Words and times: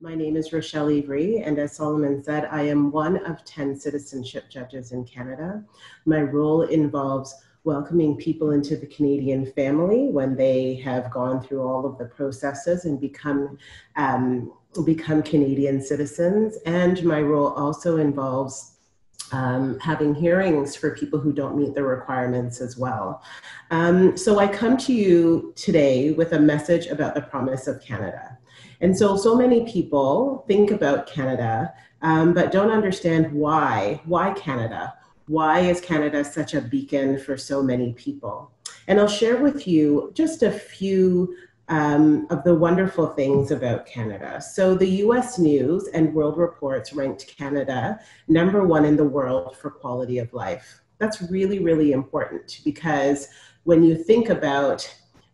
My 0.00 0.14
name 0.14 0.36
is 0.36 0.52
Rochelle 0.52 0.86
Ivri, 0.86 1.44
and 1.44 1.58
as 1.58 1.74
Solomon 1.74 2.22
said, 2.22 2.44
I 2.52 2.62
am 2.62 2.92
one 2.92 3.16
of 3.26 3.44
10 3.44 3.74
citizenship 3.74 4.48
judges 4.48 4.92
in 4.92 5.04
Canada. 5.04 5.64
My 6.06 6.20
role 6.20 6.62
involves 6.62 7.34
welcoming 7.64 8.16
people 8.16 8.52
into 8.52 8.76
the 8.76 8.86
Canadian 8.86 9.50
family 9.54 10.06
when 10.06 10.36
they 10.36 10.76
have 10.76 11.10
gone 11.10 11.42
through 11.42 11.66
all 11.66 11.84
of 11.84 11.98
the 11.98 12.04
processes 12.04 12.84
and 12.84 13.00
become 13.00 13.58
um, 13.96 14.52
become 14.84 15.20
Canadian 15.20 15.82
citizens. 15.82 16.56
And 16.64 17.02
my 17.02 17.20
role 17.20 17.48
also 17.54 17.96
involves 17.96 18.76
um, 19.32 19.80
having 19.80 20.14
hearings 20.14 20.76
for 20.76 20.94
people 20.94 21.18
who 21.18 21.32
don't 21.32 21.58
meet 21.58 21.74
the 21.74 21.82
requirements 21.82 22.60
as 22.60 22.78
well. 22.78 23.20
Um, 23.72 24.16
so 24.16 24.38
I 24.38 24.46
come 24.46 24.76
to 24.76 24.92
you 24.92 25.52
today 25.56 26.12
with 26.12 26.34
a 26.34 26.38
message 26.38 26.86
about 26.86 27.16
the 27.16 27.22
promise 27.22 27.66
of 27.66 27.82
Canada. 27.82 28.38
And 28.80 28.96
so, 28.96 29.16
so 29.16 29.36
many 29.36 29.70
people 29.70 30.44
think 30.46 30.70
about 30.70 31.06
Canada, 31.06 31.72
um, 32.02 32.32
but 32.32 32.52
don't 32.52 32.70
understand 32.70 33.32
why. 33.32 34.00
Why 34.04 34.32
Canada? 34.34 34.94
Why 35.26 35.60
is 35.60 35.80
Canada 35.80 36.24
such 36.24 36.54
a 36.54 36.60
beacon 36.60 37.18
for 37.18 37.36
so 37.36 37.62
many 37.62 37.92
people? 37.92 38.50
And 38.86 38.98
I'll 38.98 39.08
share 39.08 39.36
with 39.36 39.66
you 39.66 40.10
just 40.14 40.42
a 40.42 40.50
few 40.50 41.36
um, 41.68 42.26
of 42.30 42.44
the 42.44 42.54
wonderful 42.54 43.08
things 43.08 43.50
about 43.50 43.84
Canada. 43.84 44.40
So, 44.40 44.74
the 44.74 44.88
US 45.04 45.38
News 45.38 45.88
and 45.88 46.14
World 46.14 46.38
Reports 46.38 46.92
ranked 46.92 47.26
Canada 47.26 48.00
number 48.26 48.66
one 48.66 48.84
in 48.84 48.96
the 48.96 49.04
world 49.04 49.56
for 49.56 49.70
quality 49.70 50.18
of 50.18 50.32
life. 50.32 50.80
That's 50.98 51.22
really, 51.30 51.58
really 51.58 51.92
important 51.92 52.60
because 52.64 53.28
when 53.64 53.82
you 53.82 54.02
think 54.02 54.30
about 54.30 54.88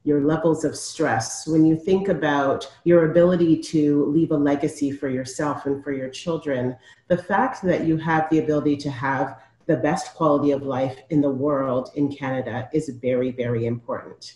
your 0.05 0.21
levels 0.21 0.65
of 0.65 0.77
stress, 0.77 1.47
when 1.47 1.65
you 1.65 1.77
think 1.77 2.09
about 2.09 2.71
your 2.85 3.11
ability 3.11 3.57
to 3.57 4.05
leave 4.07 4.31
a 4.31 4.37
legacy 4.37 4.93
for 4.93 5.09
yourself 5.09 5.65
and 5.65 5.83
for 5.83 5.93
your 5.93 6.11
children, 6.11 6.77
the 7.09 7.17
fact 7.17 7.63
that 7.63 7.87
you 7.87 7.97
have 7.97 8.29
the 8.31 8.39
ability 8.39 8.77
to 8.77 8.91
have 8.91 9.41
the 9.67 9.79
best 9.79 10.15
quality 10.15 10.51
of 10.51 10.63
life 10.63 10.99
in 11.09 11.23
the 11.23 11.31
world 11.31 11.89
in 11.95 12.15
Canada 12.15 12.69
is 12.75 12.91
very, 13.01 13.31
very 13.33 13.65
important. 13.65 14.35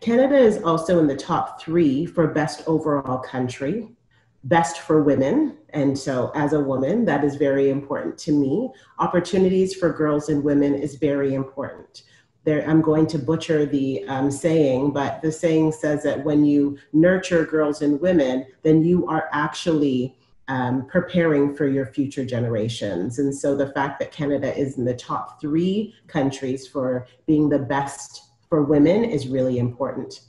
Canada 0.00 0.36
is 0.36 0.62
also 0.62 0.98
in 0.98 1.06
the 1.06 1.14
top 1.14 1.60
three 1.60 2.06
for 2.06 2.26
best 2.28 2.62
overall 2.66 3.18
country, 3.18 3.88
best 4.44 4.78
for 4.78 5.02
women. 5.02 5.58
And 5.70 5.96
so, 5.96 6.32
as 6.34 6.54
a 6.54 6.60
woman, 6.60 7.04
that 7.04 7.22
is 7.22 7.36
very 7.36 7.68
important 7.68 8.16
to 8.18 8.32
me. 8.32 8.70
Opportunities 8.98 9.74
for 9.74 9.92
girls 9.92 10.30
and 10.30 10.42
women 10.42 10.74
is 10.74 10.94
very 10.94 11.34
important 11.34 12.02
there, 12.46 12.64
I'm 12.66 12.80
going 12.80 13.08
to 13.08 13.18
butcher 13.18 13.66
the 13.66 14.04
um, 14.04 14.30
saying, 14.30 14.92
but 14.92 15.20
the 15.20 15.32
saying 15.32 15.72
says 15.72 16.04
that 16.04 16.24
when 16.24 16.44
you 16.44 16.78
nurture 16.92 17.44
girls 17.44 17.82
and 17.82 18.00
women, 18.00 18.46
then 18.62 18.84
you 18.84 19.04
are 19.08 19.28
actually 19.32 20.16
um, 20.46 20.86
preparing 20.86 21.56
for 21.56 21.66
your 21.66 21.86
future 21.86 22.24
generations. 22.24 23.18
And 23.18 23.34
so 23.34 23.56
the 23.56 23.72
fact 23.72 23.98
that 23.98 24.12
Canada 24.12 24.56
is 24.56 24.78
in 24.78 24.84
the 24.84 24.94
top 24.94 25.40
three 25.40 25.92
countries 26.06 26.68
for 26.68 27.08
being 27.26 27.48
the 27.48 27.58
best 27.58 28.22
for 28.48 28.62
women 28.62 29.04
is 29.04 29.26
really 29.26 29.58
important. 29.58 30.20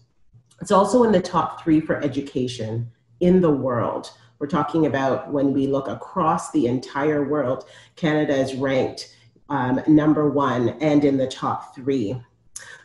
It's 0.59 0.71
also 0.71 1.03
in 1.03 1.11
the 1.11 1.21
top 1.21 1.63
three 1.63 1.79
for 1.79 2.03
education 2.03 2.91
in 3.19 3.41
the 3.41 3.51
world. 3.51 4.11
We're 4.39 4.47
talking 4.47 4.87
about 4.87 5.31
when 5.31 5.53
we 5.53 5.67
look 5.67 5.87
across 5.87 6.49
the 6.49 6.65
entire 6.65 7.29
world, 7.29 7.65
Canada 7.95 8.35
is 8.35 8.55
ranked 8.55 9.15
um, 9.49 9.81
number 9.87 10.29
one 10.29 10.69
and 10.81 11.05
in 11.05 11.17
the 11.17 11.27
top 11.27 11.75
three. 11.75 12.19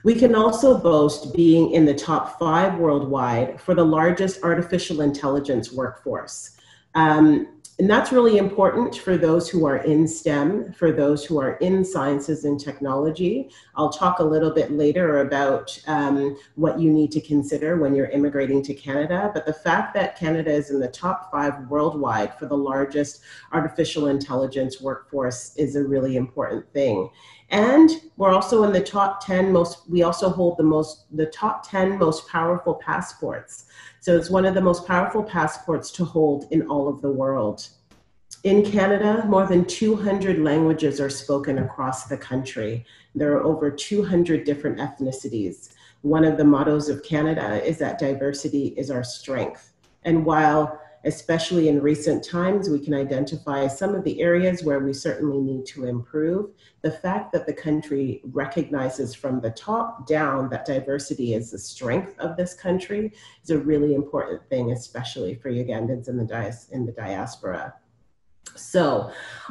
We 0.05 0.15
can 0.15 0.35
also 0.35 0.79
boast 0.79 1.35
being 1.35 1.73
in 1.73 1.85
the 1.85 1.95
top 1.95 2.39
five 2.39 2.79
worldwide 2.79 3.61
for 3.61 3.75
the 3.75 3.85
largest 3.85 4.43
artificial 4.43 5.01
intelligence 5.01 5.73
workforce. 5.73 6.57
Um, 6.95 7.62
and 7.79 7.89
that's 7.89 8.13
really 8.13 8.37
important 8.37 8.97
for 8.97 9.17
those 9.17 9.49
who 9.49 9.67
are 9.67 9.79
in 9.79 10.07
STEM, 10.07 10.73
for 10.75 10.93
those 10.93 11.25
who 11.25 11.41
are 11.41 11.55
in 11.57 11.85
sciences 11.85 12.45
and 12.45 12.61
technology. 12.61 13.49
I'll 13.77 13.91
talk 13.91 14.19
a 14.19 14.25
little 14.25 14.51
bit 14.51 14.71
later 14.71 15.21
about 15.21 15.77
um, 15.87 16.37
what 16.55 16.79
you 16.79 16.93
need 16.93 17.11
to 17.13 17.21
consider 17.21 17.79
when 17.79 17.95
you're 17.95 18.11
immigrating 18.11 18.63
to 18.65 18.75
Canada. 18.75 19.31
But 19.33 19.47
the 19.47 19.55
fact 19.55 19.95
that 19.95 20.19
Canada 20.19 20.53
is 20.53 20.71
in 20.71 20.81
the 20.81 20.89
top 20.89 21.31
five 21.33 21.67
worldwide 21.69 22.39
for 22.39 22.45
the 22.45 22.57
largest 22.57 23.23
artificial 23.53 24.09
intelligence 24.09 24.81
workforce 24.83 25.57
is 25.57 25.75
a 25.75 25.83
really 25.83 26.17
important 26.17 26.71
thing. 26.75 27.09
And 27.49 27.91
we're 28.17 28.33
also 28.33 28.65
in 28.65 28.73
the 28.73 28.83
top 28.83 29.25
10 29.25 29.51
most, 29.51 29.89
we 29.91 30.03
also 30.03 30.29
hold 30.29 30.57
the 30.59 30.63
most, 30.63 31.05
the 31.15 31.27
top 31.27 31.69
10 31.69 31.99
most 31.99 32.29
powerful 32.29 32.75
passports. 32.75 33.67
So 34.03 34.17
it's 34.17 34.31
one 34.31 34.45
of 34.45 34.55
the 34.55 34.61
most 34.61 34.85
powerful 34.85 35.23
passports 35.23 35.93
to 35.93 36.05
hold 36.05 36.47
in 36.51 36.67
all 36.67 36.89
of 36.89 37.01
the 37.03 37.13
world. 37.13 37.69
In 38.43 38.69
Canada, 38.69 39.25
more 39.29 39.47
than 39.47 39.65
200 39.65 40.41
languages 40.41 41.01
are 41.01 41.09
spoken 41.09 41.59
across 41.59 42.07
the 42.07 42.17
country. 42.17 42.85
There 43.15 43.33
are 43.35 43.45
over 43.45 43.71
200 43.71 44.43
different 44.43 44.79
ethnicities. 44.79 45.75
One 46.01 46.25
of 46.25 46.37
the 46.37 46.43
mottos 46.43 46.89
of 46.89 47.05
Canada 47.05 47.65
is 47.65 47.79
that 47.79 48.01
diversity 48.01 48.75
is 48.77 48.91
our 48.91 49.05
strength. 49.05 49.73
And 50.03 50.27
while 50.27 50.82
especially 51.05 51.69
in 51.69 51.81
recent 51.81 52.25
times, 52.25 52.69
we 52.69 52.79
can 52.79 52.95
identify 52.95 53.67
some 53.67 53.95
of 53.95 54.05
the 54.05 54.21
areas 54.21 54.63
where 54.63 54.81
we 54.81 54.93
certainly 54.93 55.39
need 55.39 55.67
to 55.67 55.87
improve. 55.87 56.51
The 56.83 56.91
fact 56.91 57.33
that 57.33 57.47
the 57.47 57.53
country 57.53 58.21
recognizes 58.25 59.15
from 59.15 59.41
the 59.41 59.51
top 59.51 60.07
down 60.07 60.49
that 60.51 60.65
diversity 60.65 61.35
is 61.35 61.51
the 61.51 61.59
strength 61.59 62.19
of 62.19 62.37
this 62.37 62.55
country 62.55 63.13
is 63.43 63.51
a 63.51 63.59
really 63.59 63.95
important 63.95 64.49
thing, 64.49 64.73
especially 64.73 65.35
for 65.35 65.51
Ugandans 65.51 66.09
in 66.09 66.17
the, 66.17 66.25
dias- 66.25 66.69
in 66.71 66.87
the 66.87 66.93
diaspora. 66.93 67.75
So 68.55 69.11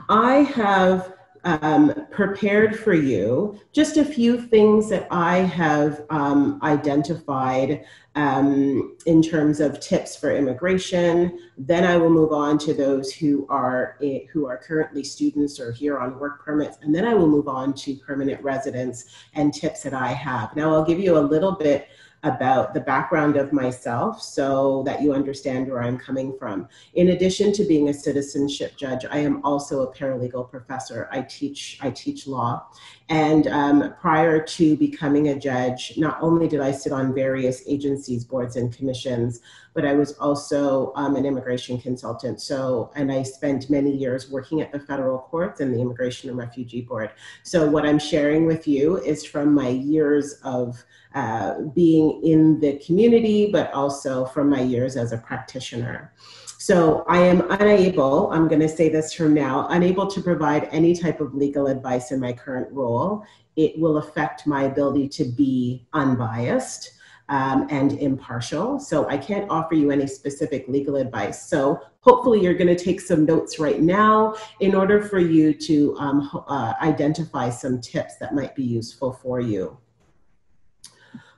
I 0.10 0.36
have 0.36 1.14
um, 1.44 2.08
prepared 2.12 2.78
for 2.80 2.94
you 2.94 3.60
just 3.74 3.98
a 3.98 4.06
few 4.06 4.42
things 4.42 4.90
that 4.90 5.08
I 5.10 5.38
have 5.38 6.06
um, 6.10 6.60
identified 6.62 7.84
um, 8.16 8.98
in 9.06 9.22
terms 9.22 9.60
of 9.60 9.80
tips 9.80 10.16
for 10.16 10.36
immigration. 10.36 11.40
Then 11.58 11.84
I 11.84 11.98
will 11.98 12.10
move 12.10 12.32
on 12.32 12.58
to 12.60 12.74
those 12.74 13.12
who 13.14 13.48
are 13.50 13.98
who 14.32 14.46
are 14.48 14.58
currently 14.58 15.04
students 15.04 15.60
or 15.60 15.72
here 15.72 15.98
on 15.98 16.20
work 16.20 16.44
permits, 16.44 16.78
and 16.82 16.94
then 16.94 17.06
I 17.06 17.14
will 17.14 17.28
move 17.28 17.48
on 17.48 17.74
to 17.76 17.96
permanent 17.96 18.44
residents 18.44 19.06
and 19.34 19.54
tips 19.54 19.84
that 19.84 19.94
I 19.94 20.10
have. 20.10 20.56
Now 20.56 20.74
I'll 20.74 20.86
give 20.86 21.00
you 21.00 21.18
a 21.18 21.20
little 21.20 21.54
bit 21.54 21.88
about 22.24 22.74
the 22.74 22.80
background 22.80 23.36
of 23.36 23.52
myself 23.52 24.22
so 24.22 24.84
that 24.86 25.02
you 25.02 25.14
understand 25.14 25.68
where 25.68 25.82
I'm 25.82 25.98
coming 25.98 26.38
from. 26.38 26.68
In 26.94 27.10
addition 27.10 27.52
to 27.54 27.64
being 27.64 27.90
a 27.90 27.94
citizenship 27.94 28.76
judge, 28.78 29.06
I 29.10 29.20
am 29.20 29.44
also 29.44 29.82
a 29.82 29.94
paralegal 29.94 30.50
professor. 30.50 31.10
I 31.12 31.22
teach, 31.22 31.80
I 31.82 31.90
teach 31.90 32.28
law. 32.28 32.68
And 33.10 33.48
um, 33.48 33.96
prior 34.00 34.42
to 34.42 34.78
becoming 34.78 35.30
a 35.30 35.40
judge, 35.40 35.94
not 35.98 36.18
only 36.22 36.48
did 36.48 36.62
I 36.62 36.72
sit 36.72 36.94
on 36.94 37.14
various 37.14 37.64
agencies, 37.68 38.24
boards, 38.24 38.56
and 38.56 38.76
commissions, 38.76 39.42
but 39.74 39.86
I 39.86 39.94
was 39.94 40.14
also 40.14 40.92
um, 40.96 41.16
an 41.16 41.26
immigration 41.26 41.80
consultant. 41.80 42.42
So, 42.42 42.92
and 42.96 43.12
I 43.12 43.24
spent 43.24 43.70
many 43.70 43.96
years 43.96 44.30
working 44.30 44.62
at 44.62 44.72
the 44.72 44.80
federal 44.80 45.20
courts 45.20 45.62
and 45.62 45.74
the 45.74 45.80
Immigration 45.80 46.30
and 46.30 46.38
Refugee 46.38 46.82
Board. 46.82 47.12
So, 47.44 47.70
what 47.70 47.86
I'm 47.86 48.00
sharing 48.00 48.46
with 48.46 48.68
you 48.68 48.98
is 48.98 49.26
from 49.26 49.54
my 49.54 49.70
years 49.70 50.34
of 50.44 50.84
uh, 51.14 51.62
being 51.76 52.22
in 52.24 52.60
the 52.60 52.78
community, 52.86 53.52
but 53.52 53.72
also 53.74 54.26
from 54.26 54.50
my 54.50 54.62
years 54.62 54.96
as 54.96 55.12
a 55.12 55.18
practitioner. 55.18 56.14
So 56.62 57.04
I 57.08 57.18
am 57.18 57.50
unable, 57.50 58.32
I'm 58.32 58.48
going 58.48 58.62
to 58.62 58.70
say 58.70 58.88
this 58.88 59.14
from 59.14 59.34
now, 59.34 59.66
unable 59.72 60.06
to 60.06 60.22
provide 60.22 60.70
any 60.72 60.96
type 60.96 61.20
of 61.20 61.34
legal 61.34 61.66
advice 61.66 62.12
in 62.12 62.20
my 62.20 62.34
current 62.34 62.72
role. 62.72 63.26
It 63.56 63.80
will 63.80 63.98
affect 63.98 64.46
my 64.46 64.66
ability 64.66 65.10
to 65.10 65.26
be 65.26 65.88
unbiased. 65.94 66.92
Um, 67.32 67.66
and 67.70 67.94
impartial. 67.94 68.78
So 68.78 69.08
I 69.08 69.16
can't 69.16 69.50
offer 69.50 69.74
you 69.74 69.90
any 69.90 70.06
specific 70.06 70.68
legal 70.68 70.98
advice. 70.98 71.48
So 71.50 71.80
hopefully 72.02 72.42
you're 72.42 72.56
going 72.56 72.76
to 72.76 72.84
take 72.84 73.00
some 73.00 73.24
notes 73.26 73.58
right 73.58 73.80
now 73.80 74.36
in 74.60 74.76
order 74.76 75.02
for 75.02 75.18
you 75.18 75.54
to 75.54 75.96
um, 75.98 76.30
uh, 76.46 76.74
identify 76.82 77.50
some 77.50 77.80
tips 77.80 78.18
that 78.18 78.36
might 78.36 78.54
be 78.54 78.66
useful 78.66 79.14
for 79.14 79.40
you. 79.40 79.78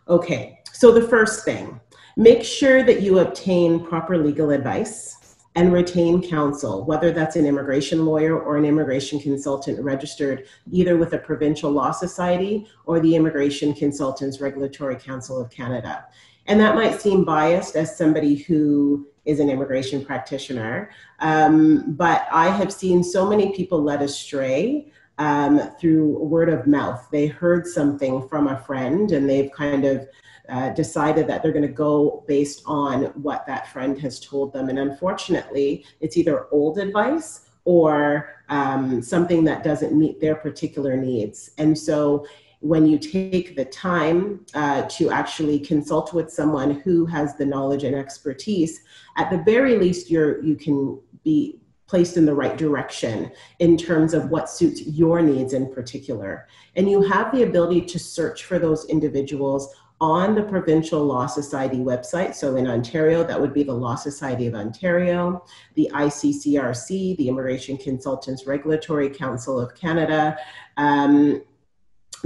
Okay, 0.07 0.61
so 0.71 0.91
the 0.91 1.07
first 1.07 1.45
thing, 1.45 1.79
make 2.17 2.43
sure 2.43 2.81
that 2.81 3.03
you 3.03 3.19
obtain 3.19 3.85
proper 3.85 4.17
legal 4.17 4.49
advice 4.49 5.22
and 5.55 5.71
retain 5.71 6.21
counsel, 6.27 6.83
whether 6.85 7.11
that's 7.11 7.35
an 7.35 7.45
immigration 7.45 8.05
lawyer 8.05 8.39
or 8.39 8.57
an 8.57 8.65
immigration 8.65 9.19
consultant 9.19 9.79
registered 9.83 10.45
either 10.71 10.97
with 10.97 11.13
a 11.13 11.17
Provincial 11.17 11.69
Law 11.69 11.91
Society 11.91 12.67
or 12.85 12.99
the 12.99 13.15
Immigration 13.15 13.73
Consultants 13.73 14.41
Regulatory 14.41 14.95
Council 14.95 15.39
of 15.39 15.51
Canada. 15.51 16.05
And 16.47 16.59
that 16.59 16.75
might 16.75 16.99
seem 16.99 17.23
biased 17.23 17.75
as 17.75 17.97
somebody 17.97 18.35
who 18.35 19.07
is 19.25 19.39
an 19.39 19.49
immigration 19.49 20.03
practitioner, 20.03 20.91
um, 21.19 21.93
but 21.95 22.27
I 22.31 22.49
have 22.49 22.73
seen 22.73 23.03
so 23.03 23.29
many 23.29 23.55
people 23.55 23.81
led 23.81 24.01
astray 24.01 24.91
um, 25.17 25.61
through 25.79 26.17
word 26.17 26.49
of 26.49 26.67
mouth. 26.67 27.07
They 27.11 27.27
heard 27.27 27.67
something 27.67 28.27
from 28.27 28.47
a 28.47 28.59
friend 28.59 29.11
and 29.11 29.29
they've 29.29 29.51
kind 29.51 29.85
of 29.85 30.07
uh, 30.49 30.69
decided 30.71 31.27
that 31.27 31.41
they're 31.41 31.53
going 31.53 31.67
to 31.67 31.67
go 31.67 32.23
based 32.27 32.63
on 32.65 33.05
what 33.21 33.45
that 33.47 33.71
friend 33.71 33.99
has 33.99 34.19
told 34.19 34.51
them. 34.53 34.69
And 34.69 34.79
unfortunately, 34.79 35.85
it's 36.01 36.17
either 36.17 36.47
old 36.51 36.77
advice 36.77 37.49
or 37.65 38.35
um, 38.49 39.01
something 39.01 39.43
that 39.45 39.63
doesn't 39.63 39.97
meet 39.97 40.19
their 40.19 40.35
particular 40.35 40.97
needs. 40.97 41.51
And 41.57 41.77
so 41.77 42.25
when 42.59 42.85
you 42.85 42.97
take 42.97 43.55
the 43.55 43.65
time 43.65 44.45
uh, 44.53 44.83
to 44.83 45.11
actually 45.11 45.59
consult 45.59 46.13
with 46.13 46.31
someone 46.31 46.71
who 46.81 47.05
has 47.05 47.35
the 47.35 47.45
knowledge 47.45 47.83
and 47.83 47.95
expertise, 47.95 48.83
at 49.17 49.29
the 49.29 49.39
very 49.39 49.77
least, 49.77 50.09
you're, 50.09 50.41
you 50.43 50.55
can 50.55 50.99
be 51.23 51.59
placed 51.87 52.17
in 52.17 52.25
the 52.25 52.33
right 52.33 52.57
direction 52.57 53.31
in 53.59 53.77
terms 53.77 54.13
of 54.13 54.29
what 54.29 54.49
suits 54.49 54.81
your 54.81 55.21
needs 55.21 55.53
in 55.53 55.71
particular. 55.73 56.47
And 56.75 56.89
you 56.89 57.01
have 57.01 57.31
the 57.31 57.43
ability 57.43 57.81
to 57.81 57.99
search 57.99 58.45
for 58.45 58.57
those 58.57 58.85
individuals 58.85 59.75
on 60.01 60.35
the 60.35 60.43
Provincial 60.43 61.03
Law 61.03 61.27
Society 61.27 61.77
website. 61.77 62.35
So 62.35 62.55
in 62.55 62.67
Ontario, 62.67 63.23
that 63.23 63.39
would 63.39 63.53
be 63.53 63.63
the 63.63 63.73
Law 63.73 63.95
Society 63.95 64.47
of 64.47 64.55
Ontario, 64.55 65.45
the 65.75 65.89
ICCRC, 65.93 67.15
the 67.17 67.27
Immigration 67.29 67.77
Consultants 67.77 68.45
Regulatory 68.45 69.09
Council 69.09 69.59
of 69.59 69.73
Canada, 69.75 70.37
um, 70.77 71.41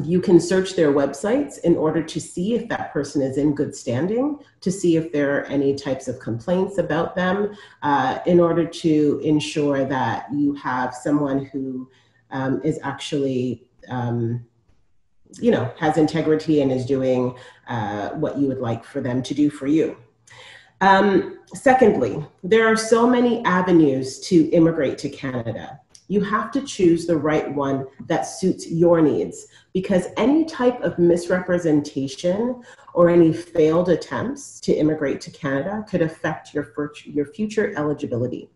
you 0.04 0.22
can 0.22 0.40
search 0.40 0.76
their 0.76 0.92
websites 0.92 1.60
in 1.60 1.76
order 1.76 2.04
to 2.04 2.22
see 2.22 2.54
if 2.54 2.68
that 2.70 2.94
person 2.94 3.22
is 3.22 3.38
in 3.38 3.56
good 3.56 3.76
standing, 3.76 4.38
to 4.62 4.72
see 4.72 4.96
if 4.96 5.12
there 5.12 5.38
are 5.38 5.46
any 5.46 5.76
types 5.76 6.08
of 6.08 6.20
complaints 6.20 6.78
about 6.78 7.16
them, 7.16 7.56
uh, 7.82 8.20
in 8.28 8.40
order 8.40 8.66
to 8.66 9.20
ensure 9.24 9.86
that 9.86 10.28
you 10.32 10.54
have 10.54 10.94
someone 10.94 11.46
who 11.46 11.90
um, 12.30 12.62
is 12.64 12.80
actually, 12.84 13.68
um, 13.90 14.46
you 15.40 15.52
know, 15.52 15.72
has 15.78 15.98
integrity 15.98 16.62
and 16.62 16.72
is 16.72 16.86
doing 16.86 17.36
uh, 17.68 18.10
what 18.10 18.38
you 18.38 18.48
would 18.48 18.60
like 18.60 18.84
for 18.84 19.02
them 19.02 19.22
to 19.24 19.34
do 19.34 19.50
for 19.50 19.68
you. 19.68 19.98
Um, 20.82 21.40
secondly, 21.54 22.26
there 22.44 22.68
are 22.68 22.78
so 22.78 23.08
many 23.08 23.44
avenues 23.46 24.20
to 24.22 24.50
immigrate 24.52 24.98
to 25.00 25.10
Canada 25.10 25.80
you 26.08 26.22
have 26.22 26.52
to 26.52 26.62
choose 26.62 27.06
the 27.06 27.18
right 27.18 27.54
one 27.54 27.86
that 28.08 28.22
suits 28.22 28.70
your 28.70 29.02
needs 29.02 29.48
because 29.74 30.08
any 30.16 30.46
type 30.46 30.82
of 30.82 30.98
misrepresentation 30.98 32.62
or 32.94 33.10
any 33.10 33.34
failed 33.34 33.90
attempts 33.90 34.60
to 34.62 34.74
immigrate 34.74 35.20
to 35.22 35.32
Canada 35.32 35.86
could 35.88 36.02
affect 36.02 36.54
your, 36.54 36.74
your 37.06 37.26
future 37.26 37.74
eligibility. 37.78 38.50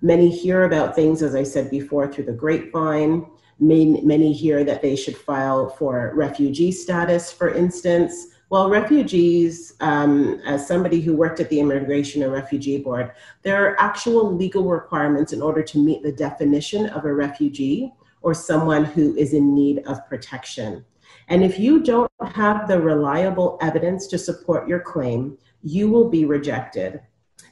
Many 0.00 0.30
hear 0.30 0.64
about 0.64 0.94
things, 0.94 1.22
as 1.22 1.34
I 1.34 1.42
said 1.42 1.70
before, 1.70 2.10
through 2.10 2.24
the 2.24 2.32
grapevine. 2.32 3.26
Many, 3.58 4.32
hear 4.32 4.64
that 4.64 4.82
they 4.82 4.96
should 4.96 5.16
file 5.16 5.70
for 5.70 6.12
refugee 6.14 6.72
status, 6.72 7.32
for 7.32 7.54
instance. 7.54 8.28
Well, 8.50 8.68
refugees, 8.70 9.74
um, 9.80 10.40
as 10.46 10.68
somebody 10.68 11.00
who 11.00 11.16
worked 11.16 11.40
at 11.40 11.48
the 11.48 11.58
Immigration 11.58 12.22
and 12.22 12.32
Refugee 12.32 12.78
Board, 12.78 13.12
there 13.42 13.66
are 13.66 13.80
actual 13.80 14.32
legal 14.36 14.64
requirements 14.64 15.32
in 15.32 15.42
order 15.42 15.62
to 15.62 15.78
meet 15.78 16.02
the 16.02 16.12
definition 16.12 16.86
of 16.90 17.04
a 17.04 17.12
refugee 17.12 17.92
or 18.22 18.34
someone 18.34 18.84
who 18.84 19.16
is 19.16 19.32
in 19.32 19.54
need 19.54 19.78
of 19.86 20.06
protection. 20.08 20.84
And 21.28 21.42
if 21.42 21.58
you 21.58 21.82
don't 21.82 22.10
have 22.34 22.68
the 22.68 22.80
reliable 22.80 23.58
evidence 23.60 24.06
to 24.08 24.18
support 24.18 24.68
your 24.68 24.80
claim, 24.80 25.38
you 25.62 25.90
will 25.90 26.08
be 26.08 26.24
rejected. 26.24 27.00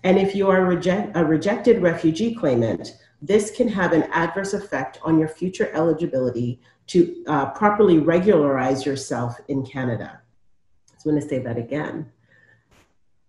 And 0.05 0.19
if 0.19 0.35
you 0.35 0.49
are 0.49 0.71
a 0.71 1.25
rejected 1.25 1.83
refugee 1.83 2.35
claimant, 2.35 2.97
this 3.27 3.51
can 3.51 3.69
have 3.69 3.93
an 3.93 4.03
adverse 4.13 4.53
effect 4.53 4.99
on 5.03 5.19
your 5.19 5.29
future 5.29 5.71
eligibility 5.73 6.61
to 6.89 7.25
uh, 7.27 7.47
properly 7.51 7.99
regularize 7.99 8.85
yourself 8.85 9.41
in 9.49 9.65
Canada. 9.65 10.21
I'm 10.93 11.11
going 11.11 11.23
to 11.23 11.27
say 11.27 11.39
that 11.39 11.57
again. 11.57 12.11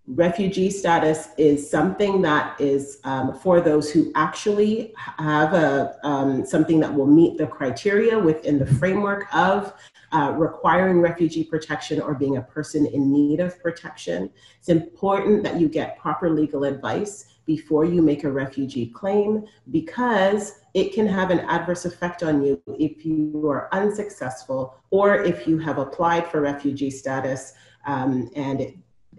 Refugee 0.07 0.69
status 0.69 1.30
is 1.38 1.68
something 1.68 2.21
that 2.21 2.59
is 2.59 3.00
um, 3.06 3.39
for 3.39 3.59
those 3.62 3.89
who 3.89 4.12
actually 4.15 4.94
have 4.97 5.53
a, 5.53 5.97
um, 6.03 6.45
something 6.45 6.80
that 6.81 6.94
will 6.94 7.07
meet 7.07 7.38
the 7.38 7.47
criteria 7.47 8.19
within 8.19 8.59
the 8.59 8.65
framework 8.65 9.33
of 9.33 9.74
uh, 10.12 10.33
requiring 10.38 11.00
refugee 11.00 11.44
protection 11.44 12.01
or 12.01 12.13
being 12.13 12.38
a 12.38 12.42
person 12.42 12.86
in 12.86 13.12
need 13.12 13.39
of 13.39 13.57
protection. 13.63 14.30
It's 14.59 14.69
important 14.69 15.42
that 15.44 15.59
you 15.59 15.69
get 15.69 15.97
proper 15.97 16.30
legal 16.30 16.65
advice 16.65 17.35
before 17.45 17.86
you 17.86 18.01
make 18.01 18.24
a 18.24 18.31
refugee 18.31 18.88
claim 18.88 19.45
because 19.71 20.59
it 20.74 20.94
can 20.94 21.07
have 21.07 21.31
an 21.31 21.39
adverse 21.42 21.86
effect 21.86 22.24
on 22.24 22.44
you 22.44 22.62
if 22.80 23.06
you 23.06 23.47
are 23.50 23.69
unsuccessful 23.71 24.75
or 24.89 25.24
if 25.24 25.47
you 25.47 25.57
have 25.57 25.77
applied 25.77 26.27
for 26.27 26.42
refugee 26.42 26.89
status 26.89 27.53
um, 27.86 28.30
and 28.36 28.74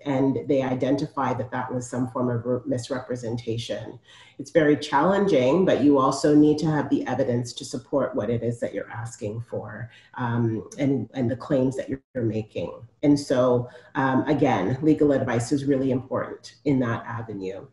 and 0.05 0.39
they 0.47 0.63
identify 0.63 1.35
that 1.35 1.51
that 1.51 1.73
was 1.73 1.89
some 1.89 2.09
form 2.09 2.31
of 2.31 2.67
misrepresentation. 2.67 3.99
It's 4.39 4.51
very 4.51 4.77
challenging, 4.77 5.65
but 5.65 5.83
you 5.83 5.99
also 5.99 6.35
need 6.35 6.59
to 6.59 6.67
have 6.67 6.89
the 6.91 7.07
evidence 7.07 7.53
to 7.55 7.65
support 7.65 8.15
what 8.15 8.31
it 8.31 8.43
is 8.43 8.61
that 8.61 8.73
you're 8.73 8.91
asking 8.91 9.41
for 9.41 9.91
um, 10.15 10.69
and, 10.79 11.09
and 11.15 11.31
the 11.31 11.37
claims 11.37 11.77
that 11.77 11.89
you're, 11.89 12.03
you're 12.15 12.25
making. 12.25 12.73
And 13.03 13.19
so, 13.19 13.69
um, 13.95 14.23
again, 14.29 14.79
legal 14.81 15.13
advice 15.13 15.51
is 15.51 15.65
really 15.65 15.91
important 15.91 16.57
in 16.65 16.79
that 16.81 17.05
avenue. 17.07 17.67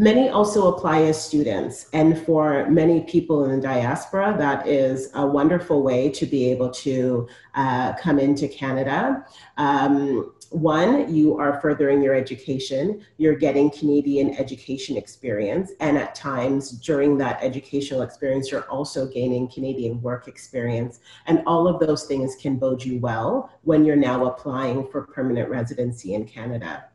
Many 0.00 0.28
also 0.28 0.72
apply 0.72 1.02
as 1.02 1.20
students, 1.20 1.88
and 1.92 2.16
for 2.24 2.70
many 2.70 3.00
people 3.00 3.44
in 3.44 3.56
the 3.56 3.60
diaspora, 3.60 4.32
that 4.38 4.64
is 4.64 5.10
a 5.14 5.26
wonderful 5.26 5.82
way 5.82 6.08
to 6.10 6.24
be 6.24 6.52
able 6.52 6.70
to 6.70 7.26
uh, 7.56 7.94
come 7.94 8.20
into 8.20 8.46
Canada. 8.46 9.26
Um, 9.56 10.32
one, 10.50 11.12
you 11.12 11.36
are 11.36 11.60
furthering 11.60 12.00
your 12.00 12.14
education, 12.14 13.04
you're 13.16 13.34
getting 13.34 13.72
Canadian 13.72 14.36
education 14.36 14.96
experience, 14.96 15.72
and 15.80 15.98
at 15.98 16.14
times 16.14 16.70
during 16.70 17.18
that 17.18 17.42
educational 17.42 18.02
experience, 18.02 18.52
you're 18.52 18.70
also 18.70 19.08
gaining 19.08 19.48
Canadian 19.48 20.00
work 20.00 20.28
experience. 20.28 21.00
And 21.26 21.42
all 21.44 21.66
of 21.66 21.84
those 21.84 22.04
things 22.04 22.36
can 22.36 22.54
bode 22.54 22.84
you 22.84 23.00
well 23.00 23.50
when 23.62 23.84
you're 23.84 23.96
now 23.96 24.26
applying 24.26 24.86
for 24.86 25.02
permanent 25.02 25.50
residency 25.50 26.14
in 26.14 26.24
Canada. 26.24 26.87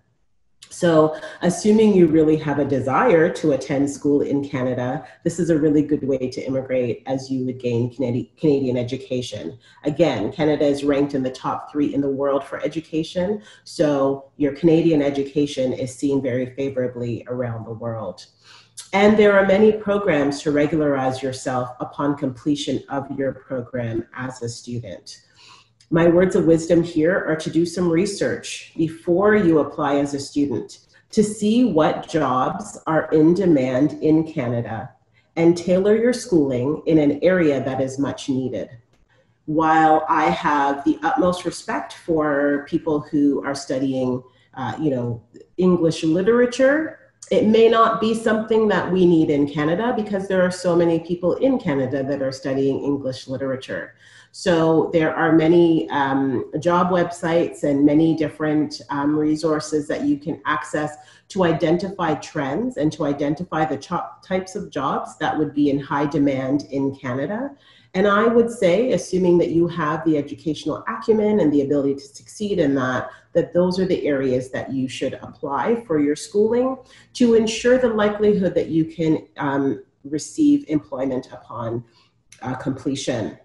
So, 0.74 1.16
assuming 1.44 1.94
you 1.94 2.08
really 2.08 2.36
have 2.38 2.58
a 2.58 2.66
desire 2.66 3.30
to 3.30 3.52
attend 3.52 3.92
school 3.92 4.22
in 4.22 4.44
Canada, 4.44 5.06
this 5.24 5.40
is 5.40 5.52
a 5.52 5.58
really 5.58 5.84
good 5.84 6.04
way 6.04 6.32
to 6.32 6.42
immigrate 6.42 7.04
as 7.06 7.30
you 7.30 7.46
would 7.46 7.60
gain 7.60 7.94
Canadian 7.94 8.76
education. 8.76 9.60
Again, 9.84 10.32
Canada 10.32 10.66
is 10.66 10.84
ranked 10.84 11.14
in 11.14 11.22
the 11.22 11.30
top 11.30 11.72
three 11.72 11.94
in 11.94 12.02
the 12.02 12.10
world 12.10 12.44
for 12.44 12.60
education, 12.64 13.44
so 13.64 14.32
your 14.38 14.54
Canadian 14.54 15.04
education 15.04 15.74
is 15.74 15.96
seen 15.96 16.24
very 16.24 16.56
favorably 16.56 17.24
around 17.28 17.66
the 17.66 17.74
world. 17.74 18.26
And 18.94 19.16
there 19.16 19.38
are 19.38 19.46
many 19.46 19.74
programs 19.74 20.42
to 20.42 20.52
regularize 20.52 21.22
yourself 21.22 21.70
upon 21.82 22.18
completion 22.18 22.84
of 22.90 23.10
your 23.12 23.32
program 23.32 24.08
as 24.16 24.42
a 24.42 24.50
student. 24.50 25.22
My 25.94 26.08
words 26.08 26.36
of 26.36 26.46
wisdom 26.46 26.82
here 26.82 27.24
are 27.28 27.36
to 27.36 27.52
do 27.52 27.68
some 27.68 27.88
research 27.88 28.74
before 28.76 29.36
you 29.36 29.60
apply 29.60 29.98
as 29.98 30.16
a 30.16 30.20
student 30.20 30.80
to 31.12 31.24
see 31.24 31.66
what 31.66 32.10
jobs 32.10 32.80
are 32.88 33.08
in 33.12 33.36
demand 33.36 34.02
in 34.02 34.24
Canada 34.24 34.90
and 35.36 35.56
tailor 35.56 35.96
your 35.96 36.12
schooling 36.12 36.82
in 36.88 36.98
an 36.98 37.20
area 37.22 37.64
that 37.64 37.80
is 37.80 38.00
much 38.00 38.28
needed. 38.28 38.72
While 39.46 40.04
I 40.10 40.32
have 40.32 40.84
the 40.84 40.98
utmost 41.04 41.46
respect 41.46 41.94
for 41.94 42.66
people 42.68 43.00
who 43.00 43.46
are 43.46 43.54
studying, 43.54 44.24
uh, 44.56 44.76
you 44.82 44.90
know, 44.90 45.22
English 45.58 46.04
literature, 46.04 47.12
it 47.30 47.46
may 47.46 47.70
not 47.70 48.02
be 48.02 48.16
something 48.16 48.68
that 48.70 48.92
we 48.92 49.06
need 49.06 49.30
in 49.30 49.48
Canada 49.48 49.94
because 49.96 50.28
there 50.28 50.42
are 50.42 50.50
so 50.50 50.76
many 50.76 51.02
people 51.02 51.36
in 51.36 51.60
Canada 51.60 52.04
that 52.04 52.24
are 52.24 52.32
studying 52.32 52.84
English 52.84 53.28
literature. 53.28 53.94
So 54.36 54.90
there 54.94 55.16
are 55.16 55.32
many 55.32 55.88
um, 55.92 56.52
job 56.60 56.90
websites 56.90 57.64
and 57.64 57.86
many 57.86 58.16
different 58.16 58.82
um, 58.90 59.16
resources 59.16 59.88
that 59.90 60.06
you 60.06 60.18
can 60.18 60.42
access 60.48 60.96
to 61.30 61.44
identify 61.44 62.16
trends 62.16 62.78
and 62.78 62.92
to 62.94 63.06
identify 63.06 63.64
the 63.64 63.78
types 63.78 64.56
of 64.56 64.72
jobs 64.72 65.20
that 65.20 65.38
would 65.38 65.54
be 65.54 65.70
in 65.70 65.80
high 65.80 66.08
demand 66.08 66.64
in 66.72 66.96
Canada. 66.96 67.52
And 67.94 68.08
I 68.08 68.26
would 68.26 68.50
say, 68.50 68.94
assuming 68.94 69.38
that 69.38 69.52
you 69.52 69.68
have 69.68 70.04
the 70.04 70.18
educational 70.18 70.84
acumen 70.88 71.40
and 71.40 71.54
the 71.54 71.62
ability 71.62 71.94
to 71.94 72.02
succeed 72.02 72.58
in 72.58 72.74
that, 72.74 73.12
that 73.34 73.54
those 73.54 73.80
are 73.80 73.86
the 73.86 74.08
areas 74.08 74.50
that 74.50 74.74
you 74.74 74.90
should 74.90 75.14
apply 75.22 75.84
for 75.86 76.00
your 76.00 76.16
schooling 76.16 76.78
to 77.14 77.36
ensure 77.36 77.78
the 77.78 77.88
likelihood 77.88 78.56
that 78.56 78.70
you 78.70 78.86
can 78.86 79.28
um, 79.38 79.84
receive 80.04 80.66
employment 80.70 81.30
upon 81.32 81.84
uh, 82.42 82.56
completion. 82.56 83.38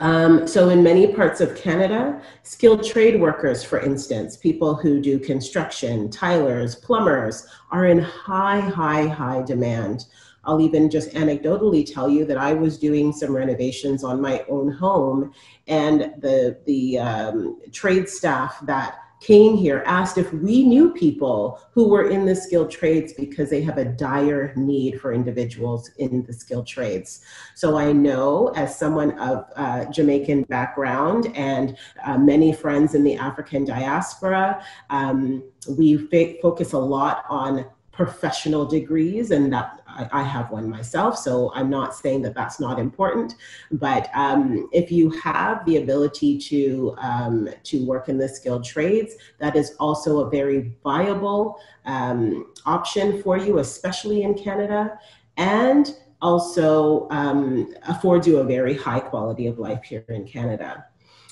Um, 0.00 0.46
so, 0.46 0.68
in 0.68 0.82
many 0.82 1.12
parts 1.12 1.40
of 1.40 1.56
Canada, 1.56 2.22
skilled 2.44 2.84
trade 2.84 3.20
workers, 3.20 3.64
for 3.64 3.80
instance, 3.80 4.36
people 4.36 4.76
who 4.76 5.00
do 5.00 5.18
construction, 5.18 6.08
tilers, 6.08 6.76
plumbers, 6.76 7.46
are 7.72 7.86
in 7.86 7.98
high, 7.98 8.60
high, 8.60 9.08
high 9.08 9.42
demand. 9.42 10.06
I'll 10.44 10.60
even 10.60 10.88
just 10.88 11.10
anecdotally 11.10 11.84
tell 11.92 12.08
you 12.08 12.24
that 12.26 12.38
I 12.38 12.52
was 12.54 12.78
doing 12.78 13.12
some 13.12 13.34
renovations 13.34 14.04
on 14.04 14.20
my 14.20 14.44
own 14.48 14.70
home, 14.70 15.32
and 15.66 16.14
the 16.18 16.58
the 16.64 16.98
um, 17.00 17.60
trade 17.72 18.08
staff 18.08 18.64
that 18.66 18.98
came 19.20 19.56
here 19.56 19.82
asked 19.86 20.18
if 20.18 20.32
we 20.32 20.62
knew 20.64 20.92
people 20.92 21.60
who 21.72 21.88
were 21.88 22.08
in 22.08 22.24
the 22.24 22.34
skilled 22.34 22.70
trades 22.70 23.12
because 23.12 23.50
they 23.50 23.60
have 23.62 23.78
a 23.78 23.84
dire 23.84 24.52
need 24.56 25.00
for 25.00 25.12
individuals 25.12 25.90
in 25.98 26.24
the 26.24 26.32
skilled 26.32 26.66
trades. 26.66 27.20
So 27.54 27.76
I 27.76 27.92
know, 27.92 28.48
as 28.54 28.78
someone 28.78 29.18
of 29.18 29.44
uh, 29.56 29.86
Jamaican 29.86 30.42
background 30.44 31.32
and 31.34 31.76
uh, 32.04 32.18
many 32.18 32.52
friends 32.52 32.94
in 32.94 33.02
the 33.02 33.16
African 33.16 33.64
diaspora, 33.64 34.64
um, 34.90 35.42
we 35.68 35.96
focus 36.40 36.72
a 36.72 36.78
lot 36.78 37.24
on 37.28 37.66
professional 37.98 38.64
degrees 38.64 39.32
and 39.32 39.52
that 39.52 39.80
I, 39.88 40.08
I, 40.12 40.22
have 40.22 40.52
one 40.52 40.70
myself 40.70 41.18
so 41.18 41.50
i'm 41.52 41.68
not 41.68 41.96
saying 41.96 42.22
that 42.22 42.32
that's 42.32 42.60
not 42.60 42.78
important. 42.78 43.34
But 43.72 44.08
um, 44.14 44.68
if 44.72 44.92
you 44.92 45.10
have 45.28 45.66
the 45.66 45.78
ability 45.78 46.38
to 46.50 46.94
um, 46.98 47.48
to 47.64 47.84
work 47.84 48.08
in 48.08 48.16
the 48.16 48.28
skilled 48.28 48.64
trades 48.64 49.16
that 49.38 49.56
is 49.56 49.74
also 49.80 50.20
a 50.20 50.30
very 50.30 50.72
viable 50.84 51.58
um, 51.86 52.52
option 52.66 53.20
for 53.20 53.36
you 53.36 53.58
especially 53.58 54.22
in 54.22 54.34
canada 54.34 54.96
and 55.36 55.96
also 56.22 57.08
um, 57.10 57.74
affords 57.88 58.28
you 58.28 58.38
a 58.38 58.44
very 58.44 58.76
high 58.76 59.00
quality 59.00 59.48
of 59.48 59.58
life 59.58 59.82
here 59.82 60.04
in 60.08 60.24
canada. 60.24 60.86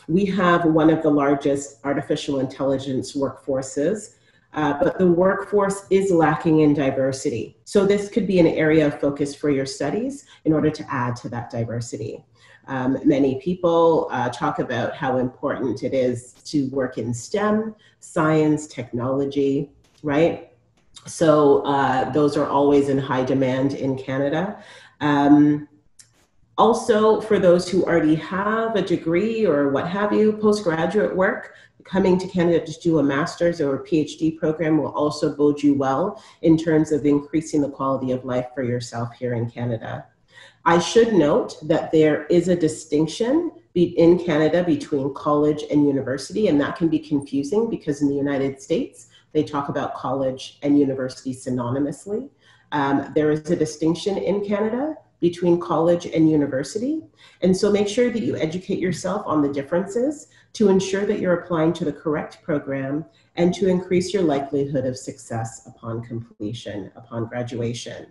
We 0.08 0.24
have 0.26 0.64
one 0.64 0.90
of 0.90 1.00
the 1.04 1.10
largest 1.10 1.78
artificial 1.84 2.40
intelligence 2.40 3.16
workforces 3.16 4.15
uh, 4.56 4.78
but 4.82 4.98
the 4.98 5.06
workforce 5.06 5.86
is 5.90 6.10
lacking 6.10 6.60
in 6.60 6.72
diversity. 6.72 7.56
So 7.64 7.84
this 7.84 8.08
could 8.08 8.26
be 8.26 8.40
an 8.40 8.46
area 8.46 8.86
of 8.86 8.98
focus 8.98 9.34
for 9.34 9.50
your 9.50 9.66
studies 9.66 10.24
in 10.46 10.52
order 10.54 10.70
to 10.70 10.84
add 10.92 11.14
to 11.16 11.28
that 11.28 11.50
diversity. 11.50 12.24
Um, 12.66 12.98
many 13.04 13.38
people 13.40 14.08
uh, 14.10 14.30
talk 14.30 14.58
about 14.58 14.96
how 14.96 15.18
important 15.18 15.82
it 15.82 15.94
is 15.94 16.32
to 16.46 16.68
work 16.70 16.98
in 16.98 17.12
STEM, 17.12 17.76
science, 18.00 18.66
technology, 18.66 19.70
right? 20.02 20.50
So 21.06 21.62
uh, 21.64 22.10
those 22.10 22.36
are 22.36 22.46
always 22.46 22.88
in 22.88 22.98
high 22.98 23.24
demand 23.24 23.74
in 23.74 23.96
Canada. 23.96 24.58
Um, 25.00 25.68
also, 26.58 27.20
for 27.20 27.38
those 27.38 27.68
who 27.68 27.84
already 27.84 28.14
have 28.14 28.76
a 28.76 28.82
degree 28.82 29.46
or 29.46 29.68
what 29.68 29.86
have 29.86 30.12
you, 30.14 30.32
postgraduate 30.32 31.14
work, 31.14 31.52
coming 31.88 32.18
to 32.18 32.26
Canada 32.28 32.64
to 32.64 32.80
do 32.80 32.98
a 32.98 33.02
master's 33.02 33.60
or 33.60 33.76
a 33.76 33.84
PhD 33.84 34.36
program 34.36 34.78
will 34.78 34.92
also 34.92 35.34
bode 35.34 35.62
you 35.62 35.74
well 35.74 36.22
in 36.42 36.56
terms 36.56 36.92
of 36.92 37.06
increasing 37.06 37.60
the 37.60 37.70
quality 37.70 38.12
of 38.12 38.24
life 38.24 38.46
for 38.54 38.62
yourself 38.62 39.14
here 39.18 39.34
in 39.34 39.50
Canada. 39.50 40.06
I 40.64 40.80
should 40.80 41.12
note 41.12 41.56
that 41.68 41.92
there 41.92 42.26
is 42.26 42.48
a 42.48 42.56
distinction 42.56 43.52
in 43.74 44.18
Canada 44.18 44.64
between 44.64 45.14
college 45.14 45.64
and 45.70 45.86
university, 45.86 46.48
and 46.48 46.60
that 46.60 46.76
can 46.76 46.88
be 46.88 46.98
confusing 46.98 47.70
because 47.70 48.02
in 48.02 48.08
the 48.08 48.14
United 48.14 48.60
States, 48.60 49.08
they 49.32 49.44
talk 49.44 49.68
about 49.68 49.94
college 49.94 50.58
and 50.62 50.78
university 50.78 51.34
synonymously. 51.34 52.30
Um, 52.72 53.12
there 53.14 53.30
is 53.30 53.50
a 53.50 53.56
distinction 53.56 54.16
in 54.16 54.44
Canada 54.44 54.96
between 55.20 55.60
college 55.60 56.06
and 56.06 56.30
university. 56.30 57.02
And 57.42 57.56
so 57.56 57.70
make 57.70 57.88
sure 57.88 58.10
that 58.10 58.22
you 58.22 58.36
educate 58.36 58.78
yourself 58.78 59.22
on 59.26 59.42
the 59.42 59.52
differences 59.52 60.28
to 60.56 60.70
ensure 60.70 61.04
that 61.04 61.20
you're 61.20 61.34
applying 61.34 61.70
to 61.70 61.84
the 61.84 61.92
correct 61.92 62.42
program 62.42 63.04
and 63.36 63.52
to 63.52 63.68
increase 63.68 64.14
your 64.14 64.22
likelihood 64.22 64.86
of 64.86 64.96
success 64.96 65.66
upon 65.66 66.02
completion, 66.02 66.90
upon 66.96 67.26
graduation. 67.26 68.06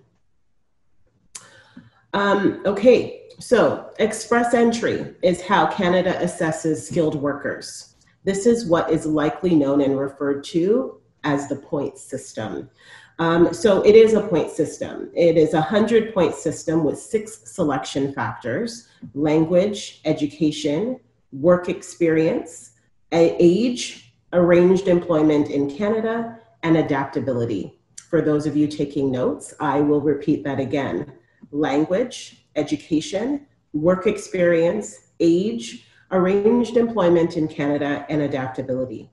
Um, 2.14 2.62
okay, 2.68 3.24
so 3.40 3.92
express 3.98 4.54
entry 4.54 5.16
is 5.24 5.42
how 5.42 5.66
Canada 5.66 6.20
assesses 6.22 6.88
skilled 6.88 7.16
workers. 7.16 7.96
This 8.24 8.46
is 8.46 8.68
what 8.68 8.92
is 8.92 9.08
likely 9.08 9.56
known 9.56 9.82
and 9.82 10.00
referred 10.00 10.44
to 10.46 11.02
as 11.24 11.50
the 11.50 11.56
point 11.56 11.98
system. 11.98 12.70
Um, 13.18 13.54
so 13.56 13.82
it 13.82 13.96
is 13.96 14.14
a 14.14 14.22
point 14.22 14.52
system. 14.52 15.10
It 15.16 15.36
is 15.36 15.54
a 15.54 15.62
100 15.62 16.14
point 16.14 16.36
system 16.36 16.84
with 16.84 17.00
six 17.00 17.52
selection 17.52 18.14
factors 18.14 18.88
language, 19.16 20.02
education, 20.06 21.00
work 21.42 21.70
experience, 21.70 22.72
age, 23.12 24.14
arranged 24.34 24.88
employment 24.88 25.50
in 25.50 25.70
Canada, 25.70 26.40
and 26.64 26.78
adaptability. 26.78 27.80
For 28.10 28.22
those 28.22 28.46
of 28.46 28.56
you 28.56 28.68
taking 28.68 29.12
notes, 29.12 29.54
I 29.60 29.82
will 29.82 30.02
repeat 30.02 30.44
that 30.44 30.60
again 30.60 31.14
language, 31.52 32.48
education, 32.56 33.46
work 33.74 34.08
experience, 34.08 35.12
age, 35.20 35.88
arranged 36.12 36.78
employment 36.78 37.38
in 37.38 37.48
Canada, 37.48 38.06
and 38.10 38.22
adaptability. 38.22 39.10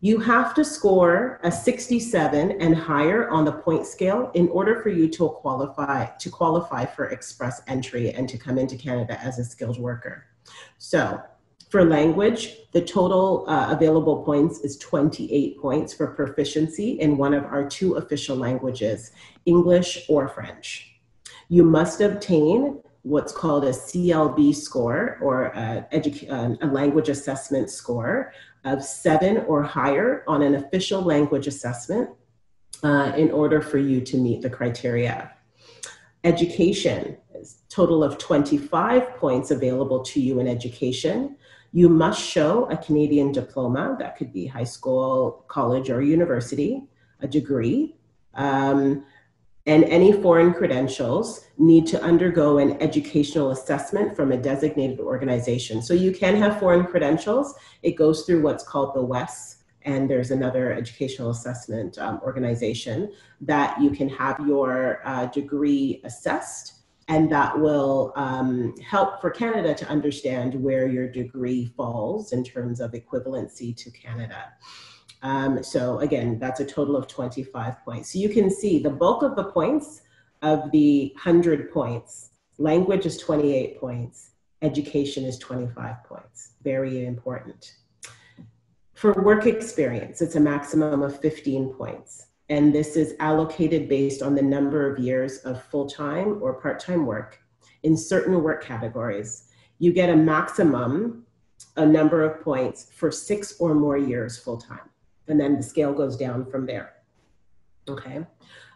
You 0.00 0.18
have 0.20 0.54
to 0.54 0.64
score 0.64 1.40
a 1.42 1.50
67 1.50 2.60
and 2.60 2.76
higher 2.76 3.28
on 3.30 3.44
the 3.44 3.52
point 3.52 3.86
scale 3.86 4.30
in 4.34 4.48
order 4.48 4.80
for 4.82 4.90
you 4.90 5.08
to 5.08 5.28
qualify 5.28 6.06
to 6.06 6.30
qualify 6.30 6.84
for 6.84 7.06
express 7.06 7.62
entry 7.66 8.12
and 8.12 8.28
to 8.28 8.36
come 8.36 8.58
into 8.58 8.76
Canada 8.76 9.18
as 9.20 9.38
a 9.38 9.44
skilled 9.44 9.78
worker. 9.78 10.26
So 10.78 11.22
for 11.68 11.84
language, 11.84 12.56
the 12.72 12.80
total 12.80 13.44
uh, 13.48 13.68
available 13.70 14.22
points 14.22 14.60
is 14.60 14.78
28 14.78 15.60
points 15.60 15.92
for 15.92 16.08
proficiency 16.08 17.00
in 17.00 17.16
one 17.16 17.34
of 17.34 17.44
our 17.44 17.68
two 17.68 17.94
official 17.94 18.36
languages, 18.36 19.10
English 19.46 20.06
or 20.08 20.28
French. 20.28 20.92
You 21.48 21.64
must 21.64 22.00
obtain 22.00 22.80
what's 23.02 23.32
called 23.32 23.64
a 23.64 23.70
CLB 23.70 24.54
score 24.54 25.18
or 25.20 25.46
a, 25.46 25.86
a 25.92 26.66
language 26.66 27.08
assessment 27.08 27.70
score 27.70 28.32
of 28.64 28.82
seven 28.82 29.38
or 29.46 29.62
higher 29.62 30.24
on 30.26 30.42
an 30.42 30.56
official 30.56 31.02
language 31.02 31.46
assessment 31.46 32.10
uh, 32.82 33.12
in 33.16 33.30
order 33.30 33.60
for 33.60 33.78
you 33.78 34.00
to 34.00 34.16
meet 34.16 34.42
the 34.42 34.50
criteria. 34.50 35.32
Education, 36.24 37.16
total 37.68 38.02
of 38.02 38.18
25 38.18 39.16
points 39.16 39.50
available 39.50 40.02
to 40.02 40.20
you 40.20 40.40
in 40.40 40.48
education. 40.48 41.36
You 41.76 41.90
must 41.90 42.22
show 42.22 42.64
a 42.70 42.76
Canadian 42.78 43.32
diploma, 43.32 43.96
that 43.98 44.16
could 44.16 44.32
be 44.32 44.46
high 44.46 44.64
school, 44.64 45.44
college, 45.46 45.90
or 45.90 46.00
university, 46.00 46.88
a 47.20 47.28
degree. 47.28 47.96
Um, 48.32 49.04
and 49.66 49.84
any 49.84 50.10
foreign 50.10 50.54
credentials 50.54 51.44
need 51.58 51.86
to 51.88 52.02
undergo 52.02 52.56
an 52.56 52.80
educational 52.80 53.50
assessment 53.50 54.16
from 54.16 54.32
a 54.32 54.38
designated 54.38 55.00
organization. 55.00 55.82
So 55.82 55.92
you 55.92 56.12
can 56.12 56.36
have 56.36 56.58
foreign 56.58 56.86
credentials. 56.86 57.54
It 57.82 57.92
goes 57.92 58.24
through 58.24 58.40
what's 58.40 58.64
called 58.64 58.94
the 58.94 59.02
WES, 59.02 59.56
and 59.82 60.08
there's 60.08 60.30
another 60.30 60.72
educational 60.72 61.28
assessment 61.28 61.98
um, 61.98 62.20
organization 62.22 63.12
that 63.42 63.78
you 63.82 63.90
can 63.90 64.08
have 64.08 64.40
your 64.46 65.02
uh, 65.04 65.26
degree 65.26 66.00
assessed 66.04 66.75
and 67.08 67.30
that 67.30 67.58
will 67.58 68.12
um, 68.16 68.74
help 68.78 69.20
for 69.20 69.30
Canada 69.30 69.74
to 69.74 69.88
understand 69.88 70.54
where 70.54 70.88
your 70.88 71.08
degree 71.08 71.66
falls 71.76 72.32
in 72.32 72.42
terms 72.42 72.80
of 72.80 72.92
equivalency 72.92 73.76
to 73.76 73.90
Canada. 73.90 74.52
Um, 75.22 75.62
so 75.62 76.00
again, 76.00 76.38
that's 76.38 76.60
a 76.60 76.64
total 76.64 76.96
of 76.96 77.06
25 77.06 77.84
points. 77.84 78.12
So 78.12 78.18
you 78.18 78.28
can 78.28 78.50
see 78.50 78.78
the 78.78 78.90
bulk 78.90 79.22
of 79.22 79.36
the 79.36 79.44
points 79.44 80.02
of 80.42 80.70
the 80.72 81.12
100 81.14 81.72
points, 81.72 82.30
language 82.58 83.06
is 83.06 83.18
28 83.18 83.80
points, 83.80 84.30
education 84.62 85.24
is 85.24 85.38
25 85.38 86.04
points. 86.04 86.52
Very 86.62 87.06
important. 87.06 87.74
For 88.94 89.12
work 89.22 89.46
experience, 89.46 90.22
it's 90.22 90.36
a 90.36 90.40
maximum 90.40 91.02
of 91.02 91.20
15 91.20 91.74
points. 91.74 92.25
And 92.48 92.74
this 92.74 92.96
is 92.96 93.14
allocated 93.18 93.88
based 93.88 94.22
on 94.22 94.34
the 94.34 94.42
number 94.42 94.90
of 94.90 94.98
years 94.98 95.38
of 95.38 95.62
full-time 95.64 96.38
or 96.40 96.60
part-time 96.60 97.06
work 97.06 97.40
in 97.82 97.96
certain 97.96 98.42
work 98.42 98.64
categories. 98.64 99.48
You 99.78 99.92
get 99.92 100.10
a 100.10 100.16
maximum 100.16 101.24
a 101.78 101.84
number 101.86 102.22
of 102.22 102.42
points 102.42 102.90
for 102.94 103.10
six 103.10 103.56
or 103.58 103.74
more 103.74 103.98
years 103.98 104.38
full-time 104.38 104.88
and 105.28 105.40
then 105.40 105.56
the 105.56 105.62
scale 105.62 105.92
goes 105.92 106.16
down 106.16 106.44
from 106.46 106.66
there. 106.66 106.94
Okay. 107.88 108.24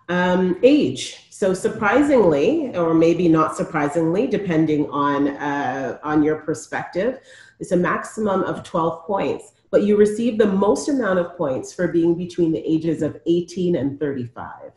Um, 0.09 0.59
age. 0.63 1.27
So 1.31 1.55
surprisingly, 1.55 2.77
or 2.77 2.95
maybe 2.95 3.29
not 3.29 3.57
surprisingly, 3.57 4.27
depending 4.27 4.91
on 4.91 5.29
uh, 5.29 5.99
on 6.03 6.23
your 6.23 6.37
perspective, 6.37 7.21
it's 7.61 7.73
a 7.73 7.77
maximum 7.77 8.43
of 8.43 8.63
12 8.65 9.07
points, 9.07 9.53
but 9.71 9.83
you 9.83 9.97
receive 9.97 10.39
the 10.39 10.47
most 10.47 10.89
amount 10.89 11.19
of 11.19 11.37
points 11.37 11.73
for 11.73 11.89
being 11.89 12.15
between 12.15 12.53
the 12.53 12.63
ages 12.71 13.03
of 13.03 13.21
18 13.27 13.77
and 13.77 13.99
35. 13.99 14.73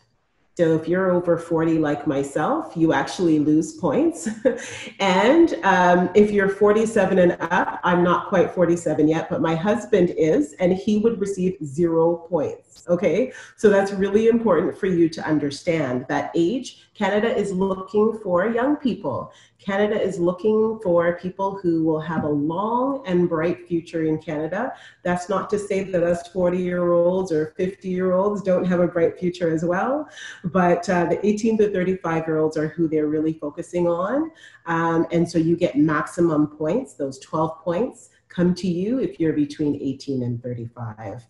So 0.55 0.75
if 0.75 0.87
you're 0.87 1.09
over 1.09 1.35
40 1.35 1.79
like 1.79 2.05
myself, 2.05 2.73
you 2.77 2.93
actually 2.93 3.39
lose 3.39 3.73
points. 3.73 4.29
and 4.99 5.55
um, 5.63 6.11
if 6.13 6.29
you're 6.29 6.47
47 6.47 7.17
and 7.17 7.37
up, 7.39 7.79
I'm 7.83 8.03
not 8.03 8.29
quite 8.29 8.53
47 8.53 9.07
yet, 9.07 9.31
but 9.31 9.41
my 9.41 9.55
husband 9.55 10.13
is, 10.15 10.53
and 10.59 10.71
he 10.71 10.99
would 10.99 11.19
receive 11.19 11.57
zero 11.63 12.17
points. 12.29 12.85
Okay, 12.87 13.33
so 13.57 13.69
that's 13.69 13.93
really 13.93 14.27
important 14.27 14.77
for 14.77 14.85
you 14.85 15.09
to 15.09 15.25
understand 15.25 16.05
that 16.07 16.31
age. 16.35 16.83
Canada 16.93 17.35
is 17.35 17.51
looking 17.51 18.19
for 18.21 18.47
young 18.47 18.75
people. 18.75 19.31
Canada 19.59 19.99
is 19.99 20.19
looking 20.19 20.79
for 20.83 21.17
people 21.17 21.57
who 21.57 21.83
will 21.83 21.99
have 21.99 22.23
a 22.23 22.29
long 22.29 23.03
and 23.07 23.27
bright 23.27 23.67
future 23.67 24.03
in 24.03 24.19
Canada. 24.19 24.73
That's 25.01 25.27
not 25.27 25.49
to 25.51 25.59
say 25.59 25.83
that 25.83 26.03
us 26.03 26.27
40 26.27 26.57
year 26.57 26.91
olds 26.91 27.31
or 27.31 27.53
50 27.57 27.89
year 27.89 28.13
olds 28.13 28.43
don't 28.43 28.65
have 28.65 28.79
a 28.79 28.87
bright 28.87 29.17
future 29.17 29.51
as 29.51 29.65
well, 29.65 30.07
but 30.45 30.87
uh, 30.89 31.05
the 31.05 31.25
18 31.25 31.57
to 31.59 31.71
35 31.71 32.27
year 32.27 32.37
olds 32.37 32.57
are 32.57 32.67
who 32.67 32.87
they're 32.87 33.07
really 33.07 33.33
focusing 33.33 33.87
on. 33.87 34.31
Um, 34.67 35.07
and 35.11 35.29
so 35.29 35.39
you 35.39 35.57
get 35.57 35.75
maximum 35.75 36.47
points, 36.47 36.93
those 36.93 37.19
12 37.19 37.59
points 37.63 38.09
come 38.29 38.53
to 38.55 38.67
you 38.67 38.99
if 38.99 39.19
you're 39.19 39.33
between 39.33 39.75
18 39.81 40.23
and 40.23 40.41
35. 40.41 41.25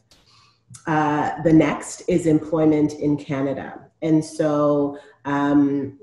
Uh, 0.88 1.42
the 1.44 1.54
next 1.54 2.04
is 2.08 2.26
employment 2.26 2.94
in 2.94 3.18
Canada. 3.18 3.80
And 4.02 4.24
so 4.24 4.98
um, 5.26 6.00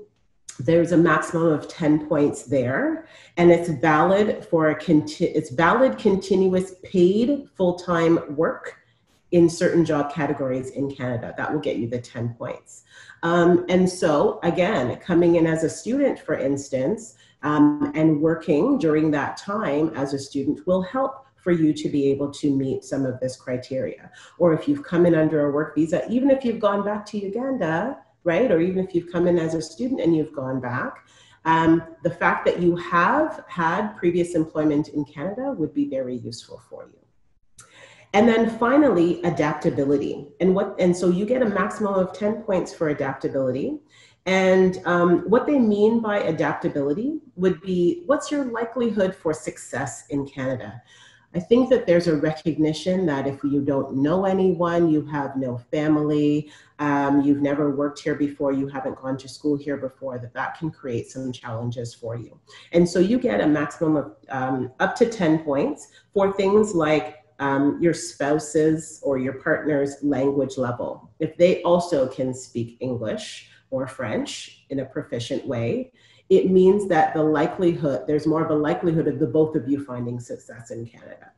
there's 0.59 0.91
a 0.91 0.97
maximum 0.97 1.47
of 1.47 1.67
10 1.67 2.07
points 2.07 2.43
there. 2.43 3.07
And 3.37 3.51
it's 3.51 3.69
valid 3.69 4.45
for 4.45 4.69
a 4.69 4.75
conti- 4.75 5.25
it's 5.25 5.51
valid 5.51 5.97
continuous 5.97 6.75
paid 6.83 7.47
full-time 7.55 8.35
work 8.35 8.77
in 9.31 9.49
certain 9.49 9.85
job 9.85 10.13
categories 10.13 10.71
in 10.71 10.93
canada. 10.93 11.33
That 11.37 11.53
will 11.53 11.61
get 11.61 11.77
you 11.77 11.87
the 11.87 11.99
10 11.99 12.33
points. 12.33 12.83
Um, 13.23 13.65
and 13.69 13.89
so 13.89 14.39
again 14.43 14.97
coming 14.97 15.35
in 15.35 15.47
as 15.47 15.63
a 15.63 15.69
student 15.69 16.19
for 16.19 16.35
instance 16.35 17.15
um, 17.43 17.91
and 17.95 18.19
working 18.19 18.77
during 18.77 19.11
that 19.11 19.37
time 19.37 19.91
as 19.95 20.13
a 20.13 20.19
student 20.19 20.65
will 20.67 20.81
help 20.81 21.25
for 21.41 21.51
you 21.51 21.73
to 21.73 21.89
be 21.89 22.09
able 22.11 22.31
to 22.31 22.55
meet 22.55 22.83
some 22.83 23.05
of 23.05 23.19
this 23.19 23.35
criteria 23.35 24.11
or 24.37 24.53
if 24.53 24.67
you've 24.67 24.83
come 24.83 25.05
in 25.05 25.15
under 25.15 25.47
a 25.47 25.51
work 25.51 25.75
visa 25.75 26.03
even 26.09 26.29
if 26.29 26.45
you've 26.45 26.59
gone 26.59 26.83
back 26.83 27.05
to 27.05 27.17
uganda 27.17 27.97
right? 28.23 28.51
Or 28.51 28.59
even 28.59 28.83
if 28.83 28.93
you've 28.93 29.11
come 29.11 29.27
in 29.27 29.37
as 29.37 29.53
a 29.53 29.61
student 29.61 30.01
and 30.01 30.15
you've 30.15 30.33
gone 30.33 30.59
back, 30.59 31.07
um, 31.45 31.83
the 32.03 32.09
fact 32.09 32.45
that 32.45 32.59
you 32.59 32.75
have 32.75 33.43
had 33.47 33.95
previous 33.97 34.35
employment 34.35 34.89
in 34.89 35.05
Canada 35.05 35.51
would 35.51 35.73
be 35.73 35.89
very 35.89 36.17
useful 36.17 36.61
for 36.69 36.85
you. 36.85 37.65
And 38.13 38.27
then 38.27 38.49
finally, 38.59 39.21
adaptability. 39.23 40.27
And 40.39 40.53
what 40.53 40.75
and 40.79 40.95
so 40.95 41.09
you 41.09 41.25
get 41.25 41.41
a 41.41 41.49
maximum 41.49 41.93
of 41.93 42.13
10 42.13 42.43
points 42.43 42.73
for 42.73 42.89
adaptability. 42.89 43.79
And 44.25 44.79
um, 44.85 45.21
what 45.29 45.47
they 45.47 45.57
mean 45.57 45.99
by 45.99 46.19
adaptability 46.19 47.21
would 47.37 47.59
be 47.61 48.03
what's 48.05 48.29
your 48.29 48.45
likelihood 48.45 49.15
for 49.15 49.33
success 49.33 50.05
in 50.09 50.27
Canada? 50.27 50.81
I 51.33 51.39
think 51.39 51.69
that 51.69 51.87
there's 51.87 52.07
a 52.07 52.15
recognition 52.15 53.05
that 53.05 53.25
if 53.25 53.41
you 53.43 53.61
don't 53.61 53.95
know 53.95 54.25
anyone, 54.25 54.89
you 54.89 55.05
have 55.05 55.37
no 55.37 55.57
family, 55.57 56.51
um, 56.79 57.21
you've 57.21 57.41
never 57.41 57.73
worked 57.73 57.99
here 57.99 58.15
before, 58.15 58.51
you 58.51 58.67
haven't 58.67 58.97
gone 58.97 59.17
to 59.17 59.29
school 59.29 59.55
here 59.55 59.77
before, 59.77 60.17
that 60.19 60.33
that 60.33 60.57
can 60.57 60.69
create 60.71 61.09
some 61.09 61.31
challenges 61.31 61.93
for 61.93 62.17
you. 62.17 62.37
And 62.73 62.87
so 62.87 62.99
you 62.99 63.17
get 63.17 63.39
a 63.39 63.47
maximum 63.47 63.95
of 63.95 64.15
um, 64.29 64.71
up 64.79 64.95
to 64.97 65.05
10 65.05 65.39
points 65.39 65.87
for 66.13 66.33
things 66.33 66.75
like 66.75 67.19
um, 67.39 67.79
your 67.81 67.93
spouse's 67.93 68.99
or 69.01 69.17
your 69.17 69.33
partner's 69.33 69.95
language 70.03 70.57
level. 70.57 71.09
If 71.19 71.37
they 71.37 71.61
also 71.63 72.07
can 72.07 72.33
speak 72.33 72.77
English 72.81 73.50
or 73.71 73.87
French 73.87 74.65
in 74.69 74.79
a 74.79 74.85
proficient 74.85 75.47
way, 75.47 75.91
it 76.29 76.51
means 76.51 76.87
that 76.87 77.13
the 77.13 77.23
likelihood, 77.23 78.03
there's 78.07 78.27
more 78.27 78.43
of 78.43 78.51
a 78.51 78.55
likelihood 78.55 79.07
of 79.07 79.19
the 79.19 79.27
both 79.27 79.55
of 79.55 79.67
you 79.67 79.83
finding 79.83 80.19
success 80.19 80.71
in 80.71 80.85
Canada. 80.85 81.31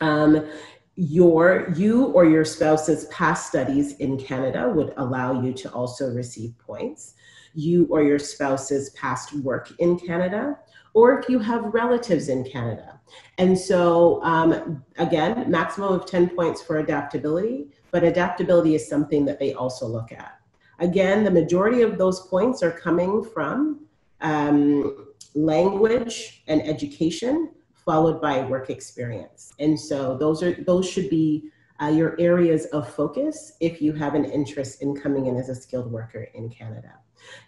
Um, 0.00 0.48
your 0.96 1.70
you 1.76 2.06
or 2.06 2.24
your 2.24 2.44
spouse's 2.44 3.04
past 3.06 3.48
studies 3.48 3.96
in 3.98 4.18
Canada 4.18 4.68
would 4.74 4.94
allow 4.96 5.42
you 5.42 5.52
to 5.52 5.70
also 5.72 6.12
receive 6.14 6.56
points. 6.58 7.14
You 7.54 7.86
or 7.90 8.02
your 8.02 8.18
spouse's 8.18 8.90
past 8.90 9.34
work 9.34 9.70
in 9.78 9.98
Canada, 9.98 10.58
or 10.94 11.18
if 11.18 11.28
you 11.28 11.38
have 11.38 11.74
relatives 11.74 12.28
in 12.28 12.44
Canada. 12.44 12.98
And 13.38 13.56
so, 13.56 14.22
um, 14.22 14.82
again, 14.98 15.50
maximum 15.50 15.92
of 15.92 16.06
10 16.06 16.30
points 16.30 16.62
for 16.62 16.78
adaptability, 16.78 17.68
but 17.90 18.02
adaptability 18.02 18.74
is 18.74 18.88
something 18.88 19.24
that 19.26 19.38
they 19.38 19.52
also 19.52 19.86
look 19.86 20.10
at. 20.12 20.35
Again, 20.78 21.24
the 21.24 21.30
majority 21.30 21.82
of 21.82 21.98
those 21.98 22.26
points 22.28 22.62
are 22.62 22.70
coming 22.70 23.24
from 23.24 23.86
um, 24.20 25.06
language 25.34 26.42
and 26.48 26.62
education, 26.62 27.50
followed 27.74 28.20
by 28.20 28.44
work 28.44 28.70
experience. 28.70 29.52
And 29.58 29.78
so 29.78 30.16
those 30.16 30.42
are 30.42 30.52
those 30.64 30.88
should 30.88 31.08
be 31.08 31.50
uh, 31.80 31.88
your 31.88 32.18
areas 32.18 32.66
of 32.66 32.92
focus 32.92 33.52
if 33.60 33.80
you 33.80 33.92
have 33.92 34.14
an 34.14 34.24
interest 34.24 34.82
in 34.82 34.96
coming 34.96 35.26
in 35.26 35.36
as 35.36 35.48
a 35.48 35.54
skilled 35.54 35.90
worker 35.90 36.28
in 36.34 36.48
Canada. 36.48 36.94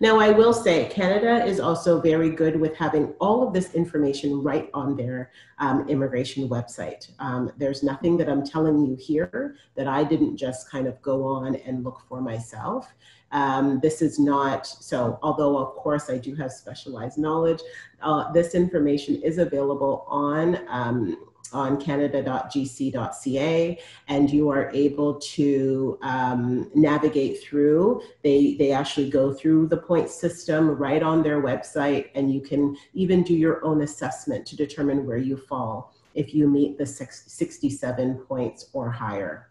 Now, 0.01 0.19
I 0.19 0.31
will 0.31 0.53
say 0.53 0.89
Canada 0.89 1.45
is 1.45 1.61
also 1.61 2.01
very 2.01 2.31
good 2.31 2.59
with 2.59 2.77
having 2.77 3.15
all 3.21 3.47
of 3.47 3.53
this 3.53 3.75
information 3.75 4.43
right 4.43 4.71
on 4.75 4.97
their 4.97 5.31
um, 5.59 5.89
immigration 5.89 6.49
website. 6.49 7.11
Um, 7.19 7.53
there's 7.57 7.83
nothing 7.83 8.17
that 8.17 8.29
I'm 8.29 8.45
telling 8.45 8.85
you 8.85 8.97
here 8.97 9.57
that 9.77 9.87
I 9.87 10.05
didn't 10.05 10.37
just 10.37 10.71
kind 10.71 10.87
of 10.87 11.01
go 11.03 11.25
on 11.25 11.57
and 11.57 11.85
look 11.85 12.03
for 12.09 12.21
myself. 12.21 12.93
Um, 13.31 13.81
this 13.81 14.01
is 14.01 14.19
not, 14.19 14.67
so 14.67 15.19
although 15.23 15.59
of 15.59 15.75
course 15.75 16.09
I 16.09 16.19
do 16.19 16.35
have 16.37 16.53
specialized 16.53 17.19
knowledge, 17.19 17.61
uh, 18.03 18.33
this 18.33 18.55
information 18.55 19.21
is 19.23 19.39
available 19.39 20.07
on 20.09 20.59
um, 20.69 21.17
on 21.53 21.81
canada.gc.ca 21.81 23.79
and 24.09 24.31
you 24.31 24.51
are 24.51 24.71
able 24.71 25.15
to 25.15 25.99
um, 26.03 26.71
navigate 26.75 27.43
through. 27.43 28.03
They 28.23 28.55
they 28.55 28.73
actually 28.73 29.09
go 29.11 29.33
through 29.33 29.69
the 29.69 29.77
point 29.77 30.11
system 30.11 30.71
right 30.71 31.03
on 31.03 31.23
their 31.23 31.43
website 31.43 32.11
and 32.15 32.33
you 32.33 32.41
can 32.41 32.77
even 32.93 33.23
do 33.23 33.35
your 33.35 33.65
own 33.65 33.83
assessment 33.83 34.47
to 34.47 34.57
determine 34.57 35.07
where 35.07 35.19
you 35.19 35.37
fall 35.37 35.95
if 36.15 36.35
you 36.35 36.49
meet 36.49 36.79
the 36.79 36.87
67 36.87 38.15
points 38.29 38.71
or 38.73 38.91
higher 38.91 39.49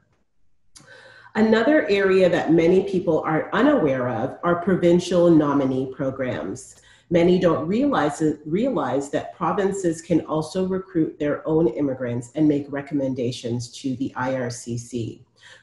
Another 1.37 1.87
area 1.87 2.27
that 2.27 2.51
many 2.51 2.81
people 2.89 3.19
are 3.19 3.51
unaware 3.53 4.09
of 4.09 4.39
are 4.43 4.63
provincial 4.63 5.29
nominee 5.29 5.93
programs. 5.93 6.77
Many 7.11 7.37
don't 7.37 7.67
realize, 7.67 8.23
realize 8.47 9.11
that 9.11 9.35
provinces 9.35 10.01
can 10.01 10.21
also 10.21 10.65
recruit 10.67 11.19
their 11.19 11.47
own 11.47 11.67
immigrants 11.67 12.31
and 12.33 12.47
make 12.47 12.65
recommendations 12.71 13.71
to 13.73 13.95
the 13.97 14.11
IRCC. 14.17 15.19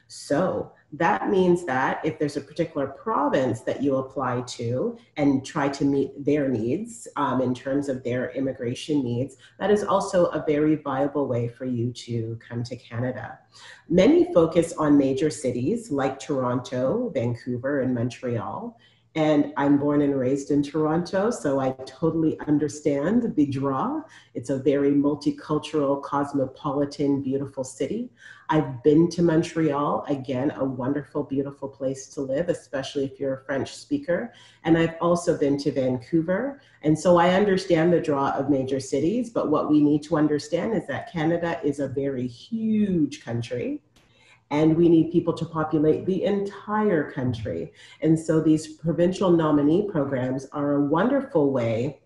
So 0.07 0.71
that 0.97 1.29
means 1.29 1.65
that 1.65 1.99
if 2.05 2.19
there's 2.19 2.37
a 2.37 2.41
particular 2.41 2.87
province 2.87 3.61
that 3.61 3.81
you 3.83 3.97
apply 3.97 4.41
to 4.41 4.97
and 5.17 5.45
try 5.45 5.67
to 5.67 5.83
meet 5.83 6.11
their 6.23 6.47
needs 6.47 7.07
um, 7.15 7.41
in 7.41 7.53
terms 7.53 7.89
of 7.89 8.03
their 8.03 8.31
immigration 8.31 9.03
needs, 9.03 9.37
that 9.59 9.71
is 9.71 9.83
also 9.83 10.27
a 10.27 10.45
very 10.45 10.75
viable 10.75 11.27
way 11.27 11.47
for 11.47 11.65
you 11.65 11.91
to 11.91 12.39
come 12.47 12.63
to 12.63 12.75
Canada. 12.75 13.39
Many 13.89 14.33
focus 14.33 14.73
on 14.73 14.97
major 14.97 15.29
cities 15.29 15.91
like 15.91 16.19
Toronto, 16.19 17.09
Vancouver, 17.13 17.81
and 17.81 17.93
Montreal. 17.93 18.77
And 19.15 19.53
I'm 19.55 19.77
born 19.77 20.01
and 20.01 20.19
raised 20.19 20.51
in 20.51 20.61
Toronto, 20.61 21.31
so 21.31 21.61
I 21.61 21.71
totally 21.85 22.37
understand 22.47 23.33
the 23.37 23.45
draw. 23.45 24.01
It's 24.33 24.49
a 24.49 24.59
very 24.59 24.91
multicultural, 24.91 26.03
cosmopolitan, 26.03 27.21
beautiful 27.21 27.63
city. 27.63 28.09
I've 28.49 28.83
been 28.83 29.09
to 29.11 29.21
Montreal, 29.21 30.03
again, 30.09 30.51
a 30.57 30.65
wonderful, 30.65 31.23
beautiful 31.23 31.69
place 31.69 32.07
to 32.09 32.21
live, 32.21 32.49
especially 32.49 33.05
if 33.05 33.17
you're 33.17 33.35
a 33.35 33.45
French 33.45 33.73
speaker. 33.73 34.33
And 34.65 34.77
I've 34.77 34.95
also 34.99 35.37
been 35.37 35.57
to 35.59 35.71
Vancouver. 35.71 36.59
And 36.83 36.99
so 36.99 37.17
I 37.17 37.35
understand 37.35 37.93
the 37.93 38.01
draw 38.01 38.31
of 38.31 38.49
major 38.49 38.81
cities, 38.81 39.29
but 39.29 39.49
what 39.49 39.69
we 39.69 39.81
need 39.81 40.03
to 40.03 40.17
understand 40.17 40.73
is 40.73 40.85
that 40.87 41.09
Canada 41.09 41.61
is 41.63 41.79
a 41.79 41.87
very 41.87 42.27
huge 42.27 43.23
country 43.23 43.81
and 44.51 44.75
we 44.75 44.89
need 44.89 45.11
people 45.11 45.33
to 45.33 45.45
populate 45.45 46.05
the 46.05 46.23
entire 46.23 47.11
country. 47.11 47.73
And 48.01 48.19
so 48.19 48.39
these 48.39 48.67
provincial 48.67 49.31
nominee 49.31 49.87
programs 49.89 50.45
are 50.51 50.75
a 50.75 50.81
wonderful 50.81 51.51
way 51.51 52.01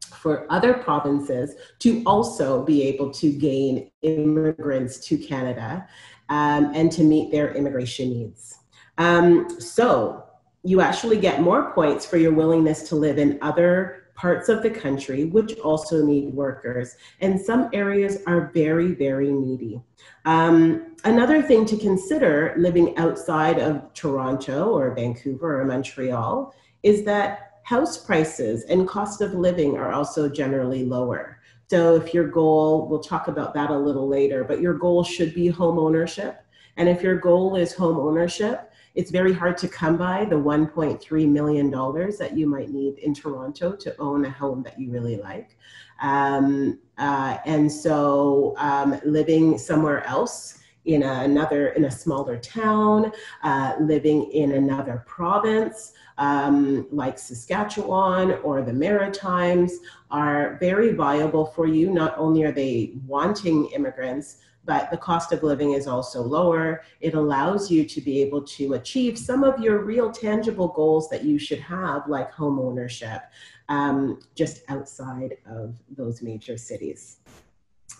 for 0.00 0.46
other 0.52 0.74
provinces 0.74 1.54
to 1.80 2.02
also 2.04 2.64
be 2.64 2.82
able 2.82 3.10
to 3.10 3.32
gain 3.32 3.90
immigrants 4.02 4.98
to 5.06 5.16
Canada 5.16 5.86
um, 6.28 6.70
and 6.74 6.92
to 6.92 7.02
meet 7.02 7.32
their 7.32 7.54
immigration 7.54 8.10
needs. 8.10 8.58
Um, 8.98 9.48
so 9.60 10.24
you 10.62 10.80
actually 10.80 11.18
get 11.18 11.40
more 11.40 11.72
points 11.72 12.06
for 12.06 12.18
your 12.18 12.32
willingness 12.32 12.88
to 12.90 12.94
live 12.94 13.18
in 13.18 13.38
other 13.42 14.01
parts 14.14 14.48
of 14.48 14.62
the 14.62 14.70
country 14.70 15.24
which 15.24 15.58
also 15.60 16.04
need 16.04 16.32
workers, 16.32 16.96
and 17.20 17.40
some 17.40 17.70
areas 17.72 18.18
are 18.26 18.50
very, 18.52 18.94
very 18.94 19.32
needy. 19.32 19.80
Um, 20.24 20.96
another 21.04 21.42
thing 21.42 21.64
to 21.66 21.76
consider 21.76 22.54
living 22.56 22.96
outside 22.98 23.58
of 23.58 23.92
Toronto 23.94 24.70
or 24.70 24.94
Vancouver 24.94 25.60
or 25.60 25.64
Montreal 25.64 26.54
is 26.82 27.04
that 27.04 27.60
house 27.64 27.96
prices 27.96 28.64
and 28.64 28.88
cost 28.88 29.20
of 29.20 29.34
living 29.34 29.76
are 29.76 29.92
also 29.92 30.28
generally 30.28 30.84
lower. 30.84 31.38
So 31.70 31.96
if 31.96 32.12
your 32.12 32.28
goal, 32.28 32.86
we'll 32.88 33.00
talk 33.00 33.28
about 33.28 33.54
that 33.54 33.70
a 33.70 33.78
little 33.78 34.06
later, 34.06 34.44
but 34.44 34.60
your 34.60 34.74
goal 34.74 35.02
should 35.04 35.32
be 35.32 35.48
home 35.48 35.78
ownership. 35.78 36.44
And 36.76 36.88
if 36.88 37.02
your 37.02 37.16
goal 37.16 37.56
is 37.56 37.72
home 37.72 37.98
ownership, 37.98 38.71
it's 38.94 39.10
very 39.10 39.32
hard 39.32 39.56
to 39.58 39.68
come 39.68 39.96
by 39.96 40.24
the 40.24 40.36
$1.3 40.36 41.28
million 41.28 41.70
that 41.70 42.32
you 42.36 42.46
might 42.46 42.70
need 42.70 42.98
in 42.98 43.14
Toronto 43.14 43.74
to 43.76 43.96
own 43.98 44.24
a 44.24 44.30
home 44.30 44.62
that 44.62 44.78
you 44.78 44.90
really 44.90 45.16
like. 45.16 45.56
Um, 46.02 46.78
uh, 46.98 47.38
and 47.46 47.70
so 47.70 48.54
um, 48.58 49.00
living 49.04 49.56
somewhere 49.56 50.04
else 50.06 50.58
in 50.84 51.02
a, 51.04 51.22
another, 51.22 51.68
in 51.68 51.84
a 51.84 51.90
smaller 51.90 52.36
town, 52.38 53.12
uh, 53.44 53.74
living 53.80 54.24
in 54.32 54.52
another 54.52 55.04
province, 55.06 55.92
um, 56.18 56.86
like 56.90 57.18
Saskatchewan 57.18 58.32
or 58.42 58.62
the 58.62 58.72
Maritimes 58.72 59.78
are 60.10 60.56
very 60.60 60.92
viable 60.92 61.46
for 61.46 61.66
you. 61.66 61.90
Not 61.90 62.14
only 62.18 62.42
are 62.42 62.52
they 62.52 62.94
wanting 63.06 63.66
immigrants, 63.66 64.38
but 64.64 64.90
the 64.90 64.96
cost 64.96 65.32
of 65.32 65.42
living 65.42 65.72
is 65.72 65.86
also 65.86 66.22
lower. 66.22 66.82
It 67.00 67.14
allows 67.14 67.70
you 67.70 67.84
to 67.84 68.00
be 68.00 68.22
able 68.22 68.42
to 68.42 68.74
achieve 68.74 69.18
some 69.18 69.44
of 69.44 69.60
your 69.60 69.84
real 69.84 70.10
tangible 70.10 70.68
goals 70.68 71.08
that 71.10 71.24
you 71.24 71.38
should 71.38 71.60
have, 71.60 72.08
like 72.08 72.30
home 72.30 72.58
ownership, 72.58 73.22
um, 73.68 74.20
just 74.34 74.62
outside 74.68 75.36
of 75.46 75.74
those 75.96 76.22
major 76.22 76.56
cities. 76.56 77.18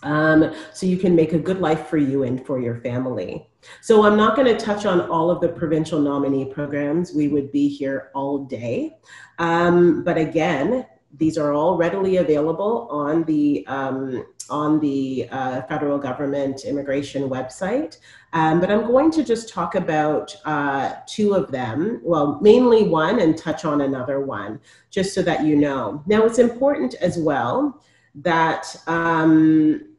Um, 0.03 0.53
so 0.73 0.85
you 0.85 0.97
can 0.97 1.15
make 1.15 1.33
a 1.33 1.39
good 1.39 1.59
life 1.59 1.87
for 1.87 1.97
you 1.97 2.23
and 2.23 2.45
for 2.45 2.59
your 2.59 2.75
family. 2.81 3.47
So 3.81 4.05
I'm 4.05 4.17
not 4.17 4.35
going 4.35 4.47
to 4.47 4.57
touch 4.57 4.85
on 4.85 5.01
all 5.01 5.31
of 5.31 5.39
the 5.39 5.47
provincial 5.47 5.99
nominee 5.99 6.45
programs. 6.45 7.13
We 7.13 7.29
would 7.29 7.51
be 7.51 7.69
here 7.69 8.11
all 8.13 8.39
day. 8.39 8.97
Um, 9.39 10.03
but 10.03 10.17
again, 10.17 10.85
these 11.17 11.37
are 11.37 11.53
all 11.53 11.77
readily 11.77 12.17
available 12.17 12.87
on 12.89 13.23
the 13.23 13.65
um, 13.67 14.25
on 14.49 14.79
the 14.79 15.27
uh, 15.31 15.61
federal 15.63 15.97
government 15.97 16.65
immigration 16.65 17.29
website. 17.29 17.97
Um, 18.33 18.59
but 18.59 18.71
I'm 18.71 18.87
going 18.87 19.11
to 19.11 19.23
just 19.23 19.47
talk 19.47 19.75
about 19.75 20.35
uh, 20.43 20.95
two 21.07 21.33
of 21.33 21.51
them, 21.51 22.01
well, 22.03 22.39
mainly 22.41 22.83
one 22.83 23.19
and 23.19 23.37
touch 23.37 23.63
on 23.63 23.81
another 23.81 24.19
one, 24.21 24.59
just 24.89 25.13
so 25.13 25.21
that 25.21 25.45
you 25.45 25.55
know. 25.55 26.03
Now, 26.07 26.25
it's 26.25 26.39
important 26.39 26.95
as 26.95 27.17
well 27.17 27.81
that 28.15 28.75
um, 28.87 29.92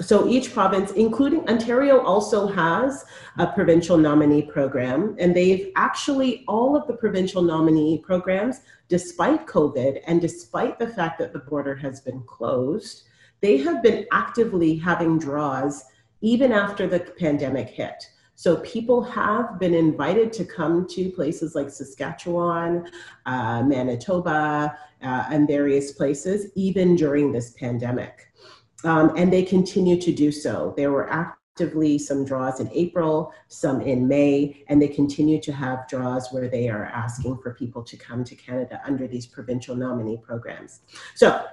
so 0.00 0.28
each 0.28 0.52
province, 0.52 0.92
including 0.92 1.48
Ontario, 1.48 2.00
also 2.00 2.46
has 2.46 3.04
a 3.38 3.48
provincial 3.48 3.96
nominee 3.96 4.42
program. 4.42 5.16
And 5.18 5.34
they've 5.34 5.72
actually, 5.76 6.44
all 6.46 6.76
of 6.76 6.86
the 6.86 6.94
provincial 6.94 7.42
nominee 7.42 7.98
programs, 7.98 8.60
despite 8.88 9.46
COVID 9.46 10.00
and 10.06 10.20
despite 10.20 10.78
the 10.78 10.88
fact 10.88 11.18
that 11.18 11.32
the 11.32 11.40
border 11.40 11.74
has 11.74 12.00
been 12.00 12.22
closed, 12.22 13.04
they 13.40 13.56
have 13.58 13.82
been 13.82 14.06
actively 14.12 14.76
having 14.76 15.18
draws 15.18 15.84
even 16.20 16.52
after 16.52 16.86
the 16.86 17.00
pandemic 17.00 17.68
hit. 17.68 18.08
So 18.34 18.58
people 18.58 19.02
have 19.02 19.58
been 19.58 19.74
invited 19.74 20.32
to 20.34 20.44
come 20.44 20.86
to 20.90 21.10
places 21.10 21.56
like 21.56 21.70
Saskatchewan, 21.70 22.88
uh, 23.26 23.64
Manitoba, 23.64 24.78
uh, 25.02 25.24
and 25.30 25.48
various 25.48 25.92
places, 25.92 26.52
even 26.54 26.94
during 26.94 27.32
this 27.32 27.50
pandemic. 27.50 28.32
Um, 28.84 29.12
and 29.16 29.32
they 29.32 29.42
continue 29.42 30.00
to 30.00 30.12
do 30.12 30.30
so. 30.30 30.74
There 30.76 30.92
were 30.92 31.10
actively 31.10 31.98
some 31.98 32.24
draws 32.24 32.60
in 32.60 32.70
April, 32.72 33.32
some 33.48 33.80
in 33.80 34.06
May, 34.06 34.64
and 34.68 34.80
they 34.80 34.86
continue 34.86 35.40
to 35.40 35.52
have 35.52 35.88
draws 35.88 36.32
where 36.32 36.48
they 36.48 36.68
are 36.68 36.84
asking 36.84 37.38
for 37.38 37.54
people 37.54 37.82
to 37.82 37.96
come 37.96 38.22
to 38.22 38.36
Canada 38.36 38.80
under 38.84 39.08
these 39.08 39.26
provincial 39.26 39.74
nominee 39.74 40.18
programs. 40.18 40.80
So 41.16 41.44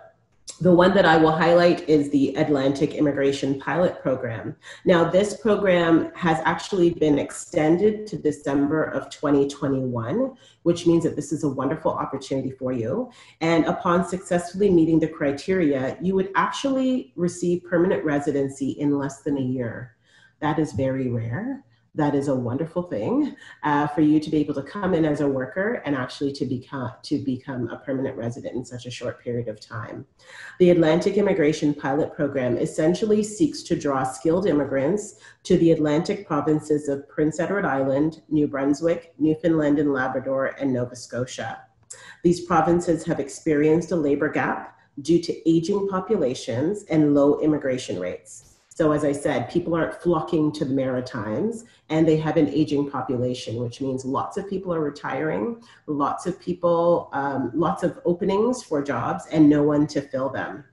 the 0.61 0.71
one 0.71 0.93
that 0.93 1.05
I 1.05 1.17
will 1.17 1.31
highlight 1.31 1.87
is 1.89 2.09
the 2.09 2.33
Atlantic 2.35 2.93
Immigration 2.93 3.59
Pilot 3.59 4.01
Program. 4.01 4.55
Now, 4.85 5.03
this 5.03 5.35
program 5.35 6.13
has 6.15 6.39
actually 6.45 6.91
been 6.91 7.19
extended 7.19 8.07
to 8.07 8.17
December 8.17 8.85
of 8.85 9.09
2021, 9.09 10.37
which 10.63 10.87
means 10.87 11.03
that 11.03 11.15
this 11.15 11.33
is 11.33 11.43
a 11.43 11.49
wonderful 11.49 11.91
opportunity 11.91 12.51
for 12.51 12.71
you. 12.71 13.11
And 13.41 13.65
upon 13.65 14.07
successfully 14.07 14.69
meeting 14.69 14.99
the 14.99 15.09
criteria, 15.09 15.97
you 16.01 16.15
would 16.15 16.31
actually 16.35 17.11
receive 17.17 17.65
permanent 17.65 18.05
residency 18.05 18.71
in 18.71 18.97
less 18.97 19.23
than 19.23 19.37
a 19.37 19.41
year. 19.41 19.97
That 20.39 20.57
is 20.57 20.71
very 20.71 21.09
rare 21.09 21.65
that 21.95 22.13
is 22.13 22.27
a 22.27 22.35
wonderful 22.35 22.83
thing 22.83 23.35
uh, 23.63 23.87
for 23.87 24.01
you 24.01 24.19
to 24.19 24.29
be 24.29 24.37
able 24.37 24.53
to 24.53 24.61
come 24.61 24.93
in 24.93 25.05
as 25.05 25.21
a 25.21 25.27
worker 25.27 25.81
and 25.85 25.95
actually 25.95 26.31
to 26.33 26.45
become 26.45 26.91
to 27.03 27.23
become 27.23 27.69
a 27.69 27.77
permanent 27.77 28.17
resident 28.17 28.55
in 28.55 28.65
such 28.65 28.85
a 28.85 28.91
short 28.91 29.23
period 29.23 29.47
of 29.47 29.59
time. 29.59 30.05
The 30.59 30.69
Atlantic 30.71 31.15
Immigration 31.15 31.73
Pilot 31.73 32.13
Program 32.13 32.57
essentially 32.57 33.23
seeks 33.23 33.63
to 33.63 33.79
draw 33.79 34.03
skilled 34.03 34.45
immigrants 34.45 35.15
to 35.43 35.57
the 35.57 35.71
Atlantic 35.71 36.27
provinces 36.27 36.89
of 36.89 37.07
Prince 37.07 37.39
Edward 37.39 37.65
Island, 37.65 38.21
New 38.29 38.47
Brunswick, 38.47 39.13
Newfoundland 39.17 39.79
and 39.79 39.93
Labrador, 39.93 40.47
and 40.59 40.73
Nova 40.73 40.95
Scotia. 40.95 41.61
These 42.23 42.45
provinces 42.45 43.05
have 43.05 43.19
experienced 43.19 43.91
a 43.91 43.95
labor 43.95 44.29
gap 44.29 44.77
due 45.01 45.21
to 45.21 45.49
aging 45.49 45.87
populations 45.87 46.83
and 46.89 47.13
low 47.13 47.39
immigration 47.39 47.99
rates. 47.99 48.54
So 48.75 48.91
as 48.91 49.05
I 49.05 49.13
said, 49.13 49.49
people 49.49 49.73
aren't 49.73 50.01
flocking 50.01 50.51
to 50.51 50.65
the 50.65 50.73
Maritimes 50.73 51.63
and 51.87 52.05
they 52.05 52.17
have 52.17 52.35
an 52.35 52.49
aging 52.49 52.91
population, 52.91 53.55
which 53.55 53.79
means 53.79 54.03
lots 54.03 54.35
of 54.35 54.49
people 54.49 54.73
are 54.73 54.81
retiring, 54.81 55.63
lots 55.87 56.25
of 56.25 56.37
people, 56.41 57.09
um, 57.13 57.51
lots 57.53 57.83
of 57.83 57.97
openings 58.03 58.63
for 58.63 58.83
jobs 58.83 59.27
and 59.31 59.49
no 59.49 59.63
one 59.63 59.87
to 59.87 60.01
fill 60.01 60.27
them. 60.27 60.65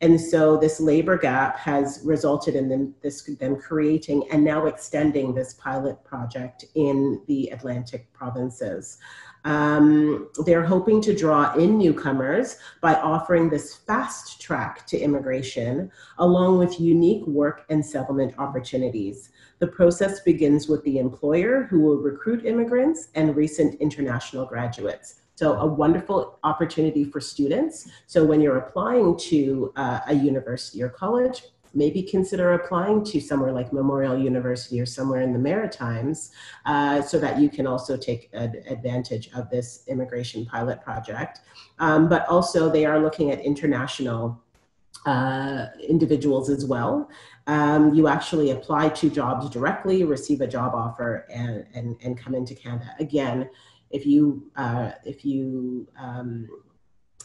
And 0.00 0.20
so 0.20 0.56
this 0.56 0.80
labor 0.80 1.16
gap 1.16 1.56
has 1.56 2.00
resulted 2.04 2.56
in 2.56 2.68
them, 2.68 2.92
this, 3.02 3.22
them 3.22 3.54
creating 3.54 4.28
and 4.32 4.42
now 4.42 4.66
extending 4.66 5.32
this 5.32 5.54
pilot 5.54 6.02
project 6.02 6.64
in 6.74 7.22
the 7.28 7.50
Atlantic 7.50 8.12
provinces. 8.12 8.98
Um, 9.44 10.30
they're 10.46 10.64
hoping 10.64 11.02
to 11.02 11.14
draw 11.14 11.52
in 11.54 11.76
newcomers 11.76 12.56
by 12.80 12.94
offering 12.94 13.50
this 13.50 13.74
fast 13.74 14.40
track 14.40 14.86
to 14.86 14.98
immigration, 14.98 15.90
along 16.18 16.58
with 16.58 16.80
unique 16.80 17.26
work 17.26 17.66
and 17.68 17.84
settlement 17.84 18.34
opportunities. 18.38 19.30
The 19.58 19.66
process 19.66 20.20
begins 20.20 20.68
with 20.68 20.82
the 20.84 20.98
employer 20.98 21.64
who 21.64 21.80
will 21.80 21.98
recruit 21.98 22.46
immigrants 22.46 23.08
and 23.14 23.36
recent 23.36 23.80
international 23.80 24.46
graduates. 24.46 25.20
So 25.36 25.54
a 25.58 25.66
wonderful 25.66 26.38
opportunity 26.44 27.04
for 27.04 27.20
students. 27.20 27.90
So 28.06 28.24
when 28.24 28.40
you're 28.40 28.58
applying 28.58 29.18
to 29.18 29.72
uh, 29.76 30.00
a 30.06 30.14
university 30.14 30.82
or 30.82 30.88
college, 30.88 31.42
maybe 31.74 32.02
consider 32.02 32.52
applying 32.52 33.04
to 33.04 33.20
somewhere 33.20 33.52
like 33.52 33.72
Memorial 33.72 34.16
University 34.18 34.80
or 34.80 34.86
somewhere 34.86 35.20
in 35.20 35.32
the 35.32 35.38
Maritimes 35.38 36.30
uh, 36.66 37.02
so 37.02 37.18
that 37.18 37.38
you 37.40 37.48
can 37.48 37.66
also 37.66 37.96
take 37.96 38.30
ad 38.32 38.62
advantage 38.68 39.30
of 39.34 39.50
this 39.50 39.84
immigration 39.88 40.46
pilot 40.46 40.80
project. 40.82 41.40
Um, 41.78 42.08
but 42.08 42.26
also 42.28 42.70
they 42.70 42.84
are 42.84 43.00
looking 43.00 43.30
at 43.30 43.40
international 43.40 44.40
uh, 45.06 45.66
individuals 45.86 46.48
as 46.48 46.64
well. 46.64 47.10
Um, 47.46 47.94
you 47.94 48.08
actually 48.08 48.50
apply 48.50 48.88
to 48.90 49.10
jobs 49.10 49.50
directly, 49.50 50.04
receive 50.04 50.40
a 50.40 50.46
job 50.46 50.74
offer, 50.74 51.26
and, 51.30 51.66
and, 51.74 51.96
and 52.02 52.16
come 52.16 52.34
into 52.34 52.54
Canada. 52.54 52.94
Again, 52.98 53.50
if 53.90 54.06
you, 54.06 54.50
uh, 54.56 54.92
if 55.04 55.24
you 55.24 55.86
um, 55.98 56.48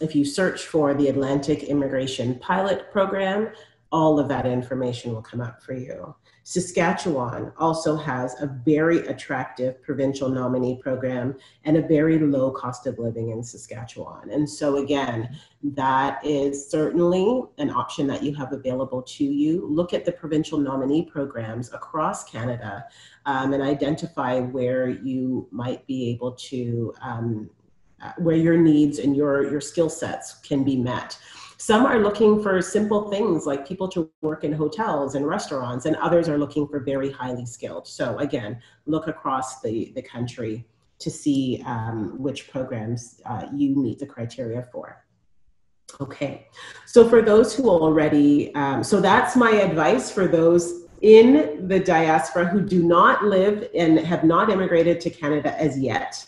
if 0.01 0.15
you 0.15 0.25
search 0.25 0.65
for 0.65 0.93
the 0.93 1.09
Atlantic 1.09 1.63
Immigration 1.63 2.39
Pilot 2.39 2.91
Program, 2.91 3.49
all 3.91 4.19
of 4.19 4.27
that 4.27 4.45
information 4.45 5.13
will 5.13 5.21
come 5.21 5.41
up 5.41 5.61
for 5.63 5.73
you. 5.73 6.13
Saskatchewan 6.43 7.51
also 7.57 7.95
has 7.95 8.39
a 8.41 8.47
very 8.65 9.05
attractive 9.07 9.81
provincial 9.83 10.29
nominee 10.29 10.79
program 10.81 11.35
and 11.63 11.77
a 11.77 11.87
very 11.87 12.17
low 12.17 12.49
cost 12.51 12.87
of 12.87 12.97
living 12.97 13.29
in 13.29 13.43
Saskatchewan. 13.43 14.31
And 14.31 14.49
so 14.49 14.77
again, 14.77 15.37
that 15.61 16.23
is 16.25 16.69
certainly 16.69 17.43
an 17.57 17.69
option 17.69 18.07
that 18.07 18.23
you 18.23 18.33
have 18.35 18.51
available 18.51 19.01
to 19.03 19.23
you. 19.23 19.67
Look 19.67 19.93
at 19.93 20.05
the 20.05 20.11
provincial 20.11 20.57
nominee 20.57 21.03
programs 21.03 21.71
across 21.73 22.23
Canada 22.23 22.85
um, 23.25 23.53
and 23.53 23.61
identify 23.61 24.39
where 24.39 24.89
you 24.89 25.47
might 25.51 25.85
be 25.85 26.09
able 26.09 26.31
to, 26.33 26.93
um, 27.01 27.49
uh, 28.01 28.13
where 28.17 28.37
your 28.37 28.57
needs 28.57 28.99
and 28.99 29.15
your, 29.15 29.51
your 29.51 29.61
skill 29.61 29.89
sets 29.89 30.35
can 30.39 30.63
be 30.63 30.75
met. 30.75 31.17
Some 31.59 31.85
are 31.85 31.99
looking 31.99 32.41
for 32.41 32.61
simple 32.61 33.09
things 33.09 33.45
like 33.45 33.67
people 33.67 33.89
to 33.89 34.09
work 34.21 34.45
in 34.45 34.53
hotels 34.53 35.15
and 35.15 35.27
restaurants, 35.27 35.85
and 35.85 35.97
others 35.97 36.29
are 36.29 36.37
looking 36.37 36.65
for 36.69 36.79
very 36.79 37.11
highly 37.11 37.45
skilled. 37.45 37.85
So 37.85 38.17
again, 38.19 38.61
look 38.85 39.07
across 39.07 39.59
the, 39.61 39.91
the 39.93 40.01
country 40.01 40.65
to 40.99 41.11
see 41.11 41.61
um, 41.65 42.17
which 42.17 42.49
programs 42.49 43.19
uh, 43.25 43.47
you 43.53 43.75
meet 43.75 43.99
the 43.99 44.05
criteria 44.05 44.69
for. 44.71 45.03
Okay, 45.99 46.47
so 46.85 47.09
for 47.09 47.21
those 47.21 47.53
who 47.53 47.69
already, 47.69 48.55
um, 48.55 48.81
so 48.81 49.01
that's 49.01 49.35
my 49.35 49.51
advice 49.51 50.09
for 50.09 50.27
those 50.27 50.83
in 51.01 51.67
the 51.67 51.79
diaspora 51.79 52.45
who 52.45 52.61
do 52.61 52.83
not 52.83 53.25
live 53.25 53.67
and 53.75 53.99
have 53.99 54.23
not 54.23 54.49
immigrated 54.49 55.01
to 55.01 55.09
Canada 55.09 55.59
as 55.61 55.77
yet. 55.77 56.25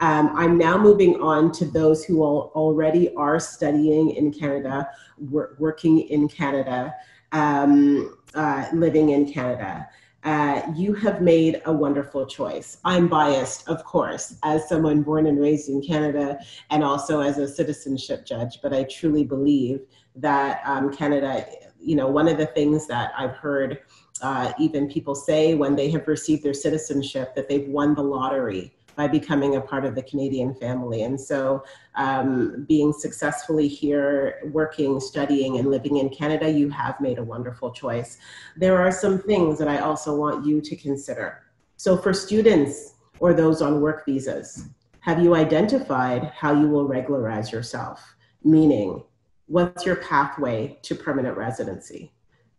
Um, 0.00 0.30
I'm 0.34 0.56
now 0.56 0.78
moving 0.78 1.20
on 1.20 1.50
to 1.52 1.64
those 1.64 2.04
who 2.04 2.22
already 2.22 3.14
are 3.16 3.40
studying 3.40 4.10
in 4.10 4.32
Canada, 4.32 4.88
wor 5.18 5.56
working 5.58 6.00
in 6.00 6.28
Canada, 6.28 6.94
um, 7.32 8.16
uh, 8.34 8.66
living 8.72 9.10
in 9.10 9.32
Canada. 9.32 9.88
Uh, 10.24 10.62
you 10.74 10.94
have 10.94 11.22
made 11.22 11.62
a 11.64 11.72
wonderful 11.72 12.26
choice. 12.26 12.78
I'm 12.84 13.08
biased, 13.08 13.68
of 13.68 13.84
course, 13.84 14.36
as 14.42 14.68
someone 14.68 15.02
born 15.02 15.26
and 15.26 15.40
raised 15.40 15.68
in 15.68 15.80
Canada 15.80 16.38
and 16.70 16.82
also 16.84 17.20
as 17.20 17.38
a 17.38 17.46
citizenship 17.48 18.26
judge, 18.26 18.60
but 18.62 18.72
I 18.72 18.84
truly 18.84 19.24
believe 19.24 19.80
that 20.16 20.60
um, 20.64 20.92
Canada, 20.92 21.46
you 21.80 21.94
know, 21.94 22.08
one 22.08 22.28
of 22.28 22.36
the 22.36 22.46
things 22.46 22.86
that 22.88 23.12
I've 23.16 23.36
heard 23.36 23.78
uh, 24.20 24.52
even 24.58 24.90
people 24.90 25.14
say 25.14 25.54
when 25.54 25.76
they 25.76 25.90
have 25.90 26.08
received 26.08 26.42
their 26.42 26.54
citizenship 26.54 27.34
that 27.36 27.48
they've 27.48 27.68
won 27.68 27.94
the 27.94 28.02
lottery 28.02 28.74
by 28.98 29.06
becoming 29.06 29.54
a 29.54 29.60
part 29.60 29.84
of 29.84 29.94
the 29.94 30.02
Canadian 30.02 30.52
family. 30.56 31.04
And 31.04 31.18
so, 31.18 31.62
um, 31.94 32.66
being 32.68 32.92
successfully 32.92 33.68
here, 33.68 34.40
working, 34.50 34.98
studying, 34.98 35.58
and 35.58 35.70
living 35.70 35.98
in 35.98 36.08
Canada, 36.10 36.50
you 36.50 36.68
have 36.70 37.00
made 37.00 37.18
a 37.18 37.22
wonderful 37.22 37.70
choice. 37.70 38.18
There 38.56 38.76
are 38.76 38.90
some 38.90 39.20
things 39.22 39.56
that 39.60 39.68
I 39.68 39.78
also 39.78 40.16
want 40.16 40.44
you 40.44 40.60
to 40.60 40.74
consider. 40.74 41.44
So, 41.76 41.96
for 41.96 42.12
students 42.12 42.94
or 43.20 43.32
those 43.34 43.62
on 43.62 43.80
work 43.80 44.04
visas, 44.04 44.66
have 44.98 45.22
you 45.22 45.36
identified 45.36 46.32
how 46.34 46.52
you 46.52 46.66
will 46.66 46.88
regularize 46.88 47.52
yourself? 47.52 48.16
Meaning, 48.42 49.04
what's 49.46 49.86
your 49.86 49.96
pathway 49.96 50.76
to 50.82 50.96
permanent 50.96 51.36
residency? 51.36 52.12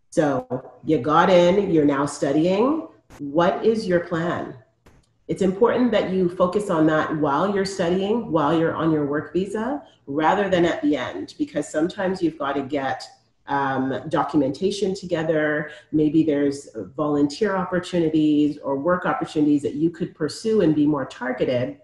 So, 0.10 0.71
you 0.86 0.99
got 0.99 1.30
in, 1.30 1.69
you're 1.69 1.84
now 1.84 2.06
studying. 2.06 2.88
What 3.17 3.65
is 3.65 3.86
your 3.86 3.99
plan? 3.99 4.56
It's 5.30 5.44
important 5.44 5.92
that 5.92 6.10
you 6.10 6.28
focus 6.28 6.72
on 6.72 6.88
that 6.88 7.15
while 7.18 7.54
you're 7.54 7.63
studying, 7.63 8.32
while 8.32 8.58
you're 8.58 8.74
on 8.74 8.92
your 8.92 9.06
work 9.06 9.32
visa, 9.32 9.84
rather 10.08 10.50
than 10.50 10.65
at 10.65 10.82
the 10.82 10.98
end, 10.98 11.36
because 11.38 11.70
sometimes 11.70 12.20
you've 12.20 12.39
got 12.39 12.54
to 12.54 12.63
get 12.63 13.08
um, 13.46 14.02
documentation 14.10 14.96
together. 14.96 15.70
Maybe 15.92 16.24
there's 16.24 16.70
volunteer 16.96 17.56
opportunities 17.56 18.58
or 18.58 18.80
work 18.80 19.06
opportunities 19.06 19.62
that 19.62 19.76
you 19.76 19.92
could 19.92 20.15
pursue 20.15 20.62
and 20.62 20.74
be 20.74 20.88
more 20.88 21.06
targeted 21.06 21.78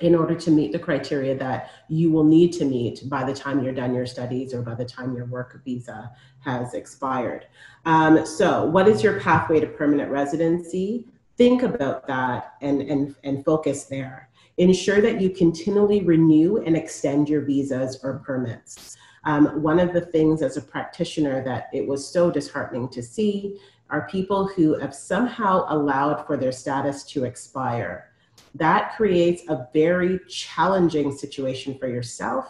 in 0.00 0.16
order 0.16 0.34
to 0.34 0.50
meet 0.50 0.72
the 0.72 0.78
criteria 0.78 1.36
that 1.38 1.70
you 1.88 2.10
will 2.10 2.24
need 2.24 2.52
to 2.54 2.64
meet 2.64 3.08
by 3.08 3.22
the 3.22 3.32
time 3.32 3.62
you're 3.62 3.72
done 3.72 3.94
your 3.94 4.06
studies 4.06 4.52
or 4.52 4.60
by 4.60 4.74
the 4.74 4.84
time 4.84 5.14
your 5.14 5.26
work 5.26 5.60
visa 5.64 6.10
has 6.40 6.74
expired. 6.74 7.46
Um, 7.84 8.26
so, 8.26 8.64
what 8.64 8.88
is 8.88 9.04
your 9.04 9.20
pathway 9.20 9.60
to 9.60 9.68
permanent 9.68 10.10
residency? 10.10 11.06
Think 11.42 11.64
about 11.64 12.06
that 12.06 12.54
and, 12.60 12.82
and, 12.82 13.16
and 13.24 13.44
focus 13.44 13.86
there. 13.86 14.28
Ensure 14.58 15.00
that 15.00 15.20
you 15.20 15.28
continually 15.28 16.00
renew 16.02 16.58
and 16.58 16.76
extend 16.76 17.28
your 17.28 17.40
visas 17.40 17.98
or 18.04 18.20
permits. 18.24 18.96
Um, 19.24 19.60
one 19.60 19.80
of 19.80 19.92
the 19.92 20.02
things 20.02 20.40
as 20.40 20.56
a 20.56 20.62
practitioner 20.62 21.42
that 21.44 21.68
it 21.72 21.84
was 21.84 22.06
so 22.06 22.30
disheartening 22.30 22.88
to 22.90 23.02
see 23.02 23.58
are 23.90 24.06
people 24.08 24.46
who 24.46 24.78
have 24.78 24.94
somehow 24.94 25.64
allowed 25.68 26.24
for 26.28 26.36
their 26.36 26.52
status 26.52 27.02
to 27.06 27.24
expire. 27.24 28.12
That 28.54 28.94
creates 28.96 29.42
a 29.48 29.66
very 29.72 30.20
challenging 30.28 31.10
situation 31.10 31.76
for 31.76 31.88
yourself 31.88 32.46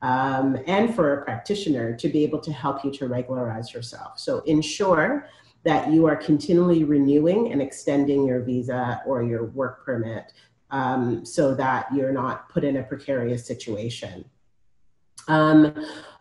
um, 0.00 0.58
and 0.66 0.96
for 0.96 1.20
a 1.20 1.24
practitioner 1.24 1.94
to 1.96 2.08
be 2.08 2.24
able 2.24 2.40
to 2.40 2.52
help 2.52 2.84
you 2.84 2.90
to 2.90 3.06
regularize 3.06 3.72
yourself. 3.72 4.18
So 4.18 4.40
ensure 4.40 5.28
that 5.64 5.90
you 5.92 6.06
are 6.06 6.16
continually 6.16 6.84
renewing 6.84 7.52
and 7.52 7.62
extending 7.62 8.26
your 8.26 8.40
visa 8.40 9.00
or 9.06 9.22
your 9.22 9.46
work 9.46 9.84
permit 9.84 10.32
um, 10.70 11.24
so 11.24 11.54
that 11.54 11.86
you're 11.94 12.12
not 12.12 12.48
put 12.48 12.64
in 12.64 12.78
a 12.78 12.82
precarious 12.82 13.46
situation. 13.46 14.24
Um, 15.28 15.74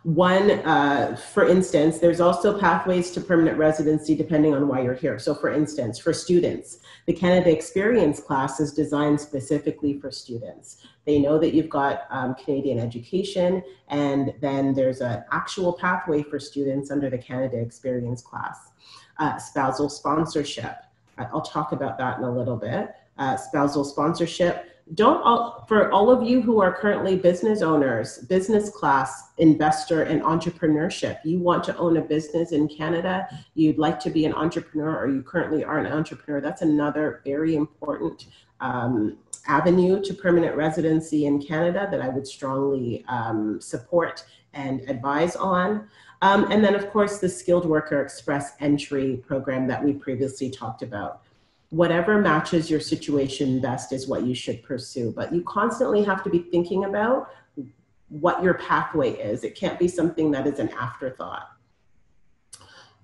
one, 0.03 0.51
uh, 0.51 1.15
for 1.15 1.47
instance, 1.47 1.99
there's 1.99 2.19
also 2.19 2.59
pathways 2.59 3.11
to 3.11 3.21
permanent 3.21 3.57
residency 3.57 4.15
depending 4.15 4.53
on 4.53 4.67
why 4.67 4.81
you're 4.81 4.95
here. 4.95 5.19
So, 5.19 5.35
for 5.35 5.51
instance, 5.51 5.99
for 5.99 6.11
students, 6.11 6.79
the 7.05 7.13
Canada 7.13 7.51
Experience 7.51 8.19
class 8.19 8.59
is 8.59 8.73
designed 8.73 9.21
specifically 9.21 9.99
for 9.99 10.09
students. 10.09 10.85
They 11.05 11.19
know 11.19 11.37
that 11.37 11.53
you've 11.53 11.69
got 11.69 12.05
um, 12.09 12.33
Canadian 12.35 12.79
education, 12.79 13.63
and 13.89 14.33
then 14.41 14.73
there's 14.73 15.01
an 15.01 15.23
actual 15.31 15.73
pathway 15.73 16.23
for 16.23 16.39
students 16.39 16.89
under 16.89 17.09
the 17.09 17.17
Canada 17.17 17.59
Experience 17.59 18.23
class 18.23 18.71
uh, 19.19 19.37
spousal 19.37 19.89
sponsorship. 19.89 20.77
I'll 21.17 21.41
talk 21.41 21.71
about 21.71 21.97
that 21.99 22.17
in 22.17 22.23
a 22.23 22.31
little 22.31 22.57
bit. 22.57 22.95
Uh, 23.17 23.37
spousal 23.37 23.83
sponsorship. 23.83 24.67
Don't 24.95 25.21
all, 25.21 25.63
for 25.69 25.91
all 25.91 26.09
of 26.09 26.27
you 26.27 26.41
who 26.41 26.59
are 26.59 26.73
currently 26.73 27.15
business 27.15 27.61
owners, 27.61 28.17
business 28.17 28.69
class, 28.69 29.29
investor, 29.37 30.03
and 30.03 30.21
entrepreneurship. 30.21 31.19
You 31.23 31.39
want 31.39 31.63
to 31.65 31.77
own 31.77 31.97
a 31.97 32.01
business 32.01 32.51
in 32.51 32.67
Canada, 32.67 33.27
you'd 33.53 33.77
like 33.77 33.99
to 34.01 34.09
be 34.09 34.25
an 34.25 34.33
entrepreneur, 34.33 34.97
or 34.97 35.07
you 35.07 35.21
currently 35.21 35.63
are 35.63 35.77
an 35.77 35.91
entrepreneur. 35.91 36.41
That's 36.41 36.61
another 36.61 37.21
very 37.23 37.55
important 37.55 38.25
um, 38.59 39.17
avenue 39.47 40.01
to 40.03 40.13
permanent 40.13 40.55
residency 40.55 41.25
in 41.25 41.41
Canada 41.41 41.87
that 41.89 42.01
I 42.01 42.09
would 42.09 42.27
strongly 42.27 43.05
um, 43.07 43.61
support 43.61 44.25
and 44.53 44.81
advise 44.89 45.35
on. 45.35 45.87
Um, 46.21 46.51
and 46.51 46.63
then, 46.63 46.75
of 46.75 46.89
course, 46.91 47.17
the 47.19 47.29
Skilled 47.29 47.65
Worker 47.65 48.01
Express 48.01 48.53
Entry 48.59 49.23
program 49.25 49.67
that 49.67 49.83
we 49.83 49.93
previously 49.93 50.49
talked 50.49 50.83
about. 50.83 51.21
Whatever 51.69 52.19
matches 52.19 52.69
your 52.69 52.79
situation 52.79 53.59
best 53.59 53.91
is 53.91 54.07
what 54.07 54.23
you 54.23 54.35
should 54.35 54.61
pursue, 54.61 55.11
but 55.15 55.33
you 55.33 55.41
constantly 55.43 56.03
have 56.03 56.23
to 56.23 56.29
be 56.29 56.39
thinking 56.39 56.85
about 56.85 57.29
what 58.09 58.43
your 58.43 58.55
pathway 58.55 59.11
is. 59.11 59.43
It 59.43 59.55
can't 59.55 59.79
be 59.79 59.87
something 59.87 60.31
that 60.31 60.45
is 60.45 60.59
an 60.59 60.69
afterthought. 60.69 61.49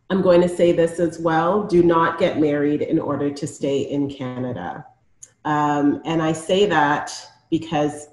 I'm 0.10 0.22
going 0.22 0.42
to 0.42 0.50
say 0.50 0.72
this 0.72 1.00
as 1.00 1.20
well 1.20 1.64
do 1.64 1.84
not 1.84 2.20
get 2.20 2.40
married 2.40 2.82
in 2.82 3.00
order 3.00 3.30
to 3.32 3.48
stay 3.48 3.82
in 3.82 4.10
Canada. 4.10 4.86
Um, 5.44 6.02
and 6.06 6.22
I 6.22 6.34
say 6.34 6.66
that 6.66 7.12
because 7.50 8.08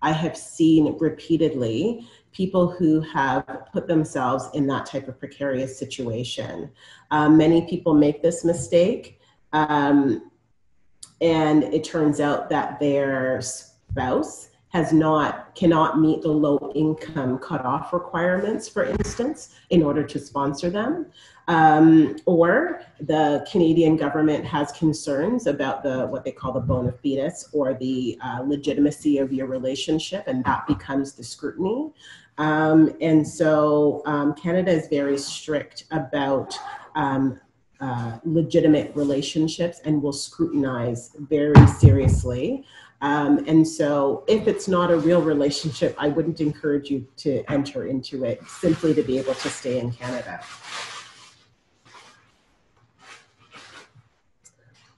I 0.00 0.12
have 0.12 0.36
seen 0.36 0.96
repeatedly 0.98 2.06
people 2.32 2.70
who 2.70 3.00
have 3.00 3.68
put 3.72 3.86
themselves 3.86 4.48
in 4.54 4.66
that 4.66 4.86
type 4.86 5.08
of 5.08 5.18
precarious 5.18 5.78
situation. 5.78 6.70
Um, 7.10 7.36
many 7.36 7.66
people 7.66 7.94
make 7.94 8.22
this 8.22 8.44
mistake, 8.44 9.20
um, 9.52 10.30
and 11.20 11.64
it 11.64 11.84
turns 11.84 12.20
out 12.20 12.48
that 12.50 12.80
their 12.80 13.40
spouse 13.40 14.48
has 14.72 14.90
not 14.90 15.54
cannot 15.54 16.00
meet 16.00 16.22
the 16.22 16.28
low 16.28 16.72
income 16.74 17.38
cutoff 17.38 17.92
requirements, 17.92 18.66
for 18.66 18.84
instance, 18.84 19.54
in 19.68 19.82
order 19.82 20.02
to 20.02 20.18
sponsor 20.18 20.70
them. 20.70 21.06
Um, 21.48 22.16
or 22.24 22.80
the 22.98 23.46
Canadian 23.50 23.96
government 23.96 24.46
has 24.46 24.72
concerns 24.72 25.46
about 25.46 25.82
the 25.82 26.06
what 26.06 26.24
they 26.24 26.32
call 26.32 26.52
the 26.52 26.60
bona 26.60 26.92
fides 26.92 27.50
or 27.52 27.74
the 27.74 28.18
uh, 28.24 28.40
legitimacy 28.46 29.18
of 29.18 29.30
your 29.30 29.46
relationship, 29.46 30.24
and 30.26 30.42
that 30.44 30.66
becomes 30.66 31.12
the 31.12 31.24
scrutiny. 31.24 31.92
Um, 32.38 32.94
and 33.00 33.26
so 33.26 34.02
um, 34.06 34.34
Canada 34.34 34.70
is 34.70 34.88
very 34.88 35.18
strict 35.18 35.84
about 35.90 36.58
um, 36.94 37.40
uh, 37.80 38.18
legitimate 38.24 38.94
relationships 38.94 39.80
and 39.84 40.02
will 40.02 40.12
scrutinize 40.12 41.10
very 41.18 41.66
seriously. 41.66 42.64
Um, 43.00 43.44
and 43.48 43.66
so, 43.66 44.22
if 44.28 44.46
it's 44.46 44.68
not 44.68 44.92
a 44.92 44.96
real 44.96 45.20
relationship, 45.20 45.96
I 45.98 46.06
wouldn't 46.06 46.40
encourage 46.40 46.88
you 46.88 47.04
to 47.16 47.42
enter 47.50 47.86
into 47.86 48.24
it 48.24 48.40
simply 48.46 48.94
to 48.94 49.02
be 49.02 49.18
able 49.18 49.34
to 49.34 49.48
stay 49.48 49.80
in 49.80 49.90
Canada. 49.90 50.40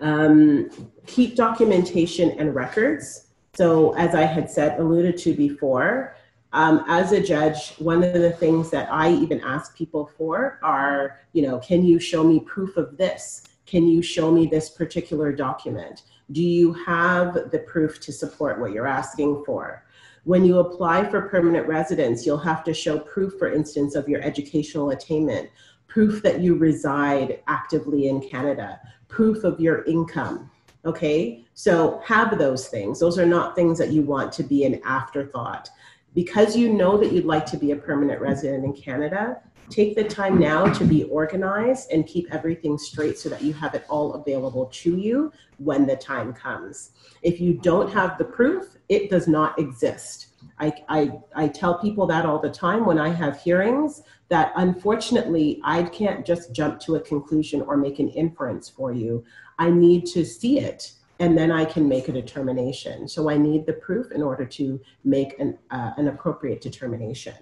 Um, 0.01 0.68
keep 1.07 1.35
documentation 1.35 2.33
and 2.33 2.55
records. 2.55 3.29
So, 3.55 3.94
as 3.94 4.14
I 4.14 4.25
had 4.25 4.51
said, 4.51 4.79
alluded 4.79 5.16
to 5.18 5.33
before, 5.33 6.14
um, 6.55 6.85
as 6.87 7.11
a 7.11 7.21
judge, 7.21 7.73
one 7.79 8.05
of 8.05 8.12
the 8.12 8.31
things 8.31 8.71
that 8.71 8.90
I 8.90 9.11
even 9.11 9.40
ask 9.40 9.77
people 9.77 10.09
for 10.17 10.61
are, 10.62 11.19
you 11.33 11.43
know, 11.43 11.59
can 11.59 11.85
you 11.85 11.99
show 11.99 12.23
me 12.23 12.38
proof 12.38 12.77
of 12.77 12.97
this? 12.97 13.43
Can 13.67 13.88
you 13.88 14.01
show 14.01 14.31
me 14.31 14.47
this 14.47 14.71
particular 14.71 15.33
document? 15.33 16.03
Do 16.31 16.45
you 16.45 16.73
have 16.73 17.51
the 17.51 17.64
proof 17.67 17.99
to 18.03 18.12
support 18.12 18.61
what 18.61 18.71
you're 18.71 18.87
asking 18.87 19.43
for? 19.45 19.85
When 20.23 20.45
you 20.45 20.61
apply 20.61 21.11
for 21.11 21.29
permanent 21.29 21.67
residence, 21.67 22.25
you'll 22.25 22.38
have 22.38 22.62
to 22.64 22.73
show 22.73 23.01
proof, 23.01 23.33
for 23.37 23.53
instance, 23.53 23.97
of 23.97 24.09
your 24.09 24.23
educational 24.23 24.90
attainment, 24.90 25.51
proof 25.88 26.23
that 26.23 26.38
you 26.38 26.55
reside 26.55 27.43
actively 27.49 28.07
in 28.07 28.21
Canada, 28.21 28.81
proof 29.09 29.43
of 29.43 29.59
your 29.59 29.83
income. 29.87 30.53
Okay, 30.87 31.45
so 31.55 32.01
have 32.05 32.38
those 32.38 32.69
things. 32.69 33.01
Those 33.01 33.19
are 33.19 33.27
not 33.27 33.57
things 33.57 33.77
that 33.79 33.90
you 33.90 34.03
want 34.03 34.33
to 34.35 34.45
be 34.45 34.64
an 34.64 34.81
afterthought 34.85 35.69
Because 36.14 36.57
you 36.57 36.72
know 36.72 36.96
that 36.98 37.12
you'd 37.12 37.24
like 37.24 37.46
to 37.46 37.57
be 37.57 37.72
a 37.72 37.77
permanent 37.77 38.20
resident 38.20 38.64
in 38.64 38.72
Canada, 38.72 39.40
take 39.70 39.96
the 39.96 40.05
time 40.05 40.38
now 40.38 40.66
to 40.72 40.85
be 40.85 41.05
organized 41.05 41.90
and 41.90 42.07
keep 42.07 42.33
everything 42.33 42.79
straight 42.79 43.18
so 43.18 43.29
that 43.29 43.42
you 43.42 43.53
have 43.55 43.74
it 43.74 43.85
all 43.88 44.14
available 44.14 44.66
to 44.66 44.96
you 44.96 45.33
when 45.59 45.87
the 45.87 45.96
time 45.96 46.33
comes. 46.33 46.92
If 47.22 47.40
you 47.40 47.55
don't 47.55 47.92
have 47.92 48.18
the 48.18 48.24
proof, 48.24 48.77
it 48.88 49.11
does 49.11 49.27
not 49.27 49.59
exist. 49.59 50.29
I, 50.59 50.72
I, 50.88 51.12
I 51.35 51.48
tell 51.48 51.79
people 51.79 52.07
that 52.07 52.27
all 52.27 52.38
the 52.38 52.50
time 52.50 52.85
when 52.85 52.98
I 52.98 53.09
have 53.09 53.40
hearings 53.40 54.03
that 54.29 54.53
unfortunately 54.57 55.61
I 55.64 55.85
can't 55.85 56.24
just 56.24 56.53
jump 56.53 56.81
to 56.81 56.96
a 56.96 57.00
conclusion 57.00 57.62
or 57.62 57.77
make 57.77 57.98
an 57.98 58.11
inference 58.11 58.68
for 58.68 58.92
you. 58.92 59.24
I 59.59 59.70
need 59.70 60.07
to 60.07 60.24
see 60.24 60.61
it 60.61 60.92
and 61.20 61.37
then 61.38 61.50
I 61.50 61.64
can 61.64 61.88
make 61.88 62.09
a 62.09 62.12
determination. 62.12 63.09
So 63.09 63.31
I 63.31 63.37
need 63.37 63.66
the 63.66 63.74
proof 63.74 64.11
in 64.12 64.22
order 64.22 64.44
to 64.44 64.81
make 65.05 65.38
an, 65.38 65.59
uh, 65.70 65.92
an 65.96 66.09
appropriate 66.09 66.61
determination. 66.61 67.35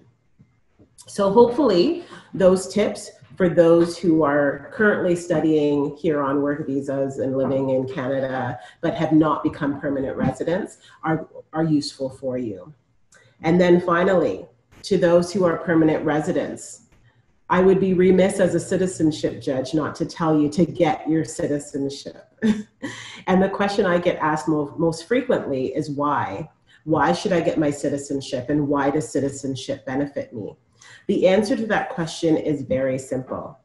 So 1.06 1.30
hopefully 1.30 2.04
those 2.35 2.72
tips 2.72 3.11
for 3.37 3.48
those 3.48 3.96
who 3.96 4.22
are 4.22 4.70
currently 4.72 5.16
studying 5.16 5.96
here 5.96 6.22
on 6.22 6.42
work 6.42 6.66
visas 6.66 7.18
and 7.18 7.37
living 7.37 7.70
in 7.70 7.88
Canada, 7.88 8.58
but 8.82 8.94
have 8.94 9.12
not 9.12 9.42
become 9.42 9.80
permanent 9.80 10.16
residents 10.16 10.78
are, 11.02 11.26
are 11.52 11.64
useful 11.64 12.11
for 12.11 12.37
you. 12.37 12.72
And 13.42 13.61
then 13.61 13.80
finally, 13.80 14.46
to 14.82 14.98
those 14.98 15.32
who 15.32 15.44
are 15.44 15.56
permanent 15.56 16.04
residents, 16.04 16.82
I 17.53 17.61
would 17.61 17.81
be 17.81 17.93
remiss 17.93 18.41
as 18.41 18.55
a 18.55 18.61
citizenship 18.61 19.38
judge 19.38 19.75
not 19.75 19.95
to 19.97 20.07
tell 20.07 20.41
you 20.41 20.49
to 20.49 20.65
get 20.65 21.07
your 21.07 21.23
citizenship. 21.23 22.27
and 23.27 23.43
the 23.43 23.51
question 23.51 23.85
I 23.85 23.99
get 23.99 24.17
asked 24.23 24.49
most, 24.49 24.79
most 24.79 25.07
frequently 25.07 25.67
is 25.67 25.91
why? 25.91 26.49
Why 26.85 27.12
should 27.12 27.31
I 27.31 27.43
get 27.43 27.59
my 27.59 27.71
citizenship 27.71 28.49
and 28.49 28.69
why 28.69 28.88
does 28.88 29.07
citizenship 29.07 29.85
benefit 29.85 30.33
me? 30.33 30.57
The 31.09 31.29
answer 31.29 31.55
to 31.55 31.67
that 31.67 31.91
question 31.91 32.38
is 32.38 32.62
very 32.62 32.99
simple. 32.99 33.59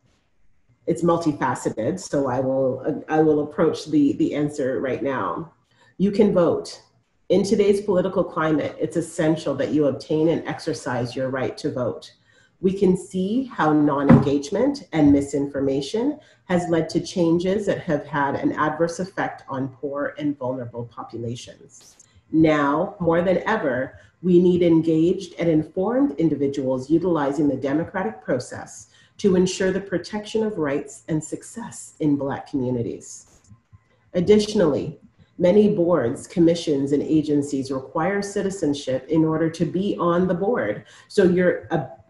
It's 0.86 1.02
multifaceted, 1.02 1.98
so 1.98 2.28
I 2.28 2.42
will, 2.42 3.06
I 3.08 3.22
will 3.22 3.40
approach 3.44 3.86
the, 3.86 4.18
the 4.18 4.36
answer 4.36 4.82
right 4.82 5.02
now. 5.02 5.54
You 5.98 6.12
can 6.12 6.34
vote. 6.34 6.82
In 7.30 7.42
today's 7.42 7.80
political 7.80 8.26
climate, 8.26 8.76
it's 8.78 8.98
essential 8.98 9.56
that 9.56 9.70
you 9.70 9.86
obtain 9.86 10.28
and 10.28 10.46
exercise 10.46 11.16
your 11.16 11.30
right 11.30 11.58
to 11.60 11.72
vote. 11.72 12.12
We 12.60 12.74
can 12.74 12.98
see 12.98 13.44
how 13.46 13.72
non 13.72 14.10
engagement 14.10 14.88
and 14.92 15.12
misinformation 15.12 16.20
has 16.46 16.70
led 16.70 16.90
to 16.90 17.00
changes 17.00 17.66
that 17.68 17.82
have 17.82 18.06
had 18.06 18.36
an 18.36 18.54
adverse 18.54 19.00
effect 19.00 19.44
on 19.48 19.70
poor 19.70 20.16
and 20.18 20.38
vulnerable 20.38 20.86
populations. 20.86 21.98
Now, 22.32 22.96
more 23.00 23.22
than 23.22 23.44
ever, 23.46 24.00
we 24.22 24.40
need 24.40 24.64
engaged 24.64 25.36
and 25.38 25.48
informed 25.48 26.20
individuals 26.20 26.90
utilizing 26.90 27.48
the 27.48 27.56
democratic 27.56 28.22
process 28.24 28.88
to 29.20 29.36
ensure 29.36 29.72
the 29.72 29.80
protection 29.80 30.44
of 30.44 30.58
rights 30.58 31.04
and 31.08 31.24
success 31.24 31.94
in 32.00 32.16
Black 32.16 32.50
communities. 32.50 33.42
Additionally, 34.14 35.00
many 35.38 35.74
boards, 35.74 36.28
commissions, 36.28 36.92
and 36.92 37.04
agencies 37.04 37.72
require 37.72 38.22
citizenship 38.22 39.08
in 39.10 39.24
order 39.24 39.50
to 39.50 39.66
be 39.66 39.96
on 40.00 40.28
the 40.28 40.34
board. 40.34 40.86
So 41.08 41.24
your 41.24 41.68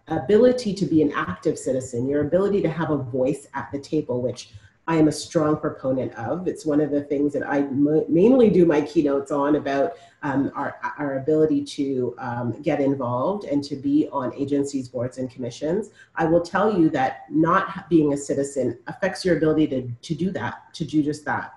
ability 0.07 0.73
to 0.73 0.85
be 0.85 1.01
an 1.01 1.11
active 1.13 1.57
citizen, 1.57 2.07
your 2.07 2.21
ability 2.21 2.61
to 2.61 2.69
have 2.69 2.91
a 2.91 2.97
voice 2.97 3.47
at 3.53 3.69
the 3.71 3.79
table, 3.79 4.21
which 4.21 4.51
I 4.89 4.95
am 4.95 5.09
a 5.09 5.11
strong 5.11 5.57
proponent 5.57 6.13
of. 6.15 6.47
It's 6.47 6.65
one 6.65 6.79
of 6.79 6.91
the 6.91 7.01
things 7.01 7.33
that 7.33 7.45
I 7.45 7.61
mainly 8.07 8.49
do 8.49 8.65
my 8.65 8.79
keynotes 8.81 9.31
on 9.31 9.57
about 9.57 9.93
um, 10.23 10.49
our, 10.55 10.77
our 10.97 11.17
ability 11.17 11.65
to 11.65 12.15
um, 12.19 12.61
get 12.61 12.79
involved 12.79 13.43
and 13.43 13.61
to 13.65 13.75
be 13.75 14.07
on 14.13 14.33
agencies, 14.33 14.87
boards, 14.87 15.17
and 15.17 15.29
commissions. 15.29 15.89
I 16.15 16.25
will 16.25 16.41
tell 16.41 16.79
you 16.79 16.89
that 16.91 17.25
not 17.29 17.89
being 17.89 18.13
a 18.13 18.17
citizen 18.17 18.79
affects 18.87 19.25
your 19.25 19.35
ability 19.35 19.67
to, 19.67 19.91
to 20.01 20.15
do 20.15 20.31
that, 20.31 20.73
to 20.75 20.85
do 20.85 21.03
just 21.03 21.25
that. 21.25 21.53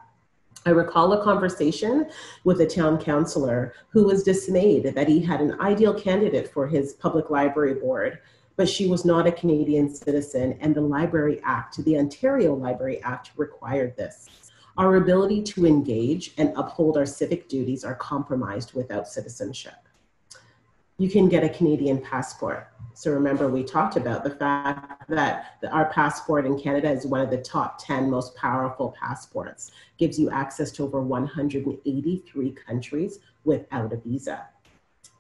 I 0.66 0.70
recall 0.70 1.12
a 1.12 1.24
conversation 1.24 2.10
with 2.44 2.60
a 2.60 2.66
town 2.66 2.98
councilor 2.98 3.72
who 3.90 4.04
was 4.04 4.24
dismayed 4.24 4.92
that 4.94 5.08
he 5.08 5.20
had 5.20 5.40
an 5.40 5.58
ideal 5.60 5.94
candidate 5.94 6.52
for 6.52 6.66
his 6.66 6.94
public 6.94 7.30
library 7.30 7.74
board 7.74 8.18
but 8.60 8.68
she 8.68 8.86
was 8.86 9.06
not 9.06 9.26
a 9.26 9.32
Canadian 9.32 9.88
citizen, 9.88 10.54
and 10.60 10.74
the 10.74 10.82
Library 10.82 11.40
Act, 11.44 11.82
the 11.82 11.96
Ontario 11.96 12.54
Library 12.54 13.02
Act, 13.02 13.30
required 13.38 13.96
this. 13.96 14.28
Our 14.76 14.96
ability 14.96 15.44
to 15.44 15.64
engage 15.64 16.34
and 16.36 16.52
uphold 16.54 16.98
our 16.98 17.06
civic 17.06 17.48
duties 17.48 17.84
are 17.84 17.94
compromised 17.94 18.74
without 18.74 19.08
citizenship. 19.08 19.88
You 20.98 21.08
can 21.08 21.30
get 21.30 21.42
a 21.42 21.48
Canadian 21.48 22.02
passport. 22.02 22.68
So 22.92 23.10
remember, 23.12 23.48
we 23.48 23.64
talked 23.64 23.96
about 23.96 24.24
the 24.24 24.36
fact 24.36 25.08
that 25.08 25.56
our 25.72 25.86
passport 25.86 26.44
in 26.44 26.60
Canada 26.60 26.90
is 26.90 27.06
one 27.06 27.22
of 27.22 27.30
the 27.30 27.38
top 27.38 27.82
10 27.82 28.10
most 28.10 28.36
powerful 28.36 28.94
passports, 29.00 29.70
gives 29.96 30.18
you 30.18 30.28
access 30.28 30.70
to 30.72 30.84
over 30.84 31.00
183 31.00 32.50
countries 32.50 33.20
without 33.44 33.94
a 33.94 33.96
visa. 33.96 34.48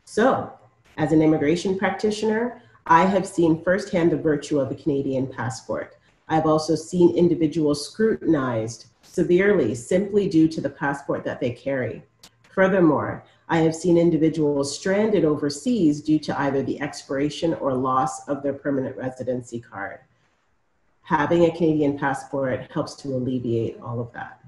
So, 0.04 0.52
as 0.98 1.12
an 1.12 1.22
immigration 1.22 1.78
practitioner, 1.78 2.60
I 2.86 3.04
have 3.04 3.26
seen 3.26 3.62
firsthand 3.62 4.10
the 4.10 4.16
virtue 4.16 4.58
of 4.58 4.70
a 4.70 4.74
Canadian 4.74 5.26
passport. 5.26 5.96
I've 6.28 6.46
also 6.46 6.74
seen 6.74 7.16
individuals 7.16 7.88
scrutinized 7.88 8.86
severely 9.02 9.74
simply 9.74 10.28
due 10.28 10.48
to 10.48 10.60
the 10.60 10.70
passport 10.70 11.24
that 11.24 11.40
they 11.40 11.50
carry. 11.50 12.02
Furthermore, 12.50 13.24
I 13.48 13.58
have 13.58 13.74
seen 13.74 13.98
individuals 13.98 14.76
stranded 14.76 15.24
overseas 15.24 16.00
due 16.00 16.20
to 16.20 16.40
either 16.40 16.62
the 16.62 16.80
expiration 16.80 17.54
or 17.54 17.74
loss 17.74 18.28
of 18.28 18.42
their 18.42 18.52
permanent 18.52 18.96
residency 18.96 19.60
card. 19.60 20.00
Having 21.02 21.44
a 21.44 21.56
Canadian 21.56 21.98
passport 21.98 22.70
helps 22.72 22.94
to 22.96 23.08
alleviate 23.08 23.80
all 23.80 24.00
of 24.00 24.12
that. 24.12 24.40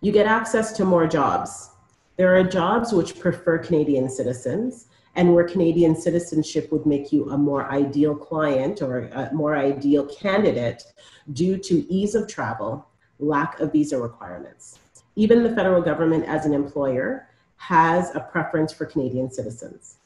You 0.00 0.12
get 0.12 0.26
access 0.26 0.70
to 0.74 0.84
more 0.84 1.08
jobs. 1.08 1.70
There 2.16 2.36
are 2.36 2.44
jobs 2.44 2.92
which 2.92 3.18
prefer 3.18 3.58
Canadian 3.58 4.08
citizens, 4.08 4.86
and 5.16 5.34
where 5.34 5.44
Canadian 5.44 5.96
citizenship 5.96 6.70
would 6.70 6.86
make 6.86 7.12
you 7.12 7.30
a 7.30 7.38
more 7.38 7.70
ideal 7.70 8.14
client 8.14 8.82
or 8.82 9.00
a 9.00 9.32
more 9.32 9.56
ideal 9.56 10.06
candidate 10.06 10.84
due 11.32 11.56
to 11.58 11.90
ease 11.92 12.14
of 12.14 12.28
travel, 12.28 12.86
lack 13.18 13.58
of 13.60 13.72
visa 13.72 13.98
requirements. 14.00 14.78
Even 15.16 15.42
the 15.42 15.54
federal 15.54 15.82
government, 15.82 16.24
as 16.26 16.46
an 16.46 16.54
employer, 16.54 17.28
has 17.56 18.14
a 18.14 18.20
preference 18.20 18.72
for 18.72 18.86
Canadian 18.86 19.30
citizens. 19.30 19.96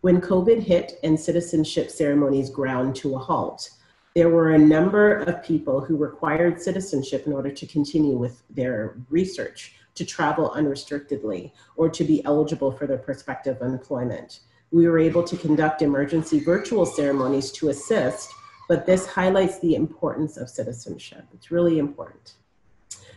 When 0.00 0.20
COVID 0.20 0.60
hit 0.60 0.98
and 1.02 1.18
citizenship 1.18 1.90
ceremonies 1.90 2.50
ground 2.50 2.96
to 2.96 3.14
a 3.14 3.18
halt, 3.18 3.70
there 4.14 4.30
were 4.30 4.50
a 4.50 4.58
number 4.58 5.14
of 5.14 5.44
people 5.44 5.80
who 5.80 5.96
required 5.96 6.60
citizenship 6.60 7.26
in 7.26 7.32
order 7.32 7.50
to 7.50 7.66
continue 7.66 8.16
with 8.16 8.42
their 8.50 8.96
research, 9.10 9.76
to 9.98 10.06
travel 10.06 10.50
unrestrictedly, 10.56 11.52
or 11.76 11.88
to 11.90 12.02
be 12.02 12.24
eligible 12.24 12.72
for 12.72 12.86
their 12.86 12.98
prospective 12.98 13.60
employment 13.60 14.40
we 14.70 14.86
were 14.86 14.98
able 14.98 15.22
to 15.22 15.36
conduct 15.36 15.82
emergency 15.82 16.40
virtual 16.40 16.84
ceremonies 16.84 17.50
to 17.52 17.70
assist, 17.70 18.30
but 18.68 18.84
this 18.84 19.06
highlights 19.06 19.58
the 19.60 19.74
importance 19.74 20.36
of 20.36 20.50
citizenship. 20.50 21.24
It's 21.32 21.50
really 21.50 21.78
important. 21.78 22.34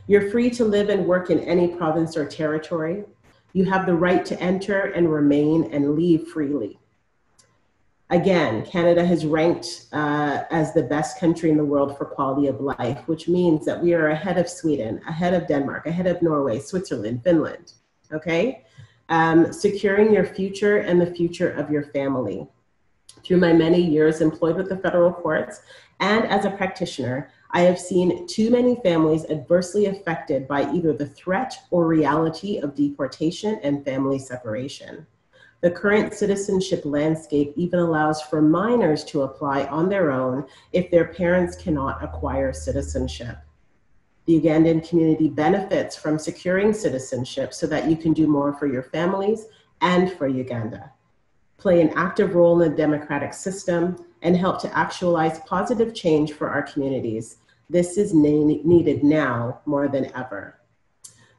You're 0.07 0.31
free 0.31 0.49
to 0.51 0.63
live 0.63 0.89
and 0.89 1.05
work 1.05 1.29
in 1.29 1.39
any 1.39 1.67
province 1.67 2.15
or 2.15 2.25
territory. 2.25 3.03
You 3.53 3.65
have 3.65 3.85
the 3.85 3.93
right 3.93 4.25
to 4.25 4.39
enter 4.39 4.79
and 4.79 5.11
remain 5.11 5.65
and 5.73 5.95
leave 5.95 6.27
freely. 6.27 6.79
Again, 8.11 8.65
Canada 8.65 9.05
has 9.05 9.25
ranked 9.25 9.85
uh, 9.93 10.43
as 10.51 10.73
the 10.73 10.83
best 10.83 11.19
country 11.19 11.49
in 11.49 11.57
the 11.57 11.65
world 11.65 11.97
for 11.97 12.05
quality 12.05 12.47
of 12.47 12.59
life, 12.59 13.07
which 13.07 13.27
means 13.27 13.65
that 13.65 13.81
we 13.81 13.93
are 13.93 14.09
ahead 14.09 14.37
of 14.37 14.49
Sweden, 14.49 15.01
ahead 15.07 15.33
of 15.33 15.47
Denmark, 15.47 15.87
ahead 15.87 16.07
of 16.07 16.21
Norway, 16.21 16.59
Switzerland, 16.59 17.23
Finland. 17.23 17.73
Okay? 18.11 18.65
um, 19.11 19.51
securing 19.51 20.13
your 20.13 20.25
future 20.25 20.77
and 20.77 20.99
the 20.99 21.13
future 21.13 21.51
of 21.51 21.69
your 21.69 21.83
family. 21.83 22.47
Through 23.23 23.37
my 23.37 23.51
many 23.51 23.81
years 23.81 24.21
employed 24.21 24.55
with 24.55 24.69
the 24.69 24.77
federal 24.77 25.11
courts 25.11 25.61
and 25.99 26.25
as 26.25 26.45
a 26.45 26.49
practitioner, 26.49 27.29
I 27.51 27.61
have 27.61 27.77
seen 27.77 28.25
too 28.25 28.49
many 28.49 28.79
families 28.81 29.25
adversely 29.29 29.87
affected 29.87 30.47
by 30.47 30.71
either 30.71 30.93
the 30.93 31.05
threat 31.05 31.53
or 31.69 31.85
reality 31.85 32.57
of 32.57 32.73
deportation 32.73 33.59
and 33.61 33.85
family 33.85 34.17
separation. 34.17 35.05
The 35.61 35.71
current 35.71 36.13
citizenship 36.13 36.81
landscape 36.85 37.53
even 37.55 37.79
allows 37.79 38.21
for 38.21 38.41
minors 38.41 39.03
to 39.05 39.21
apply 39.21 39.65
on 39.65 39.89
their 39.89 40.11
own 40.11 40.45
if 40.73 40.89
their 40.89 41.05
parents 41.05 41.55
cannot 41.55 42.03
acquire 42.03 42.51
citizenship. 42.51 43.37
The 44.25 44.39
Ugandan 44.39 44.87
community 44.87 45.29
benefits 45.29 45.95
from 45.95 46.17
securing 46.17 46.73
citizenship 46.73 47.53
so 47.53 47.67
that 47.67 47.89
you 47.89 47.95
can 47.95 48.13
do 48.13 48.27
more 48.27 48.53
for 48.53 48.65
your 48.65 48.83
families 48.83 49.45
and 49.81 50.11
for 50.13 50.27
Uganda. 50.27 50.91
Play 51.57 51.81
an 51.81 51.91
active 51.95 52.33
role 52.33 52.59
in 52.61 52.71
the 52.71 52.77
democratic 52.77 53.33
system 53.33 54.03
and 54.23 54.35
help 54.35 54.59
to 54.61 54.77
actualize 54.77 55.39
positive 55.41 55.93
change 55.93 56.33
for 56.33 56.49
our 56.49 56.63
communities. 56.63 57.37
This 57.69 57.97
is 57.97 58.13
needed 58.15 59.03
now 59.03 59.61
more 59.65 59.87
than 59.87 60.11
ever. 60.15 60.60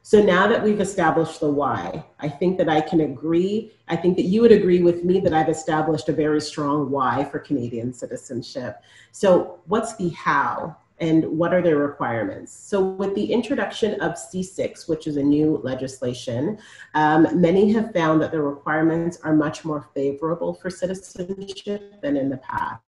So 0.05 0.21
now 0.21 0.47
that 0.47 0.61
we've 0.61 0.81
established 0.81 1.39
the 1.39 1.49
why, 1.49 2.03
I 2.19 2.27
think 2.27 2.57
that 2.57 2.67
I 2.67 2.81
can 2.81 2.99
agree, 2.99 3.71
I 3.87 3.95
think 3.95 4.17
that 4.17 4.23
you 4.23 4.41
would 4.41 4.51
agree 4.51 4.81
with 4.81 5.05
me 5.05 5.21
that 5.21 5.33
I've 5.33 5.47
established 5.47 6.09
a 6.09 6.13
very 6.13 6.41
strong 6.41 6.91
why 6.91 7.23
for 7.23 7.39
Canadian 7.39 7.93
citizenship. 7.93 8.83
So 9.13 9.61
what's 9.65 9.95
the 9.95 10.09
how? 10.09 10.75
and 10.99 11.25
what 11.25 11.53
are 11.53 11.61
their 11.61 11.77
requirements? 11.77 12.53
So 12.53 12.81
with 12.81 13.15
the 13.15 13.33
introduction 13.33 13.99
of 13.99 14.13
C6, 14.13 14.87
which 14.87 15.07
is 15.07 15.17
a 15.17 15.23
new 15.23 15.59
legislation, 15.63 16.59
um, 16.93 17.27
many 17.41 17.73
have 17.73 17.91
found 17.91 18.21
that 18.21 18.31
the 18.31 18.41
requirements 18.41 19.17
are 19.23 19.35
much 19.35 19.65
more 19.65 19.89
favorable 19.93 20.53
for 20.53 20.69
citizenship 20.69 22.01
than 22.01 22.15
in 22.15 22.29
the 22.29 22.37
past. 22.37 22.81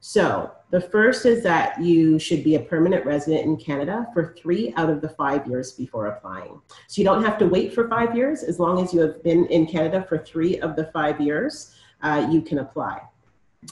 So 0.00 0.50
the 0.70 0.80
first 0.80 1.26
is 1.26 1.42
that 1.42 1.80
you 1.80 2.18
should 2.18 2.42
be 2.42 2.54
a 2.54 2.60
permanent 2.60 3.04
resident 3.04 3.44
in 3.44 3.56
Canada 3.58 4.06
for 4.14 4.34
three 4.38 4.72
out 4.76 4.88
of 4.88 5.02
the 5.02 5.10
five 5.10 5.46
years 5.46 5.72
before 5.72 6.06
applying. 6.06 6.60
So 6.86 7.00
you 7.00 7.04
don't 7.04 7.22
have 7.22 7.38
to 7.38 7.46
wait 7.46 7.74
for 7.74 7.88
five 7.88 8.16
years. 8.16 8.42
As 8.42 8.58
long 8.58 8.82
as 8.82 8.94
you 8.94 9.00
have 9.00 9.22
been 9.22 9.46
in 9.46 9.66
Canada 9.66 10.04
for 10.08 10.18
three 10.18 10.58
of 10.60 10.74
the 10.74 10.90
five 10.92 11.20
years, 11.20 11.74
uh, 12.02 12.26
you 12.30 12.40
can 12.40 12.58
apply. 12.58 13.02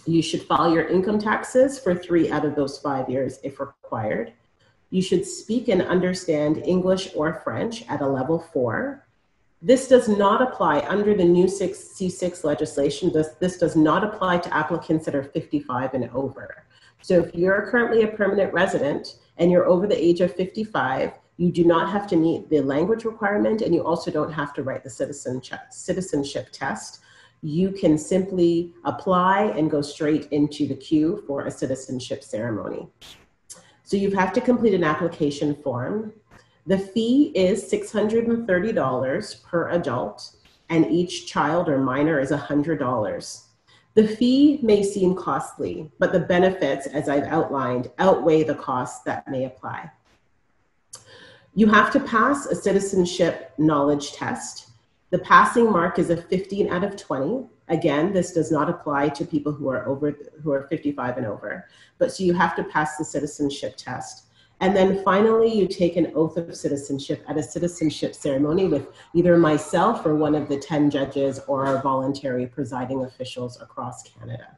You 0.05 0.21
should 0.21 0.43
file 0.43 0.71
your 0.71 0.87
income 0.87 1.19
taxes 1.19 1.79
for 1.79 1.95
three 1.95 2.31
out 2.31 2.45
of 2.45 2.55
those 2.55 2.79
five 2.79 3.09
years 3.09 3.39
if 3.43 3.59
required. 3.59 4.35
You 4.91 5.01
should 5.01 5.27
speak 5.27 5.69
and 5.69 5.81
understand 5.81 6.59
English 6.59 7.11
or 7.15 7.41
French 7.43 7.89
at 7.89 8.03
a 8.03 8.07
level 8.07 8.39
four. 8.53 9.07
This 9.61 9.89
does 9.89 10.09
not 10.09 10.41
apply 10.41 10.81
under 10.89 11.15
the 11.15 11.25
new 11.25 11.47
C6 11.47 12.45
legislation. 12.45 13.13
This, 13.13 13.31
this 13.41 13.59
does 13.59 13.75
not 13.75 14.05
apply 14.05 14.39
to 14.39 14.55
applicants 14.55 15.05
that 15.07 15.15
are 15.15 15.25
55 15.25 15.95
and 15.95 16.11
over. 16.11 16.65
So 17.03 17.21
if 17.21 17.35
you're 17.35 17.69
currently 17.71 18.03
a 18.03 18.09
permanent 18.09 18.53
resident 18.53 19.19
and 19.37 19.51
you're 19.51 19.67
over 19.67 19.87
the 19.87 20.01
age 20.01 20.21
of 20.21 20.35
55, 20.35 21.13
you 21.37 21.53
do 21.53 21.65
not 21.65 21.91
have 21.91 22.07
to 22.09 22.17
meet 22.17 22.49
the 22.51 22.61
language 22.61 23.05
requirement 23.05 23.63
and 23.63 23.75
you 23.75 23.85
also 23.85 24.11
don't 24.11 24.33
have 24.33 24.53
to 24.55 24.63
write 24.63 24.85
the 24.85 24.91
citizenship 25.71 26.47
test 26.53 27.01
you 27.43 27.71
can 27.71 27.97
simply 27.97 28.75
apply 28.85 29.45
and 29.57 29.71
go 29.71 29.81
straight 29.81 30.27
into 30.33 30.67
the 30.67 30.75
queue 30.75 31.23
for 31.27 31.47
a 31.47 31.51
citizenship 31.51 32.25
ceremony. 32.25 32.89
So 33.85 33.97
you 33.97 34.11
have 34.13 34.33
to 34.35 34.41
complete 34.41 34.75
an 34.75 34.85
application 34.85 35.55
form. 35.63 36.13
The 36.69 36.79
fee 36.79 37.33
is 37.35 37.73
$630 37.73 39.43
per 39.43 39.71
adult, 39.71 40.37
and 40.69 40.87
each 40.87 41.27
child 41.27 41.69
or 41.69 41.79
minor 41.79 42.21
is 42.21 42.31
$100. 42.31 43.43
The 43.95 44.07
fee 44.07 44.61
may 44.63 44.85
seem 44.85 45.17
costly, 45.17 45.91
but 45.99 46.13
the 46.13 46.21
benefits, 46.21 46.87
as 46.87 47.09
I've 47.09 47.25
outlined, 47.25 47.91
outweigh 47.99 48.45
the 48.45 48.55
costs 48.55 49.03
that 49.05 49.27
may 49.29 49.47
apply. 49.47 49.91
You 51.55 51.67
have 51.69 51.91
to 51.93 52.01
pass 52.01 52.47
a 52.47 52.55
citizenship 52.55 53.53
knowledge 53.59 54.13
test 54.13 54.69
the 55.11 55.19
passing 55.21 55.73
mark 55.73 55.99
is 55.99 56.11
a 56.11 56.17
15 56.21 56.69
out 56.69 56.85
of 56.85 56.97
20. 56.97 57.47
Again, 57.69 58.13
this 58.13 58.33
does 58.33 58.53
not 58.53 58.69
apply 58.69 59.09
to 59.11 59.25
people 59.25 59.53
who 59.53 59.69
are 59.69 59.87
over 59.87 60.15
who 60.43 60.53
are 60.53 60.69
55 60.69 61.17
and 61.17 61.27
over. 61.27 61.67
But 61.97 62.13
so 62.13 62.25
you 62.25 62.35
have 62.35 62.55
to 62.57 62.65
pass 62.65 62.97
the 62.97 63.05
citizenship 63.05 63.77
test. 63.77 64.27
And 64.61 64.77
then 64.77 65.03
finally, 65.05 65.53
you 65.53 65.69
take 65.69 65.97
an 65.97 66.13
oath 66.15 66.37
of 66.37 66.55
citizenship 66.57 67.25
at 67.29 67.37
a 67.37 67.43
citizenship 67.43 68.15
ceremony 68.15 68.67
with 68.67 68.89
either 69.15 69.37
myself 69.37 70.05
or 70.05 70.17
one 70.17 70.35
of 70.35 70.49
the 70.49 70.59
10 70.59 70.91
judges 70.91 71.41
or 71.47 71.65
our 71.65 71.81
voluntary 71.81 72.47
presiding 72.47 73.05
officials 73.05 73.61
across 73.61 74.03
Canada. 74.03 74.57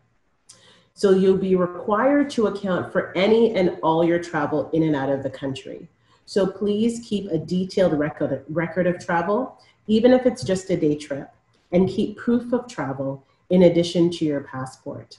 So 0.95 1.11
you'll 1.11 1.37
be 1.37 1.55
required 1.55 2.31
to 2.31 2.47
account 2.47 2.93
for 2.93 3.17
any 3.17 3.55
and 3.55 3.77
all 3.83 4.05
your 4.05 4.23
travel 4.23 4.71
in 4.73 4.83
and 4.85 4.97
out 4.97 5.11
of 5.11 5.23
the 5.23 5.31
country. 5.31 5.89
So 6.25 6.47
please 6.47 7.07
keep 7.07 7.31
a 7.31 7.39
detailed 7.39 7.99
record, 7.99 8.45
record 8.49 8.87
of 8.87 9.05
travel 9.05 9.59
even 9.91 10.13
if 10.13 10.25
it's 10.25 10.45
just 10.45 10.71
a 10.71 10.77
day 10.77 10.95
trip, 10.95 11.31
and 11.73 11.89
keep 11.89 12.17
proof 12.17 12.53
of 12.53 12.69
travel 12.69 13.27
in 13.51 13.65
addition 13.65 14.09
to 14.09 14.25
your 14.25 14.43
passport. 14.43 15.19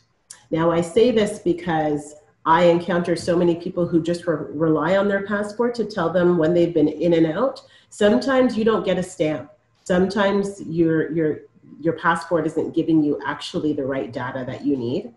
Now, 0.49 0.71
I 0.71 0.79
say 0.79 1.11
this 1.11 1.39
because 1.39 2.15
I 2.45 2.63
encounter 2.63 3.15
so 3.15 3.37
many 3.37 3.55
people 3.55 3.87
who 3.87 4.01
just 4.01 4.25
re- 4.25 4.45
rely 4.49 4.97
on 4.97 5.07
their 5.07 5.25
passport 5.25 5.75
to 5.75 5.85
tell 5.85 6.09
them 6.09 6.37
when 6.37 6.53
they've 6.53 6.73
been 6.73 6.87
in 6.87 7.13
and 7.13 7.27
out. 7.27 7.61
Sometimes 7.89 8.57
you 8.57 8.63
don't 8.63 8.85
get 8.85 8.97
a 8.97 9.03
stamp. 9.03 9.51
Sometimes 9.83 10.61
your 10.61 11.11
your 11.11 11.41
your 11.79 11.93
passport 11.93 12.45
isn't 12.47 12.75
giving 12.75 13.03
you 13.03 13.19
actually 13.25 13.73
the 13.73 13.85
right 13.85 14.11
data 14.11 14.43
that 14.45 14.65
you 14.65 14.77
need. 14.77 15.13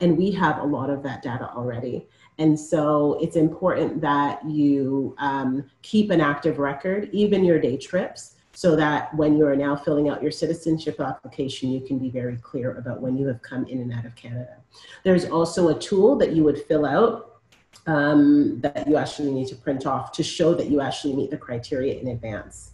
And 0.00 0.18
we 0.18 0.30
have 0.32 0.58
a 0.58 0.64
lot 0.64 0.90
of 0.90 1.02
that 1.04 1.22
data 1.22 1.50
already. 1.54 2.06
And 2.38 2.58
so 2.58 3.16
it's 3.20 3.36
important 3.36 4.00
that 4.00 4.44
you 4.44 5.14
um, 5.18 5.70
keep 5.82 6.10
an 6.10 6.20
active 6.20 6.58
record, 6.58 7.08
even 7.12 7.44
your 7.44 7.60
day 7.60 7.76
trips, 7.76 8.33
so 8.54 8.76
that 8.76 9.14
when 9.14 9.36
you're 9.36 9.56
now 9.56 9.76
filling 9.76 10.08
out 10.08 10.22
your 10.22 10.30
citizenship 10.30 11.00
application, 11.00 11.70
you 11.70 11.80
can 11.80 11.98
be 11.98 12.08
very 12.08 12.36
clear 12.36 12.76
about 12.76 13.00
when 13.00 13.16
you 13.16 13.26
have 13.26 13.42
come 13.42 13.66
in 13.66 13.80
and 13.80 13.92
out 13.92 14.06
of 14.06 14.14
Canada. 14.14 14.56
There's 15.02 15.24
also 15.26 15.68
a 15.68 15.78
tool 15.78 16.16
that 16.16 16.32
you 16.32 16.44
would 16.44 16.62
fill 16.62 16.86
out 16.86 17.40
um, 17.86 18.60
that 18.60 18.88
you 18.88 18.96
actually 18.96 19.32
need 19.32 19.48
to 19.48 19.56
print 19.56 19.86
off 19.86 20.12
to 20.12 20.22
show 20.22 20.54
that 20.54 20.70
you 20.70 20.80
actually 20.80 21.14
meet 21.14 21.30
the 21.30 21.36
criteria 21.36 22.00
in 22.00 22.08
advance. 22.08 22.70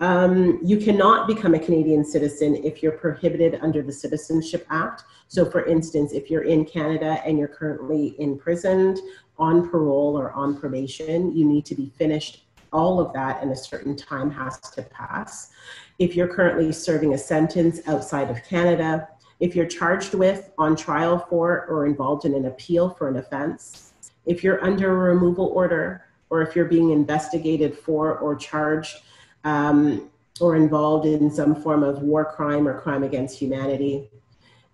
Um, 0.00 0.60
you 0.62 0.76
cannot 0.76 1.26
become 1.26 1.54
a 1.54 1.58
Canadian 1.58 2.04
citizen 2.04 2.54
if 2.56 2.82
you're 2.82 2.92
prohibited 2.92 3.58
under 3.62 3.82
the 3.82 3.92
Citizenship 3.92 4.64
Act. 4.70 5.02
So, 5.26 5.50
for 5.50 5.66
instance, 5.66 6.12
if 6.12 6.30
you're 6.30 6.44
in 6.44 6.64
Canada 6.64 7.20
and 7.24 7.36
you're 7.36 7.48
currently 7.48 8.14
imprisoned, 8.20 9.00
on 9.38 9.68
parole, 9.68 10.18
or 10.18 10.32
on 10.32 10.58
probation, 10.58 11.36
you 11.36 11.44
need 11.44 11.64
to 11.66 11.74
be 11.74 11.92
finished 11.96 12.44
all 12.72 13.00
of 13.00 13.12
that 13.12 13.42
and 13.42 13.50
a 13.52 13.56
certain 13.56 13.96
time 13.96 14.30
has 14.30 14.58
to 14.60 14.82
pass. 14.82 15.50
If 15.98 16.14
you're 16.14 16.28
currently 16.28 16.72
serving 16.72 17.14
a 17.14 17.18
sentence 17.18 17.80
outside 17.86 18.30
of 18.30 18.42
Canada, 18.44 19.08
if 19.40 19.54
you're 19.54 19.66
charged 19.66 20.14
with, 20.14 20.50
on 20.58 20.76
trial 20.76 21.26
for, 21.30 21.66
or 21.66 21.86
involved 21.86 22.24
in 22.24 22.34
an 22.34 22.46
appeal 22.46 22.90
for 22.90 23.08
an 23.08 23.16
offense, 23.16 23.92
if 24.26 24.42
you're 24.42 24.62
under 24.64 24.90
a 24.90 25.14
removal 25.14 25.46
order, 25.46 26.04
or 26.30 26.42
if 26.42 26.54
you're 26.54 26.66
being 26.66 26.90
investigated 26.90 27.76
for 27.76 28.18
or 28.18 28.36
charged 28.36 28.96
um, 29.44 30.10
or 30.40 30.56
involved 30.56 31.06
in 31.06 31.30
some 31.30 31.54
form 31.54 31.82
of 31.82 32.02
war 32.02 32.24
crime 32.24 32.68
or 32.68 32.80
crime 32.80 33.02
against 33.02 33.38
humanity, 33.38 34.10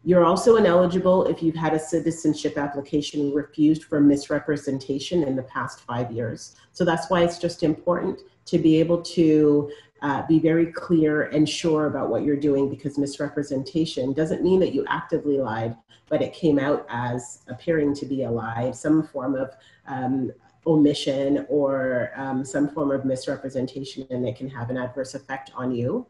you're 0.05 0.25
also 0.25 0.57
ineligible 0.57 1.25
if 1.25 1.43
you've 1.43 1.55
had 1.55 1.73
a 1.73 1.79
citizenship 1.79 2.59
application 2.59 3.33
refused 3.33 3.85
for 3.85 4.01
misrepresentation 4.01 5.23
in 5.23 5.35
the 5.35 5.43
past 5.45 5.81
five 5.81 6.13
years. 6.13 6.57
So 6.73 6.85
that's 6.85 7.09
why 7.09 7.25
it's 7.25 7.39
just 7.39 7.63
important 7.63 8.21
to 8.47 8.59
be 8.59 8.79
able 8.79 9.01
to 9.01 9.71
uh, 10.03 10.27
be 10.27 10.39
very 10.39 10.67
clear 10.67 11.23
and 11.23 11.49
sure 11.49 11.87
about 11.87 12.11
what 12.11 12.23
you're 12.23 12.37
doing 12.37 12.69
because 12.69 12.99
misrepresentation 12.99 14.13
doesn't 14.13 14.43
mean 14.43 14.61
that 14.61 14.75
you 14.75 14.85
actively 14.89 15.39
lied, 15.39 15.75
but 16.11 16.21
it 16.21 16.35
came 16.35 16.59
out 16.59 16.85
as 16.91 17.41
appearing 17.49 17.95
to 17.95 18.05
be 18.05 18.25
a 18.25 18.31
lie, 18.31 18.71
some 18.73 19.03
form 19.03 19.35
of 19.35 19.55
um, 19.87 20.31
omission 20.67 21.47
or 21.49 22.13
um, 22.17 22.45
some 22.45 22.69
form 22.69 22.91
of 22.91 23.07
misrepresentation, 23.07 24.07
and 24.11 24.29
it 24.29 24.37
can 24.37 24.49
have 24.51 24.69
an 24.69 24.77
adverse 24.77 25.15
effect 25.15 25.51
on 25.55 25.75
you. 25.75 26.07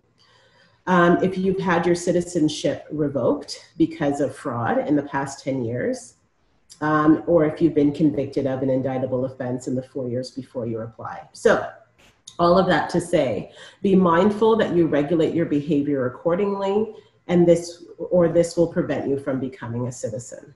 Um, 0.86 1.22
if 1.22 1.38
you've 1.38 1.60
had 1.60 1.86
your 1.86 1.94
citizenship 1.94 2.86
revoked 2.90 3.70
because 3.78 4.20
of 4.20 4.36
fraud 4.36 4.86
in 4.86 4.96
the 4.96 5.02
past 5.02 5.42
10 5.42 5.64
years, 5.64 6.14
um, 6.80 7.22
or 7.26 7.46
if 7.46 7.62
you've 7.62 7.74
been 7.74 7.92
convicted 7.92 8.46
of 8.46 8.62
an 8.62 8.68
indictable 8.68 9.24
offense 9.24 9.66
in 9.66 9.74
the 9.74 9.82
four 9.82 10.08
years 10.08 10.30
before 10.30 10.66
you 10.66 10.80
apply. 10.80 11.22
So, 11.32 11.70
all 12.38 12.58
of 12.58 12.66
that 12.66 12.90
to 12.90 13.00
say, 13.00 13.52
be 13.80 13.94
mindful 13.94 14.56
that 14.56 14.74
you 14.74 14.86
regulate 14.86 15.34
your 15.34 15.46
behavior 15.46 16.06
accordingly, 16.06 16.94
and 17.28 17.46
this 17.46 17.84
or 17.98 18.28
this 18.28 18.56
will 18.56 18.66
prevent 18.66 19.08
you 19.08 19.18
from 19.18 19.38
becoming 19.38 19.86
a 19.86 19.92
citizen. 19.92 20.52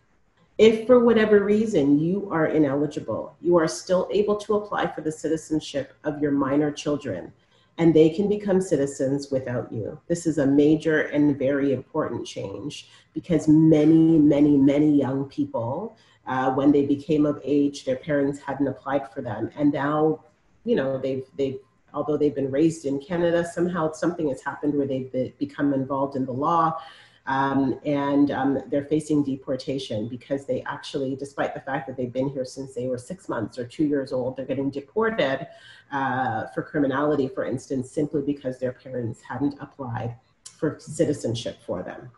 If 0.59 0.89
for 0.89 1.05
whatever 1.05 1.45
reason 1.45 2.01
you 2.01 2.29
are 2.33 2.47
ineligible, 2.47 3.37
you 3.41 3.57
are 3.57 3.69
still 3.69 4.09
able 4.11 4.37
to 4.39 4.57
apply 4.57 4.89
for 4.89 5.03
the 5.03 5.13
citizenship 5.13 5.95
of 6.03 6.21
your 6.21 6.33
minor 6.33 6.73
children 6.73 7.33
and 7.79 7.95
they 7.95 8.11
can 8.11 8.29
become 8.29 8.61
citizens 8.61 9.31
without 9.31 9.73
you. 9.73 9.99
This 10.09 10.27
is 10.27 10.39
a 10.39 10.47
major 10.47 11.03
and 11.03 11.39
very 11.39 11.73
important 11.73 12.27
change 12.27 12.89
because 13.15 13.47
many, 13.49 14.19
many, 14.19 14.57
many 14.57 14.99
young 14.99 15.27
people, 15.27 15.97
uh, 16.27 16.53
when 16.53 16.73
they 16.73 16.85
became 16.85 17.25
of 17.25 17.41
age, 17.45 17.85
their 17.85 17.97
parents 17.97 18.41
hadn't 18.41 18.67
applied 18.67 19.11
for 19.13 19.23
them, 19.23 19.51
and 19.57 19.73
now, 19.73 20.25
you 20.65 20.77
know, 20.77 20.99
they've 20.99 21.25
they've 21.37 21.59
although 21.95 22.19
they've 22.19 22.35
been 22.35 22.51
raised 22.51 22.85
in 22.85 23.01
Canada, 23.01 23.43
somehow 23.45 23.91
something 23.93 24.29
has 24.29 24.43
happened 24.43 24.75
where 24.75 24.87
they've 24.87 25.39
become 25.39 25.73
involved 25.73 26.17
in 26.17 26.27
the 26.27 26.33
law 26.33 26.77
um, 27.29 27.79
and 27.85 28.31
um, 28.31 28.59
they're 28.71 28.87
facing 28.87 29.23
deportation 29.23 30.09
because 30.09 30.47
they 30.47 30.63
actually, 30.63 31.15
despite 31.15 31.53
the 31.53 31.61
fact 31.61 31.87
that 31.87 31.97
they've 31.97 32.13
been 32.13 32.31
here 32.31 32.47
since 32.47 32.75
they 32.75 32.89
were 32.89 32.97
six 32.97 33.29
months 33.29 33.59
or 33.59 33.67
two 33.67 33.85
years 33.85 34.15
old, 34.15 34.35
they're 34.35 34.47
getting 34.47 34.71
deported 34.71 35.47
uh, 35.93 36.47
for 36.55 36.63
criminality, 36.63 37.29
for 37.29 37.45
instance, 37.45 37.91
simply 37.91 38.23
because 38.23 38.59
their 38.59 38.73
parents 38.73 39.21
hadn't 39.21 39.55
applied 39.61 40.17
for 40.59 40.79
citizenship 40.81 41.59
for 41.67 41.83
them. 41.83 42.11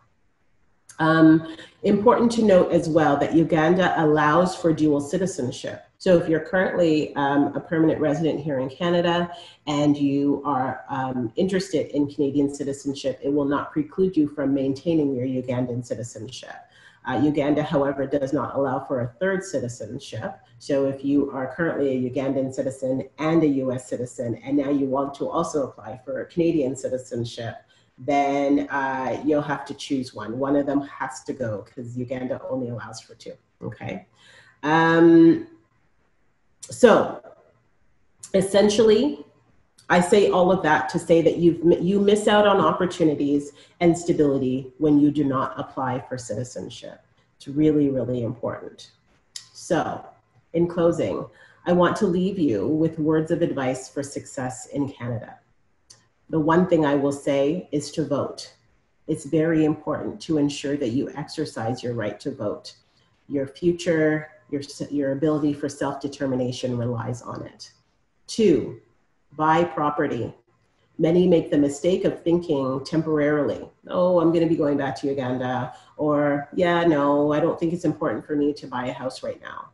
Um, 1.01 1.57
important 1.83 2.31
to 2.33 2.43
note 2.43 2.73
as 2.73 2.89
well 2.89 3.17
that 3.17 3.35
Uganda 3.35 3.95
allows 3.97 4.55
for 4.55 4.73
dual 4.73 5.01
citizenship. 5.01 5.85
So 5.97 6.19
if 6.19 6.29
you're 6.29 6.41
currently 6.41 7.15
um, 7.17 7.55
a 7.57 7.61
permanent 7.61 8.01
resident 8.01 8.41
here 8.41 8.59
in 8.61 8.69
Canada 8.69 9.31
and 9.67 9.97
you 9.97 10.43
are 10.45 10.85
um, 10.89 11.33
interested 11.37 11.95
in 11.95 12.07
Canadian 12.07 12.55
citizenship, 12.55 13.19
it 13.23 13.33
will 13.33 13.47
not 13.47 13.73
preclude 13.73 14.17
you 14.17 14.29
from 14.29 14.55
maintaining 14.55 15.15
your 15.15 15.27
Ugandan 15.27 15.85
citizenship. 15.85 16.55
Uh, 17.07 17.21
Uganda, 17.23 17.63
however, 17.63 18.07
does 18.07 18.33
not 18.35 18.55
allow 18.55 18.85
for 18.85 19.01
a 19.01 19.09
third 19.19 19.43
citizenship. 19.43 20.39
So 20.59 20.87
if 20.87 21.03
you 21.03 21.31
are 21.33 21.55
currently 21.55 21.89
a 21.91 22.11
Ugandan 22.11 22.53
citizen 22.53 23.09
and 23.19 23.43
a 23.43 23.49
US 23.65 23.89
citizen, 23.89 24.35
and 24.45 24.57
now 24.57 24.69
you 24.69 24.85
want 24.85 25.15
to 25.15 25.29
also 25.29 25.67
apply 25.67 26.01
for 26.05 26.23
Canadian 26.27 26.77
citizenship, 26.77 27.57
then 28.01 28.67
uh, 28.71 29.21
you'll 29.25 29.43
have 29.43 29.65
to 29.67 29.75
choose 29.75 30.15
one. 30.15 30.39
One 30.39 30.57
of 30.57 30.67
them 30.67 30.81
has 30.83 31.23
to 31.25 31.33
go 31.33 31.65
because 31.67 31.97
Uganda 31.97 32.41
only 32.49 32.71
allows 32.71 33.01
for 33.01 33.15
two, 33.15 33.35
okay? 33.63 34.07
Um, 34.63 35.47
so 36.63 37.23
essentially, 38.33 39.25
I 39.91 40.01
say 40.01 40.31
all 40.31 40.51
of 40.51 40.63
that 40.63 40.89
to 40.91 40.99
say 40.99 41.21
that 41.21 41.37
you've, 41.37 41.61
you 41.83 42.01
miss 42.01 42.27
out 42.27 42.47
on 42.47 42.59
opportunities 42.59 43.53
and 43.81 43.97
stability 43.97 44.73
when 44.79 44.99
you 44.99 45.11
do 45.11 45.25
not 45.25 45.59
apply 45.59 46.01
for 46.09 46.17
citizenship. 46.17 47.03
It's 47.37 47.49
really, 47.49 47.91
really 47.91 48.23
important. 48.23 48.93
So, 49.53 50.05
in 50.55 50.69
closing, 50.69 51.27
I 51.67 51.73
want 51.73 51.97
to 51.97 52.07
leave 52.07 52.39
you 52.39 52.67
with 52.67 52.99
words 52.99 53.31
of 53.31 53.43
advice 53.43 53.89
for 53.89 54.03
success 54.03 54.67
in 54.67 54.91
Canada. 54.91 55.39
The 56.31 56.39
one 56.39 56.69
thing 56.69 56.87
I 56.87 56.95
will 56.95 57.13
say 57.13 57.69
is 57.73 57.91
to 57.93 58.07
vote. 58.07 58.55
It's 59.09 59.25
very 59.25 59.65
important 59.65 60.21
to 60.23 60.39
ensure 60.39 60.77
that 60.77 60.91
you 60.91 61.11
exercise 61.17 61.83
your 61.83 61.95
right 61.95 62.21
to 62.21 62.33
vote. 62.33 62.77
Your 63.27 63.49
future, 63.49 64.29
your, 64.49 64.63
your 64.91 65.13
ability 65.13 65.53
for 65.55 65.69
self 65.69 66.01
determination 66.01 66.79
relies 66.79 67.21
on 67.21 67.45
it. 67.45 67.73
Two, 68.29 68.81
buy 69.37 69.65
property. 69.65 70.33
Many 70.99 71.27
make 71.27 71.51
the 71.51 71.59
mistake 71.59 72.05
of 72.05 72.23
thinking 72.23 72.85
temporarily, 72.85 73.69
oh, 73.89 74.21
I'm 74.21 74.29
going 74.29 74.45
to 74.45 74.49
be 74.49 74.57
going 74.57 74.77
back 74.77 74.95
to 75.01 75.09
Uganda, 75.09 75.73
or 75.97 76.49
yeah, 76.55 76.85
no, 76.85 77.33
I 77.33 77.41
don't 77.41 77.59
think 77.59 77.73
it's 77.73 77.87
important 77.87 78.25
for 78.25 78.37
me 78.37 78.53
to 78.53 78.69
buy 78.69 78.87
a 78.87 78.93
house 78.93 79.25
right 79.25 79.41
now. 79.41 79.71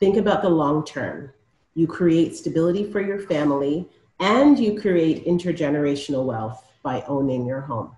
Think 0.00 0.16
about 0.16 0.42
the 0.42 0.48
long 0.48 0.84
term. 0.84 1.32
You 1.74 1.86
create 1.86 2.34
stability 2.34 2.90
for 2.90 3.00
your 3.00 3.20
family 3.20 3.88
and 4.22 4.56
you 4.56 4.80
create 4.80 5.26
intergenerational 5.26 6.24
wealth 6.24 6.64
by 6.84 7.02
owning 7.08 7.44
your 7.44 7.60
home. 7.60 7.96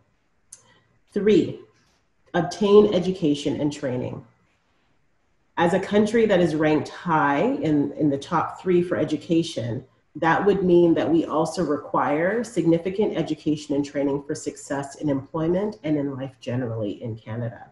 Three, 1.13 1.61
obtain 2.33 2.95
education 2.95 3.61
and 3.61 3.71
training. 3.71 4.25
As 5.59 5.75
a 5.75 5.79
country 5.79 6.25
that 6.25 6.41
is 6.41 6.55
ranked 6.55 6.89
high 6.89 7.43
in, 7.43 7.93
in 7.93 8.09
the 8.09 8.17
top 8.17 8.61
three 8.61 8.83
for 8.83 8.97
education, 8.97 9.85
that 10.17 10.45
would 10.47 10.65
mean 10.65 10.95
that 10.95 11.11
we 11.11 11.27
also 11.27 11.63
require 11.63 12.43
significant 12.43 13.19
education 13.19 13.75
and 13.75 13.85
training 13.85 14.25
for 14.27 14.35
success 14.35 14.95
in 14.97 15.11
employment 15.11 15.79
and 15.85 15.99
in 15.99 16.17
life 16.17 16.37
generally 16.41 17.03
in 17.03 17.17
Canada. 17.17 17.71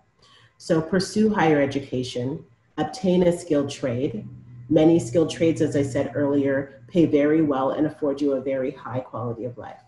So 0.58 0.82
pursue 0.82 1.32
higher 1.32 1.60
education, 1.60 2.44
obtain 2.76 3.26
a 3.26 3.36
skilled 3.36 3.70
trade. 3.70 4.28
Many 4.72 4.98
skilled 4.98 5.28
trades, 5.28 5.60
as 5.60 5.76
I 5.76 5.82
said 5.82 6.12
earlier, 6.14 6.80
pay 6.88 7.04
very 7.04 7.42
well 7.42 7.72
and 7.72 7.86
afford 7.86 8.22
you 8.22 8.32
a 8.32 8.40
very 8.40 8.70
high 8.70 9.00
quality 9.00 9.44
of 9.44 9.58
life. 9.58 9.82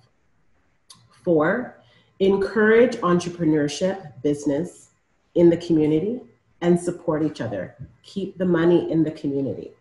Four, 1.23 1.81
encourage 2.21 2.97
entrepreneurship, 2.97 4.13
business 4.23 4.91
in 5.37 5.49
the 5.49 5.57
community 5.57 6.21
and 6.61 6.79
support 6.79 7.23
each 7.23 7.41
other. 7.41 7.75
Keep 8.03 8.37
the 8.37 8.45
money 8.45 8.93
in 8.93 9.03
the 9.03 9.13
community. 9.13 9.73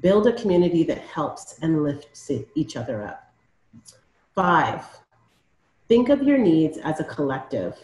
Build 0.00 0.26
a 0.26 0.32
community 0.32 0.84
that 0.84 1.00
helps 1.00 1.58
and 1.60 1.84
lifts 1.84 2.30
each 2.54 2.76
other 2.76 3.02
up. 3.02 3.30
Five, 4.34 4.86
think 5.86 6.08
of 6.08 6.22
your 6.22 6.38
needs 6.38 6.78
as 6.78 6.98
a 6.98 7.04
collective. 7.04 7.76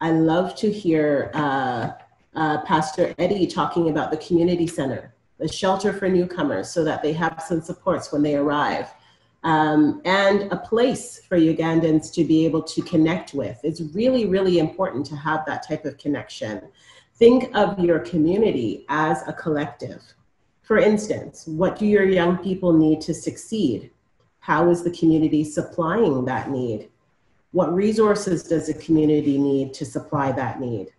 I 0.00 0.10
love 0.10 0.56
to 0.56 0.72
hear 0.72 1.30
uh, 1.34 1.90
uh, 2.34 2.62
Pastor 2.62 3.14
Eddie 3.16 3.46
talking 3.46 3.90
about 3.90 4.10
the 4.10 4.16
community 4.16 4.66
center, 4.66 5.14
the 5.38 5.48
shelter 5.48 5.92
for 5.92 6.08
newcomers 6.08 6.70
so 6.70 6.84
that 6.84 7.02
they 7.02 7.12
have 7.12 7.42
some 7.46 7.60
supports 7.60 8.12
when 8.12 8.22
they 8.22 8.36
arrive. 8.36 8.92
Um, 9.44 10.00
and 10.04 10.50
a 10.52 10.56
place 10.56 11.20
for 11.28 11.38
Ugandans 11.38 12.12
to 12.14 12.24
be 12.24 12.44
able 12.44 12.62
to 12.62 12.82
connect 12.82 13.34
with. 13.34 13.60
It's 13.62 13.80
really, 13.94 14.26
really 14.26 14.58
important 14.58 15.06
to 15.06 15.16
have 15.16 15.44
that 15.46 15.66
type 15.66 15.84
of 15.84 15.98
connection. 15.98 16.62
Think 17.14 17.54
of 17.54 17.78
your 17.78 18.00
community 18.00 18.84
as 18.88 19.22
a 19.28 19.32
collective. 19.32 20.02
For 20.62 20.78
instance, 20.78 21.46
what 21.46 21.78
do 21.78 21.86
your 21.86 22.04
young 22.04 22.38
people 22.38 22.72
need 22.72 23.00
to 23.02 23.14
succeed? 23.14 23.90
How 24.40 24.68
is 24.68 24.82
the 24.82 24.90
community 24.90 25.44
supplying 25.44 26.24
that 26.24 26.50
need? 26.50 26.88
What 27.52 27.72
resources 27.72 28.42
does 28.42 28.66
the 28.66 28.74
community 28.74 29.38
need 29.38 29.72
to 29.74 29.84
supply 29.84 30.32
that 30.32 30.60
need? 30.60 30.92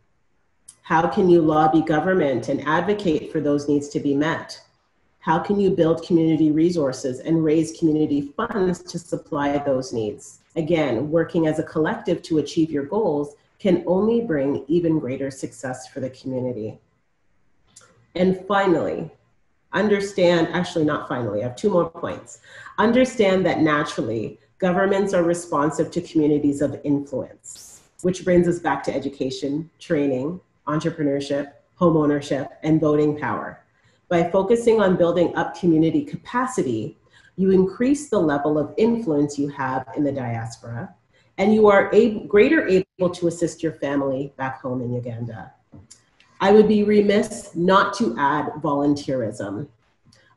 How 0.88 1.06
can 1.06 1.30
you 1.30 1.42
lobby 1.42 1.82
government 1.82 2.48
and 2.48 2.66
advocate 2.66 3.30
for 3.30 3.42
those 3.42 3.68
needs 3.68 3.90
to 3.90 4.00
be 4.00 4.16
met? 4.16 4.62
How 5.20 5.38
can 5.38 5.60
you 5.60 5.70
build 5.70 6.06
community 6.08 6.50
resources 6.50 7.20
and 7.20 7.44
raise 7.44 7.78
community 7.78 8.34
funds 8.38 8.82
to 8.84 8.98
supply 8.98 9.58
those 9.58 9.92
needs? 9.92 10.40
Again, 10.56 11.12
working 11.12 11.46
as 11.46 11.60
a 11.60 11.64
collective 11.64 12.22
to 12.22 12.38
achieve 12.38 12.72
your 12.72 12.86
goals 12.86 13.36
can 13.60 13.84
only 13.86 14.22
bring 14.22 14.64
even 14.70 14.98
greater 14.98 15.30
success 15.30 15.90
for 15.90 16.00
the 16.00 16.10
community. 16.12 16.80
And 18.16 18.46
finally, 18.48 19.12
understand, 19.74 20.48
actually, 20.54 20.86
not 20.86 21.10
finally, 21.10 21.42
I 21.42 21.48
have 21.48 21.58
two 21.58 21.70
more 21.70 21.90
points. 21.90 22.40
Understand 22.78 23.46
that 23.46 23.60
naturally, 23.60 24.40
governments 24.58 25.14
are 25.14 25.24
responsive 25.24 25.92
to 25.92 26.00
communities 26.00 26.62
of 26.62 26.80
influence, 26.86 27.82
which 28.04 28.24
brings 28.24 28.48
us 28.48 28.60
back 28.60 28.84
to 28.84 28.96
education, 28.96 29.70
training, 29.80 30.40
entrepreneurship, 30.68 31.54
homeownership, 31.80 32.50
and 32.64 32.80
voting 32.80 33.18
power. 33.18 33.64
By 34.10 34.30
focusing 34.30 34.80
on 34.80 34.96
building 34.96 35.36
up 35.36 35.60
community 35.60 36.04
capacity, 36.04 36.98
you 37.36 37.52
increase 37.52 38.10
the 38.10 38.20
level 38.20 38.58
of 38.58 38.74
influence 38.78 39.38
you 39.38 39.48
have 39.50 39.88
in 39.96 40.04
the 40.04 40.12
diaspora, 40.12 40.94
and 41.38 41.54
you 41.54 41.68
are 41.68 41.94
able, 41.94 42.26
greater 42.26 42.68
able 42.68 43.10
to 43.12 43.28
assist 43.28 43.62
your 43.62 43.74
family 43.74 44.34
back 44.38 44.62
home 44.62 44.82
in 44.82 44.94
Uganda. 44.94 45.54
I 46.40 46.52
would 46.52 46.68
be 46.68 46.84
remiss 46.84 47.56
not 47.56 47.94
to 47.96 48.16
add 48.18 48.46
volunteerism. 48.62 49.68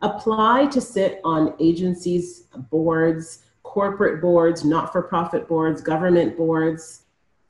Apply 0.02 0.66
to 0.66 0.80
sit 0.80 1.20
on 1.24 1.54
agencies, 1.60 2.44
boards, 2.70 3.44
corporate 3.62 4.20
boards, 4.20 4.64
not 4.64 4.92
for 4.92 5.02
profit 5.02 5.46
boards, 5.46 5.80
government 5.80 6.36
boards. 6.36 7.02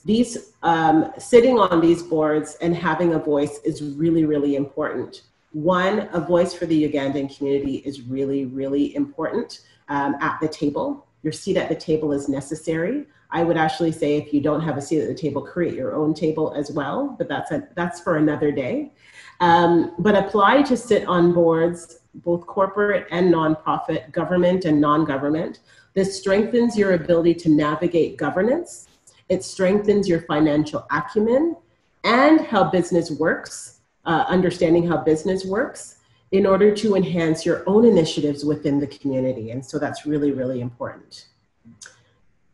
These 0.05 0.53
um, 0.63 1.13
sitting 1.19 1.59
on 1.59 1.81
these 1.81 2.03
boards 2.03 2.57
and 2.61 2.75
having 2.75 3.15
a 3.15 3.19
voice 3.19 3.61
is 3.65 3.83
really, 3.83 4.25
really 4.25 4.57
important. 4.57 5.23
One, 5.53 6.09
a 6.13 6.21
voice 6.21 6.55
for 6.55 6.67
the 6.67 6.89
Ugandan 6.89 7.37
community 7.37 7.77
is 7.77 8.03
really, 8.03 8.47
really 8.47 8.95
important 8.95 9.61
um, 9.89 10.15
at 10.21 10.39
the 10.41 10.49
table. 10.49 11.07
Your 11.23 11.33
seat 11.33 11.57
at 11.57 11.69
the 11.69 11.75
table 11.75 12.13
is 12.13 12.29
necessary. 12.29 13.07
I 13.33 13.45
would 13.45 13.57
actually 13.57 13.93
say 13.93 14.17
if 14.17 14.33
you 14.33 14.41
don't 14.41 14.61
have 14.61 14.77
a 14.77 14.81
seat 14.81 15.03
at 15.03 15.09
the 15.09 15.15
table, 15.15 15.43
create 15.43 15.75
your 15.75 15.95
own 15.95 16.15
table 16.15 16.53
as 16.57 16.71
well, 16.73 17.15
but 17.19 17.29
that's, 17.29 17.51
a, 17.51 17.69
that's 17.75 18.01
for 18.01 18.17
another 18.17 18.51
day. 18.51 18.93
Um, 19.41 19.95
but 19.99 20.15
apply 20.15 20.63
to 20.63 20.77
sit 20.77 21.07
on 21.07 21.33
boards, 21.33 22.01
both 22.15 22.47
corporate 22.47 23.07
and 23.11 23.33
nonprofit, 23.33 24.11
government 24.13 24.65
and 24.65 24.81
non-government. 24.81 25.61
This 25.95 26.19
strengthens 26.19 26.77
your 26.77 26.93
ability 26.93 27.35
to 27.35 27.49
navigate 27.49 28.17
governance. 28.17 28.89
It 29.31 29.45
strengthens 29.45 30.07
your 30.07 30.23
financial 30.23 30.87
acumen 30.91 31.57
and 32.05 32.41
how 32.41 32.65
business 32.65 33.11
works, 33.11 33.81
uh, 34.05 34.25
understanding 34.29 34.87
how 34.87 34.99
business 34.99 35.45
works 35.45 35.97
in 36.33 36.47
order 36.47 36.75
to 36.75 36.97
enhance 36.97 37.47
your 37.47 37.63
own 37.67 37.85
initiatives 37.85 38.45
within 38.45 38.79
the 38.79 38.87
community. 38.87 39.53
And 39.53 39.65
so 39.65 39.79
that's 39.79 40.05
really, 40.05 40.33
really 40.33 40.61
important. 40.61 41.29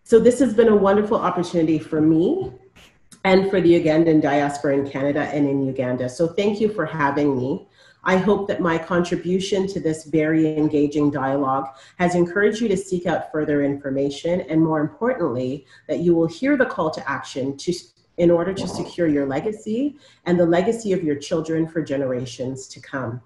So 0.04 0.20
this 0.20 0.38
has 0.38 0.54
been 0.54 0.68
a 0.68 0.76
wonderful 0.76 1.18
opportunity 1.18 1.78
for 1.78 2.00
me 2.00 2.52
and 3.24 3.50
for 3.50 3.60
the 3.60 3.82
Ugandan 3.82 4.22
diaspora 4.22 4.74
in 4.74 4.88
Canada 4.88 5.22
and 5.32 5.48
in 5.48 5.66
Uganda. 5.66 6.08
So 6.08 6.28
thank 6.28 6.60
you 6.60 6.68
for 6.68 6.86
having 6.86 7.36
me. 7.36 7.66
I 8.06 8.18
hope 8.18 8.46
that 8.46 8.60
my 8.60 8.78
contribution 8.78 9.66
to 9.66 9.80
this 9.80 10.04
very 10.04 10.56
engaging 10.56 11.10
dialogue 11.10 11.66
has 11.98 12.14
encouraged 12.14 12.60
you 12.60 12.68
to 12.68 12.76
seek 12.76 13.04
out 13.04 13.32
further 13.32 13.64
information 13.64 14.42
and 14.42 14.62
more 14.62 14.80
importantly, 14.80 15.66
that 15.88 15.98
you 15.98 16.14
will 16.14 16.28
hear 16.28 16.56
the 16.56 16.66
call 16.66 16.88
to 16.92 17.10
action 17.10 17.56
to, 17.56 17.74
in 18.16 18.30
order 18.30 18.54
to 18.54 18.68
secure 18.68 19.08
your 19.08 19.26
legacy 19.26 19.96
and 20.24 20.38
the 20.38 20.46
legacy 20.46 20.92
of 20.92 21.02
your 21.02 21.16
children 21.16 21.66
for 21.66 21.82
generations 21.82 22.68
to 22.68 22.80
come. 22.80 23.20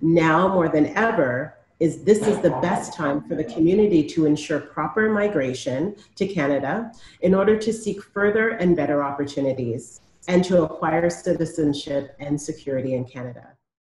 Now 0.00 0.48
more 0.48 0.68
than 0.68 0.86
ever, 0.96 1.54
is 1.78 2.02
this 2.02 2.26
is 2.26 2.40
the 2.40 2.58
best 2.60 2.92
time 2.92 3.22
for 3.22 3.36
the 3.36 3.44
community 3.44 4.02
to 4.02 4.26
ensure 4.26 4.58
proper 4.58 5.08
migration 5.08 5.94
to 6.16 6.26
Canada 6.26 6.90
in 7.20 7.34
order 7.34 7.56
to 7.56 7.72
seek 7.72 8.02
further 8.02 8.48
and 8.48 8.74
better 8.74 9.04
opportunities. 9.04 10.00
and 10.26 10.44
to 10.44 10.62
acquire 10.62 11.08
citizenship 11.08 12.14
and 12.20 12.38
security 12.38 12.92
in 12.92 13.02
Canada. 13.02 13.57